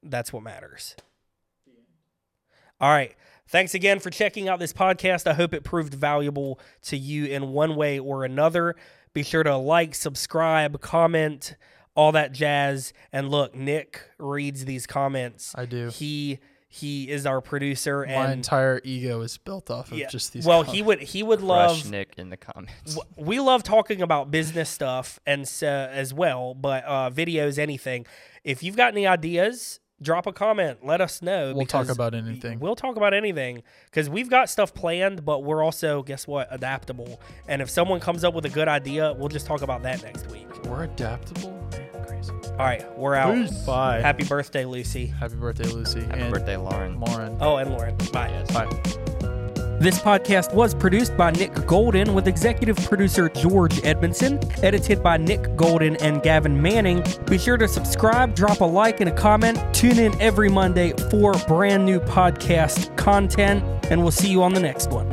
That's 0.02 0.32
what 0.32 0.42
matters. 0.42 0.96
All 2.80 2.90
right. 2.90 3.14
Thanks 3.54 3.72
again 3.72 4.00
for 4.00 4.10
checking 4.10 4.48
out 4.48 4.58
this 4.58 4.72
podcast. 4.72 5.28
I 5.28 5.32
hope 5.32 5.54
it 5.54 5.62
proved 5.62 5.94
valuable 5.94 6.58
to 6.86 6.96
you 6.96 7.26
in 7.26 7.52
one 7.52 7.76
way 7.76 8.00
or 8.00 8.24
another. 8.24 8.74
Be 9.12 9.22
sure 9.22 9.44
to 9.44 9.54
like, 9.56 9.94
subscribe, 9.94 10.80
comment, 10.80 11.54
all 11.94 12.10
that 12.10 12.32
jazz. 12.32 12.92
And 13.12 13.30
look, 13.30 13.54
Nick 13.54 14.10
reads 14.18 14.64
these 14.64 14.88
comments. 14.88 15.54
I 15.54 15.66
do. 15.66 15.90
He 15.90 16.40
he 16.66 17.08
is 17.08 17.26
our 17.26 17.40
producer 17.40 18.04
My 18.04 18.24
and 18.24 18.32
entire 18.32 18.80
ego 18.82 19.20
is 19.20 19.38
built 19.38 19.70
off 19.70 19.92
of 19.92 19.98
yeah. 19.98 20.08
just 20.08 20.32
these. 20.32 20.44
well, 20.44 20.64
comments. 20.64 20.76
he 20.76 20.82
would 20.82 21.00
he 21.02 21.22
would 21.22 21.38
Crush 21.38 21.48
love 21.48 21.90
Nick 21.92 22.14
in 22.18 22.30
the 22.30 22.36
comments. 22.36 22.96
w- 22.96 23.08
we 23.16 23.38
love 23.38 23.62
talking 23.62 24.02
about 24.02 24.32
business 24.32 24.68
stuff 24.68 25.20
and 25.24 25.46
so, 25.46 25.68
as 25.68 26.12
well, 26.12 26.54
but 26.54 26.82
uh, 26.84 27.08
videos, 27.08 27.60
anything. 27.60 28.04
If 28.42 28.64
you've 28.64 28.76
got 28.76 28.94
any 28.94 29.06
ideas, 29.06 29.78
drop 30.04 30.26
a 30.26 30.32
comment. 30.32 30.84
Let 30.84 31.00
us 31.00 31.22
know. 31.22 31.52
We'll 31.54 31.66
talk 31.66 31.88
about 31.88 32.14
anything. 32.14 32.60
We'll 32.60 32.76
talk 32.76 32.96
about 32.96 33.14
anything 33.14 33.62
because 33.86 34.08
we've 34.08 34.30
got 34.30 34.48
stuff 34.48 34.74
planned, 34.74 35.24
but 35.24 35.42
we're 35.42 35.62
also 35.62 36.02
guess 36.02 36.26
what 36.26 36.48
adaptable. 36.50 37.20
And 37.48 37.60
if 37.62 37.70
someone 37.70 38.00
comes 38.00 38.22
up 38.24 38.34
with 38.34 38.44
a 38.44 38.50
good 38.50 38.68
idea, 38.68 39.14
we'll 39.14 39.28
just 39.28 39.46
talk 39.46 39.62
about 39.62 39.82
that 39.82 40.02
next 40.02 40.30
week. 40.30 40.46
We're 40.66 40.84
adaptable. 40.84 41.50
Man, 41.72 42.06
crazy. 42.06 42.32
All 42.32 42.56
right, 42.58 42.98
we're 42.98 43.14
out. 43.14 43.48
Bye. 43.66 44.00
Happy 44.00 44.24
birthday, 44.24 44.64
Lucy. 44.64 45.06
Happy 45.06 45.36
birthday, 45.36 45.64
Lucy. 45.64 46.02
Happy 46.02 46.20
and 46.20 46.32
birthday, 46.32 46.56
Lauren. 46.56 47.00
Lauren. 47.00 47.36
Oh, 47.40 47.56
and 47.56 47.70
Lauren. 47.70 47.96
Bye. 48.12 48.28
Yes. 48.28 48.50
Bye. 48.52 49.10
This 49.84 49.98
podcast 49.98 50.54
was 50.54 50.74
produced 50.74 51.14
by 51.14 51.30
Nick 51.32 51.52
Golden 51.66 52.14
with 52.14 52.26
executive 52.26 52.78
producer 52.78 53.28
George 53.28 53.84
Edmondson, 53.84 54.40
edited 54.62 55.02
by 55.02 55.18
Nick 55.18 55.54
Golden 55.56 55.96
and 55.96 56.22
Gavin 56.22 56.62
Manning. 56.62 57.04
Be 57.26 57.36
sure 57.36 57.58
to 57.58 57.68
subscribe, 57.68 58.34
drop 58.34 58.62
a 58.62 58.64
like 58.64 59.00
and 59.00 59.10
a 59.10 59.14
comment. 59.14 59.62
Tune 59.74 59.98
in 59.98 60.18
every 60.22 60.48
Monday 60.48 60.94
for 61.10 61.34
brand 61.46 61.84
new 61.84 62.00
podcast 62.00 62.96
content, 62.96 63.62
and 63.90 64.00
we'll 64.00 64.10
see 64.10 64.30
you 64.30 64.42
on 64.42 64.54
the 64.54 64.60
next 64.60 64.88
one. 64.88 65.10